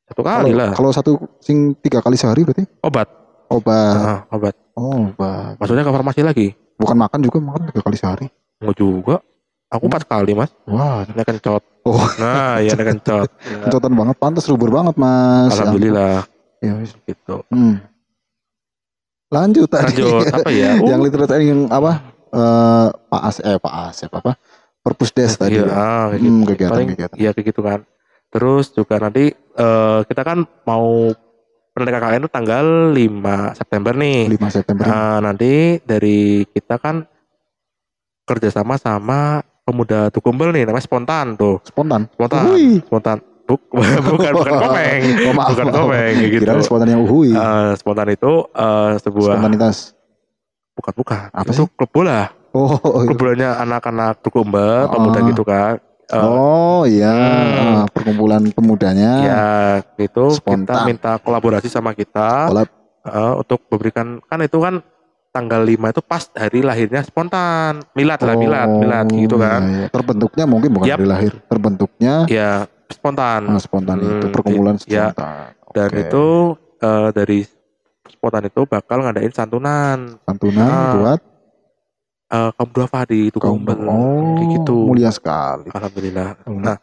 [0.05, 0.70] Satu kali Kalau- lah.
[0.72, 3.09] Kalau satu sing tiga kali sehari berarti Obat.
[3.47, 3.95] obat.
[3.95, 4.53] Ah, obat.
[4.74, 5.57] Oh, obat.
[5.57, 6.47] Maksudnya ke farmasi lagi?
[6.78, 8.26] Bukan makan juga makan tiga kali sehari.
[8.57, 9.15] Enggak juga.
[9.67, 9.91] Aku Hmm.
[9.91, 10.49] empat kali, Mas.
[10.65, 11.61] Wah, Ini kencot.
[11.89, 12.05] Oh.
[12.21, 13.29] Nah, iya ini kencot.
[13.33, 13.57] Ya.
[13.65, 15.57] kencotan banget, pantas rubur banget mas.
[15.57, 16.21] Alhamdulillah.
[16.61, 16.93] Ya, wis.
[17.09, 17.41] Gitu.
[17.49, 17.81] Hmm.
[19.29, 20.01] Lanjut tadi.
[20.01, 20.77] Lanjut apa ya?
[20.89, 22.01] yang Uh, literatur yang apa?
[22.29, 24.37] Eh Pak As eh Pak Asep apa?
[24.85, 25.57] Perpusdes tadi.
[25.57, 25.73] Iya, ya.
[25.73, 26.49] ah, kayak Hmm, gitu.
[26.53, 27.17] kegiatan, Paling, kegiatan.
[27.17, 27.79] Iya kayak gitu kan.
[28.29, 31.09] Terus juga nanti eh, kita kan mau
[31.73, 34.19] pendidikan KKN itu tanggal 5 September nih.
[34.29, 34.83] 5 September.
[34.85, 37.05] Nah, nanti dari kita kan
[38.25, 42.09] kerjasama sama pemuda Tukumbel nih namanya spontan tuh Spontan.
[42.09, 42.82] spontan Uhui.
[42.82, 43.70] spontan Buk-
[44.09, 47.30] bukan bukan komeng Oh, maaf, bukan komeng gitu Kirain spontan yang uhui.
[47.32, 49.78] Eh, spontan itu eh, sebuah Spontanitas.
[50.72, 51.70] bukan bukan Apa itu sih?
[51.72, 54.91] klub bola Oh, klub bolanya anak-anak Tukumbel Oh.
[54.91, 57.86] pemuda gitu kan Eh, oh iya, Hmm.
[57.88, 59.11] Perkumpulan pemudanya.
[59.22, 59.45] ya
[59.95, 60.65] gitu Spontan.
[60.65, 62.65] kita minta kolaborasi sama kita Kolab.
[63.03, 64.82] eh, untuk memberikan kan itu kan
[65.30, 69.88] tanggal 5 itu pas hari lahirnya spontan milad lah milad milad gitu kan iya, iya.
[69.89, 70.97] Terbentuknya mungkin bukan Yap.
[70.97, 71.34] dari lahir.
[71.45, 72.51] Terbentuknya ya
[72.88, 75.13] spontan ah, spontan itu Hmm, perkumpulan iya.
[75.13, 75.45] spontan.
[75.69, 76.25] dan itu
[76.80, 77.39] eh, dari
[78.09, 81.19] spontan itu bakal ngadain santunan santunan Ah, buat
[82.30, 85.69] eh, kaum duafa di kaum Tukumbel oh, kayak gitu mulia sekali.
[85.69, 86.61] alhamdulillah Hmm.
[86.61, 86.77] nah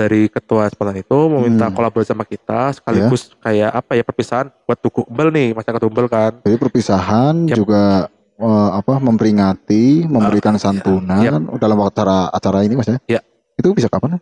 [0.00, 1.74] dari ketua spontan itu meminta Hmm.
[1.74, 6.56] kolaborasi sama kita sekaligus kayak apa ya perpisahan buat Tukumbel nih masyarakat Tukumbel kan Jadi
[6.56, 7.56] perpisahan Yap.
[7.56, 7.82] juga
[8.34, 10.62] eh, apa memperingati, memberikan iya.
[10.62, 11.20] santunan
[11.54, 12.96] dalam acara acara ini Mas ya.
[13.06, 13.20] Ya.
[13.54, 14.16] Itu bisa kapan?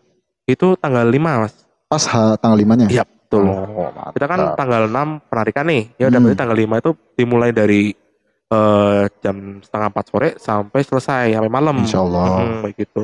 [0.44, 1.54] itu tanggal 5 mas
[1.86, 2.88] Pas ha- tanggal 5-nya.
[2.88, 6.24] Iya, betul Oh, kita kan tanggal 6 penarikan nih ya udah Hmm.
[6.26, 7.92] berarti tanggal 5 itu dimulai dari
[8.48, 12.26] eh, jam setengah 4 sore sampai selesai sampai malam Insya Allah.
[12.40, 13.02] Hmm, kayak gitu.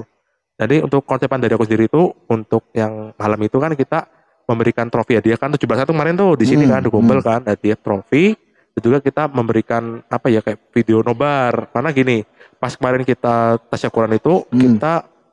[0.54, 4.06] Jadi untuk konsepan dari aku sendiri itu untuk yang malam itu kan kita
[4.44, 7.40] memberikan trofi hadiah kan 17 itu kemarin tuh di sini Hmm, kan di Kumpel kan
[7.42, 8.36] hadiah trofi
[8.70, 12.22] dan juga kita memberikan apa ya kayak video nobar karena gini
[12.54, 14.60] pas kemarin kita tasyakuran itu Hmm.
[14.76, 14.92] kita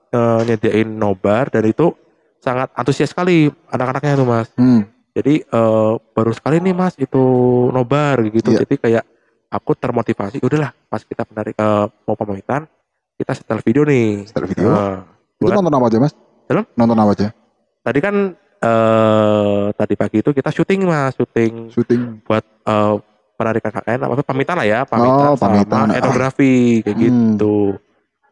[0.09, 1.93] eh, nyediain nobar dan itu
[2.37, 4.87] sangat antusias sekali anak-anaknya tuh mas Hmm.
[5.11, 7.21] jadi eh, baru sekali nih mas itu
[7.69, 8.63] nobar gitu Iya.
[8.63, 9.03] jadi kayak
[9.49, 12.65] aku termotivasi udahlah pas kita menarik eh, mau pamitan
[13.21, 14.67] kita setel video nih Setel video.
[14.67, 16.13] Nah, itu buat- nonton apa aja Mas?
[16.43, 16.63] Film?
[16.73, 17.27] Nonton apa aja?
[17.81, 18.15] tadi kan
[18.61, 22.21] eh tadi pagi itu kita syuting mas syuting Syuting.
[22.21, 22.93] buat eh,
[23.33, 25.85] penarikan KKN apa pamitan lah ya pamitan, Oh, pamitan.
[25.87, 27.01] sama etnografi kayak Hmm.
[27.01, 27.57] gitu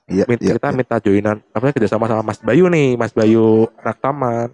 [0.05, 0.53] Iya, Minta- iya.
[0.55, 0.75] kita iya.
[0.75, 4.53] minta joinan apa kerjasama sama Mas Bayu nih Mas Bayu anak taman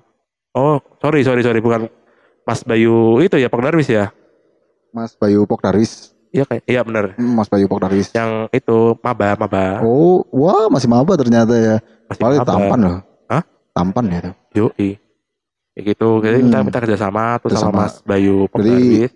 [0.54, 1.92] oh sorry sorry sorry bukan
[2.42, 4.16] Mas Bayu itu ya Pak Darwis ya
[4.90, 6.15] Mas Bayu Pokdaris.
[6.36, 8.12] Iya kayak iya bener Hmm, Mas Bayu Pokdaris.
[8.12, 11.76] yang itu maba maba Oh, wah masih maba ternyata ya.
[12.06, 12.52] masih Paling maba.
[12.52, 13.00] tampan loh.
[13.26, 13.44] Hah?
[13.72, 14.32] Tampan ya itu.
[14.58, 14.90] Yoi.
[15.72, 16.10] Kayak gitu.
[16.20, 16.46] Jadi Hmm.
[16.46, 17.88] kita minta kerjasama tuh sama.
[17.88, 19.12] Mas Bayu Jadi, Pokdarwis.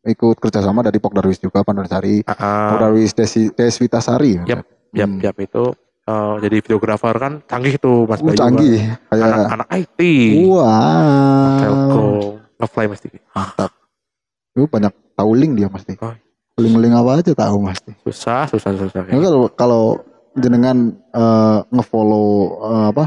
[0.00, 2.22] Ikut kerjasama dari Pokdarwis juga, Pandarsari.
[2.22, 2.68] Ah, ah.
[2.70, 4.40] Pokdarwis Desi, Deswitasari.
[4.42, 5.20] Yap, Yap, Hmm.
[5.20, 5.64] yap itu
[6.06, 8.38] eh, jadi videografer kan canggih tuh Mas Uh, Bayu.
[8.38, 8.80] canggih.
[8.80, 8.96] kan.
[9.10, 10.00] Kayak Anak-anak IT.
[10.48, 11.58] Wah.
[11.58, 12.16] Telkom.
[12.56, 13.08] Ngefly mesti.
[13.30, 13.70] Mantap.
[14.50, 15.92] Itu banyak tahu link dia pasti.
[15.98, 16.14] Oh.
[16.58, 17.92] Link-link apa aja tahu pasti.
[18.02, 19.00] Susah, susah, susah.
[19.06, 19.84] Ini kalau kalau
[20.34, 20.76] jenengan
[21.14, 22.26] eh, ngefollow
[22.66, 23.04] eh, apa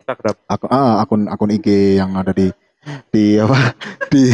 [0.00, 0.34] Instagram.
[0.46, 2.52] akun, ah, akun akun IG yang ada di
[3.08, 3.72] di apa
[4.12, 4.24] di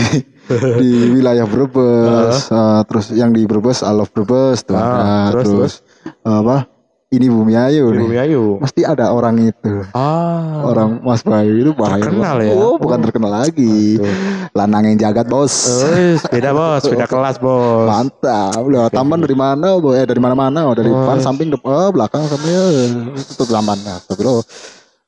[0.51, 2.47] di wilayah Brebes.
[2.57, 5.43] Eh, terus yang di Brebes, I love Brebes tuh Ah, ada.
[5.43, 5.75] terus, Terus,
[6.23, 6.67] apa?
[7.07, 8.19] Ini Bumi Ayu Ibu nih.
[8.19, 8.43] Ayu.
[8.59, 9.73] Mesti ada orang itu.
[9.95, 10.67] Ah.
[10.67, 12.03] Orang Mas Bayu itu bahaya.
[12.03, 12.51] Terkenal ya?
[12.53, 14.03] Oh, bukan terkenal lagi.
[14.51, 15.55] Lanang yang jagat, Bos.
[15.87, 17.87] Wis, beda bos, beda kelas bos.
[17.87, 18.59] Mantap.
[18.59, 19.79] Udah taman dari mana?
[19.79, 19.95] Boy?
[19.95, 20.67] Eh dari mana-mana.
[20.67, 23.79] Oh, dari depan, samping, depan, oh, belakang, sampai eh, itu taman.
[23.87, 24.43] Nah, tapi lo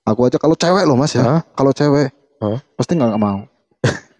[0.07, 1.43] aku aja kalau cewek loh Mas ya.
[1.51, 2.63] Kalau cewek Hah?
[2.79, 3.43] pasti nggak mau.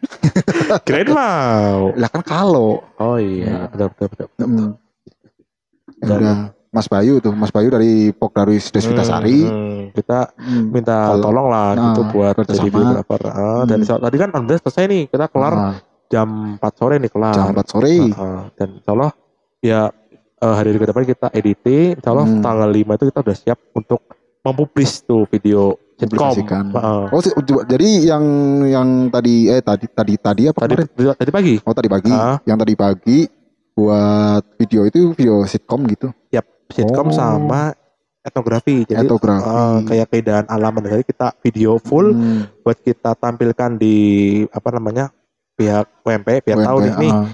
[0.85, 1.95] Kirain mau.
[1.95, 4.27] Lah kan kalau Oh iya, betul betul betul.
[4.41, 4.69] mm,
[5.95, 9.41] ya Dan- udah Mas Bayu tuh, Mas Bayu dari Pokdarwis Desvitasari.
[9.41, 9.85] Hmm, hmm.
[9.93, 10.69] Kita Hmm.
[10.69, 12.81] minta Kalau- tolong lah Nah, gitu buat jadi.
[13.25, 13.83] Ah, dan Hmm.
[13.83, 15.75] insya- tadi kan alhamdulillah selesai nih, kita kelar Nah,
[16.07, 17.35] jam 4 sore nih kelar.
[17.35, 17.93] jam 4 sore.
[18.13, 18.43] Ah, ah.
[18.53, 19.11] dan insya Allah
[19.59, 19.81] ya
[20.39, 22.39] eh, hari ke depan kita editing, insya Allah Hmm.
[22.39, 24.01] tanggal 5 itu kita udah siap untuk
[24.41, 25.75] mempublish tuh video.
[25.99, 26.71] Publikasikan.
[26.79, 27.19] Ah, Oh,
[27.67, 28.23] jadi yang
[28.63, 31.19] yang tadi eh tadi tadi tadi apa tadi kemarin?
[31.19, 31.55] tadi pagi.
[31.59, 32.13] Oh, tadi pagi.
[32.15, 32.39] Ah.
[32.47, 33.19] Yang tadi pagi
[33.75, 36.15] buat video itu video sitcom gitu.
[36.31, 37.15] Yap, sitcom Oh.
[37.15, 37.73] sama
[38.21, 38.85] etnografi.
[38.85, 39.41] Jadi Etnografi.
[39.43, 43.97] eh, kayak keindahan alam jadi kita video full Hmm, buat kita tampilkan di
[44.47, 45.09] apa namanya
[45.55, 47.27] pihak UMP biar tahu nih, ah.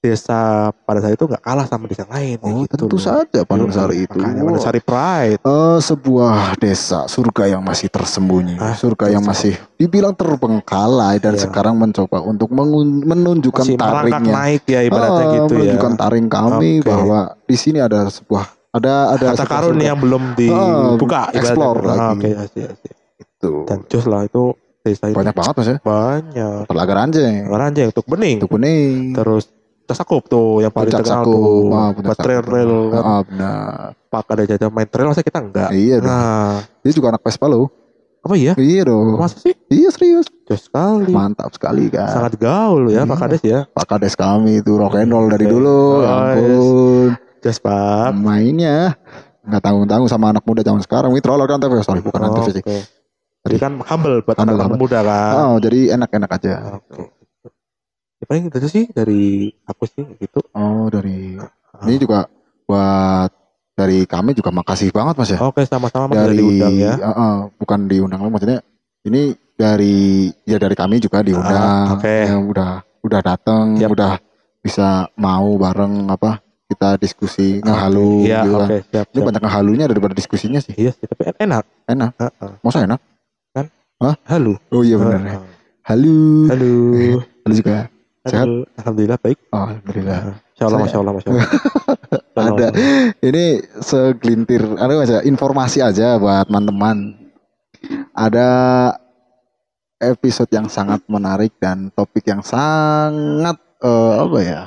[0.00, 0.40] desa
[0.80, 3.04] pada saat itu nggak kalah sama desa lain Oh, gitu tentu loh.
[3.04, 4.16] saja Yuk, Pansari itu.
[4.16, 10.16] makanya Pansari Pride Eh, sebuah desa surga yang masih tersembunyi, Ah, surga yang masih dibilang
[10.16, 11.44] terbengkalai dan Iya.
[11.44, 16.70] sekarang mencoba untuk menunjukkan masih taringnya, naik ya ibaratnya Ah, gitu ya menunjukkan taring kami
[16.80, 16.88] Oke.
[16.88, 21.96] bahwa di sini ada sebuah ada ada harta karun yang belum dibuka Ah, explore ibaratnya.
[21.96, 22.14] Ah, lagi.
[22.16, 22.92] oke asik, asik.
[23.20, 24.42] itu dan jos lah itu
[24.80, 25.76] desa itu banyak banget mas ya.
[25.80, 29.44] banyak Telaga Ranjeng, Ranjang untuk bening itu kuning, terus
[29.82, 32.48] Casakup tuh yang paling terkenal tuh ah, buat trail Saku.
[32.48, 33.62] trail kan Ah, benar.
[34.06, 36.06] pak ada jajah main trail masa kita enggak Iya dong.
[36.06, 37.66] nah Dia juga anak Vespa loh.
[38.20, 39.16] apa iya Iya dong.
[39.16, 40.30] masa sih Iya serius.
[40.44, 42.06] jos sekali Mantap sekali kan.
[42.08, 43.02] sangat gaul ya Iya.
[43.04, 45.66] Pak Kades ya Pak Kades kami itu rock and roll dari dulu.
[45.66, 47.08] Oh, Ya ampun.
[47.40, 48.94] Pak Mainnya
[49.40, 51.10] nggak tanggung tanggung sama anak muda zaman sekarang.
[51.16, 52.60] Ini troller kan tapi sorry bukan Oh, antv sih.
[52.60, 52.78] oke.
[53.40, 54.82] Jadi kan humble buat Humble, anak-anak humble.
[54.84, 55.32] muda kan.
[55.40, 56.52] Oh jadi enak-enak aja.
[56.76, 57.02] Oke.
[58.20, 60.44] Ya, paling itu sih dari aku sih gitu.
[60.52, 61.40] Oh dari
[61.88, 62.28] ini juga
[62.68, 63.32] buat
[63.72, 65.40] dari kami juga makasih banget mas ya.
[65.40, 66.92] Oke sama-sama dari diundang ya.
[67.00, 68.60] uh, uh, bukan diundang maksudnya
[69.08, 71.96] ini dari ya dari kami juga diundang.
[71.96, 72.12] oke.
[72.28, 72.70] Yang udah
[73.00, 73.96] udah datang, Yap.
[73.96, 74.12] udah
[74.60, 76.44] bisa mau bareng apa
[76.80, 78.64] kita diskusi ngehalu Iya, gitu kan.
[78.64, 79.26] oke, siap, Ini siap.
[79.28, 80.72] banyak ngehalunya daripada diskusinya sih.
[80.80, 81.64] Iya sih, tapi en- enak.
[81.84, 82.10] Enak.
[82.16, 82.52] Heeh.
[82.64, 83.00] Masa enak?
[84.24, 84.56] Halo.
[84.72, 85.20] Oh iya benar.
[85.20, 85.44] Heeh.
[85.84, 86.16] Halo.
[86.48, 86.72] Halo.
[87.44, 87.84] Halo juga.
[88.24, 88.48] Sehat?
[88.80, 89.36] Alhamdulillah baik.
[89.52, 90.20] Oh, alhamdulillah.
[90.24, 91.44] Masya Allah, Saya- Masya Allah, Masya Allah.
[91.44, 92.68] Masya Allah, Ada.
[93.20, 93.44] Ini
[93.84, 96.96] segelintir ada aja informasi aja buat teman-teman.
[98.16, 98.48] Ada
[100.00, 104.62] episode yang sangat menarik dan topik yang sangat eh, apa ya?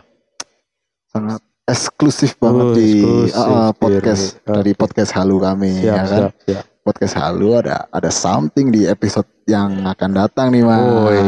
[1.10, 4.48] Sangat eksklusif banget Oh, di eksklusif, eh, eh, podcast Oke.
[4.52, 6.08] dari podcast Halu kami Siap, ya kan.
[6.12, 6.64] siap, siap.
[6.84, 10.84] Podcast Halu ada ada something di episode yang akan datang nih Mas.
[10.84, 11.20] Woi,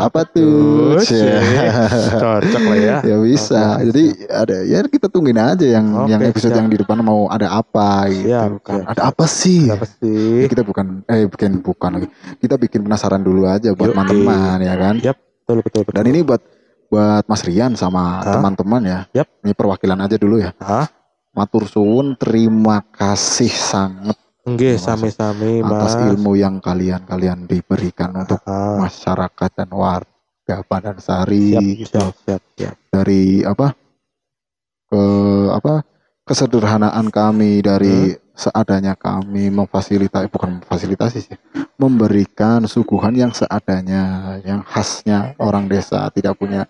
[0.00, 0.96] apa tuh?
[1.04, 1.84] Ya.
[2.16, 2.96] Cocok lah ya.
[3.12, 3.76] ya bisa.
[3.76, 6.60] Oke, Jadi ada ya kita tungguin aja yang Oke, yang episode siap.
[6.64, 8.80] yang di depan mau ada apa gitu Siap, kan.
[8.80, 9.68] siap, Ada apa sih?
[9.68, 10.32] Apa sih?
[10.40, 12.08] Ya, kita bukan eh bikin bukan lagi.
[12.40, 14.94] Kita bikin penasaran dulu aja buat teman-teman ya kan.
[14.96, 15.92] Yap, betul, betul, betul.
[16.00, 16.40] Dan ini buat
[16.92, 19.00] buat Mas Rian sama teman-teman ya.
[19.16, 19.40] Yap.
[19.40, 20.52] Ini perwakilan aja dulu ya.
[20.60, 20.84] Hah?
[21.32, 24.76] Matur suwun, terima kasih sangat kasih.
[24.76, 26.04] sami-sami, atas Mas.
[26.12, 32.74] ilmu yang kalian-kalian diberikan untuk masyarakat dan warga Badan siap, Sari siap, siap, siap.
[32.92, 33.72] dari apa
[34.92, 35.04] ke
[35.48, 35.86] apa
[36.28, 41.36] kesederhanaan kami dari seadanya kami memfasilitasi bukan memfasilitasi sih
[41.80, 46.68] memberikan suguhan yang seadanya yang khasnya orang desa tidak punya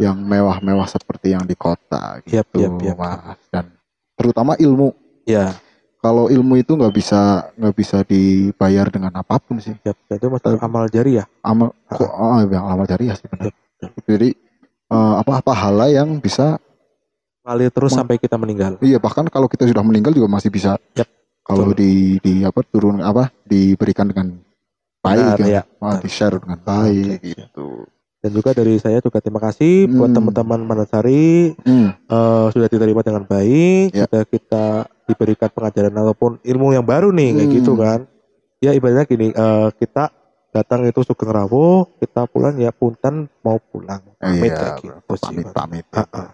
[0.00, 2.96] yang mewah-mewah seperti yang di kota gitu yap, yap.
[2.96, 3.68] mas dan
[4.16, 4.96] terutama ilmu
[5.28, 5.54] Ya,
[6.00, 9.94] kalau ilmu itu nggak bisa nggak bisa dibayar dengan apa pun sih siap.
[10.10, 11.24] Itu mas amal jari ya.
[11.44, 13.52] amal kok oh, yang amal jariah sih benar
[14.08, 14.34] jadi
[14.90, 16.58] eh, apa pahala yang bisa
[17.40, 18.76] Ngalir terus sampai kita meninggal.
[18.84, 20.76] Iya bahkan kalau kita sudah meninggal juga masih bisa.
[20.92, 21.08] Yap,
[21.40, 24.38] Kalau di di apa turun apa diberikan dengan
[25.00, 25.62] baik Benar, ya, ya.
[25.80, 27.88] Ah, di share dengan baik Oke, gitu.
[28.20, 30.16] Dan juga dari saya juga terima kasih buat Hmm.
[30.20, 34.04] teman-teman Manasari Hmm, eh, sudah diterima dengan baik, Ya.
[34.04, 34.64] sudah kita
[35.08, 37.56] diberikan pengajaran ataupun ilmu yang baru nih kayak Hmm.
[37.56, 38.00] gitu kan.
[38.60, 40.12] Ya ibaratnya gini, eh, kita
[40.52, 44.04] datang itu Sugeng Rawuh, kita pulang ya punten mau pulang.
[44.20, 45.54] Pamit iya, kayak gitu sih, pamit Mas.
[45.56, 45.84] pamit.
[45.90, 46.28] Ah, ah.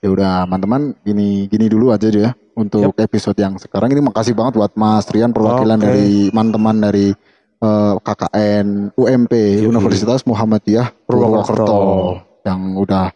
[0.00, 4.56] Ya udah teman-teman gini gini dulu aja ya untuk episode yang sekarang ini makasih banget
[4.56, 5.84] buat Mas Rian perwakilan Oke.
[5.84, 7.06] dari teman-teman dari
[7.60, 9.66] eh, KKN UMP Yoi.
[9.66, 11.80] Universitas Muhammadiyah Purwokerto.
[12.42, 13.06] Yang udah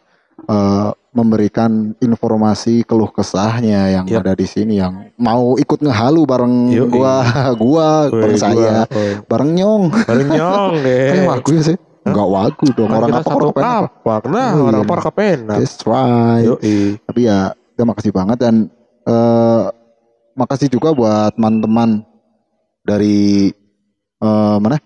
[0.45, 4.19] eh, memberikan informasi keluh kesahnya yang Yap.
[4.21, 6.91] ada di sini yang mau ikut ngehalu bareng Yoi.
[6.91, 7.15] gua
[7.63, 11.07] gua Woi, bareng saya gua, bareng nyong Bareng nyong deh.
[11.15, 14.29] kayak wagu ya sih nggak wagu dong Kan orang apa orang apa.
[14.29, 14.85] Nah, Oh, orang iya.
[14.85, 15.57] apa orang kepenak.
[15.57, 16.99] that's right Yoi.
[17.01, 17.39] tapi ya
[17.73, 18.55] terima kasih banget dan
[19.07, 19.63] eh
[20.35, 22.03] makasih juga buat teman-teman
[22.83, 23.49] dari
[24.25, 24.77] eh mana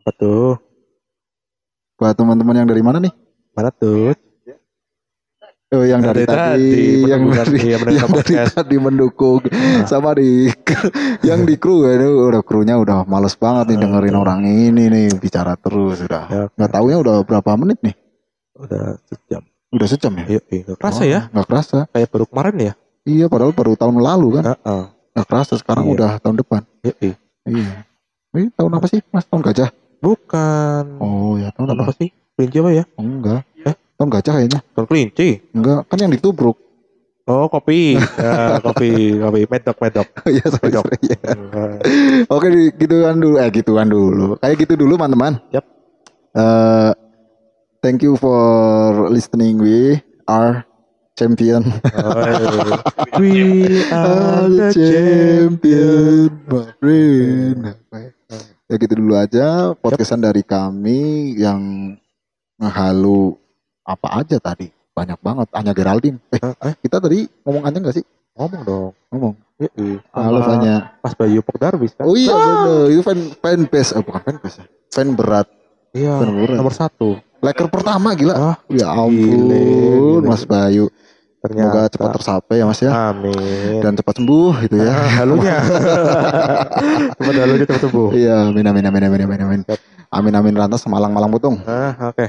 [0.00, 0.56] Apa tuh?
[1.94, 3.12] buat teman-teman yang dari mana nih
[3.52, 4.14] Mana tuh?
[5.70, 9.38] Oh, yang dari, Dari tadi, tadi, yang dari, iya, yang dari tadi mendukung,
[9.86, 10.50] sama di,
[11.22, 14.22] yang di kru itu udah krunya udah males banget nih dengerin Aduh.
[14.26, 16.26] orang ini nih bicara terus udah.
[16.26, 17.94] Ya, Nggak taunya udah berapa menit nih?
[18.58, 19.46] udah sejam.
[19.70, 20.42] Udah sejam ya?
[20.42, 20.58] Yoi.
[20.66, 21.20] Nggak kerasa Oh, ya?
[21.30, 21.78] Nggak kerasa.
[21.94, 22.72] Kayak baru kemarin ya?
[23.06, 24.44] Iya, padahal baru tahun lalu kan.
[24.50, 24.82] Heeh.
[25.14, 25.94] Nggak kerasa sekarang Iya.
[25.94, 26.60] udah tahun depan.
[26.82, 26.94] Yoi.
[26.98, 27.16] Iya.
[27.46, 29.26] Ini tahun apa sih, Mas?
[29.26, 29.70] Tahun gajah?
[30.00, 30.84] Bukan.
[31.02, 31.84] Oh ya, tahun Tahun apa?
[31.90, 32.08] apa sih?
[32.36, 32.84] Kelinci apa ya?
[32.96, 33.42] Oh, enggak.
[33.66, 33.74] Eh?
[33.98, 34.60] Tahun gajah kayaknya.
[34.72, 35.28] Tahun kelinci.
[35.52, 36.56] Enggak, kan yang ditubruk.
[37.28, 37.94] Oh, kopi.
[38.18, 39.40] ya, kopi, kopi.
[39.46, 40.08] Medok, medok.
[40.34, 40.82] Iya, sorry, Medok.
[40.82, 40.98] sorry.
[41.04, 41.18] Iya.
[41.36, 41.78] Hmm.
[42.34, 43.36] Oke, gituan dulu.
[43.38, 44.26] Eh, gituan dulu.
[44.40, 45.32] Kayak gitu dulu, teman-teman.
[45.52, 45.64] Yap.
[46.30, 46.90] Eh,
[47.82, 48.40] thank you for
[49.10, 49.98] listening we
[50.30, 50.62] are
[51.20, 51.60] champion.
[51.92, 52.16] Oh,
[53.20, 53.36] We
[53.92, 56.32] are the champion.
[56.48, 57.60] my friend.
[58.64, 61.92] Ya gitu dulu aja podcastan dari kami yang
[62.56, 63.36] ngehalu
[63.82, 64.72] apa aja tadi.
[64.96, 65.46] Banyak banget.
[65.52, 66.16] Anya Geraldine.
[66.30, 68.06] Eh, Eh, kita tadi ngomong Anya nggak sih?
[68.30, 68.92] ngomong dong.
[69.12, 69.34] Ngomong.
[69.60, 70.00] Yoi.
[70.14, 70.76] Halo Sama Anya.
[71.02, 72.08] Mas Bayu Pogdarbis kan?
[72.08, 72.88] Oh iya bener.
[72.88, 73.92] Itu fan fan base.
[73.92, 74.66] Eh, bukan fan base ya.
[74.88, 75.48] Fan berat.
[75.92, 76.14] Iya.
[76.16, 76.56] Fan berat.
[76.56, 77.20] Nomor satu.
[77.40, 78.34] Leker pertama gila.
[78.36, 80.24] Ah, Ya ampun, Gile, gile.
[80.24, 80.88] Mas Bayu.
[81.40, 81.92] Semoga ternyata.
[81.96, 82.92] cepat tercapai ya Mas ya.
[82.92, 83.80] Amin.
[83.80, 84.92] Dan cepat sembuh gitu ya.
[84.92, 85.56] Ah, halunya.
[87.16, 88.08] Cepat halunya cepat sembuh.
[88.12, 89.60] Iya, amin amin amin amin amin amin.
[90.12, 91.56] Amin amin rantas Malang Malang Putung.
[91.64, 92.26] Ah, oke.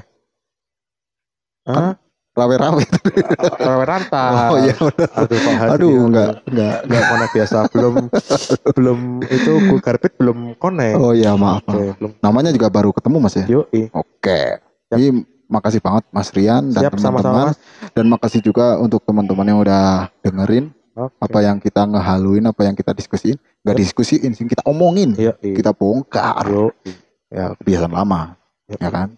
[1.68, 1.99] Ah,
[2.32, 2.84] Rawe-rawe.
[3.68, 4.47] rawe rantai.
[4.47, 5.09] Oh iya benar.
[5.20, 6.78] Aduh, hati Aduh, enggak enggak.
[6.88, 7.57] Enggak connect biasa.
[7.76, 7.93] Belum
[8.80, 9.80] belum itu gue
[10.16, 10.95] belum connect.
[10.95, 11.59] Oh iya, maaf.
[11.68, 11.99] Maaf.
[11.99, 12.12] belum.
[12.24, 13.45] Namanya juga baru ketemu Mas ya.
[13.51, 13.91] Yoi.
[13.91, 14.64] Oke.
[14.88, 15.07] Jadi
[15.52, 17.52] makasih banget Mas Rian dan teman-teman
[17.91, 21.12] dan makasih juga untuk teman-teman yang udah dengerin Oke.
[21.20, 23.36] apa yang kita ngehaluin, apa yang kita diskusiin.
[23.62, 25.14] Gak diskusiin sih, kita omongin.
[25.14, 25.54] Yoi.
[25.54, 26.47] Kita bongkar.
[26.47, 26.91] Yoi.
[27.32, 28.39] Ya, kebiasaan lama.
[28.72, 28.80] Yoi.
[28.80, 29.10] ya kan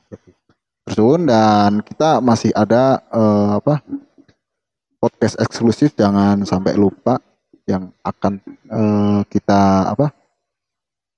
[0.83, 3.79] terus dan kita masih ada eh, apa
[4.99, 7.23] podcast eksklusif jangan sampai lupa
[7.63, 10.11] yang akan eh, kita apa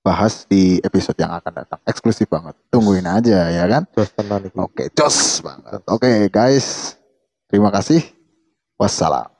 [0.06, 1.80] bahas di episode yang akan datang.
[1.82, 2.54] Eksklusif banget.
[2.70, 3.82] Tungguin aja ya kan?
[3.90, 4.54] Tenan iki.
[4.54, 5.82] oke jos banget.
[5.90, 6.94] Oke guys.
[7.50, 8.06] Terima kasih.
[8.78, 9.35] Wassalam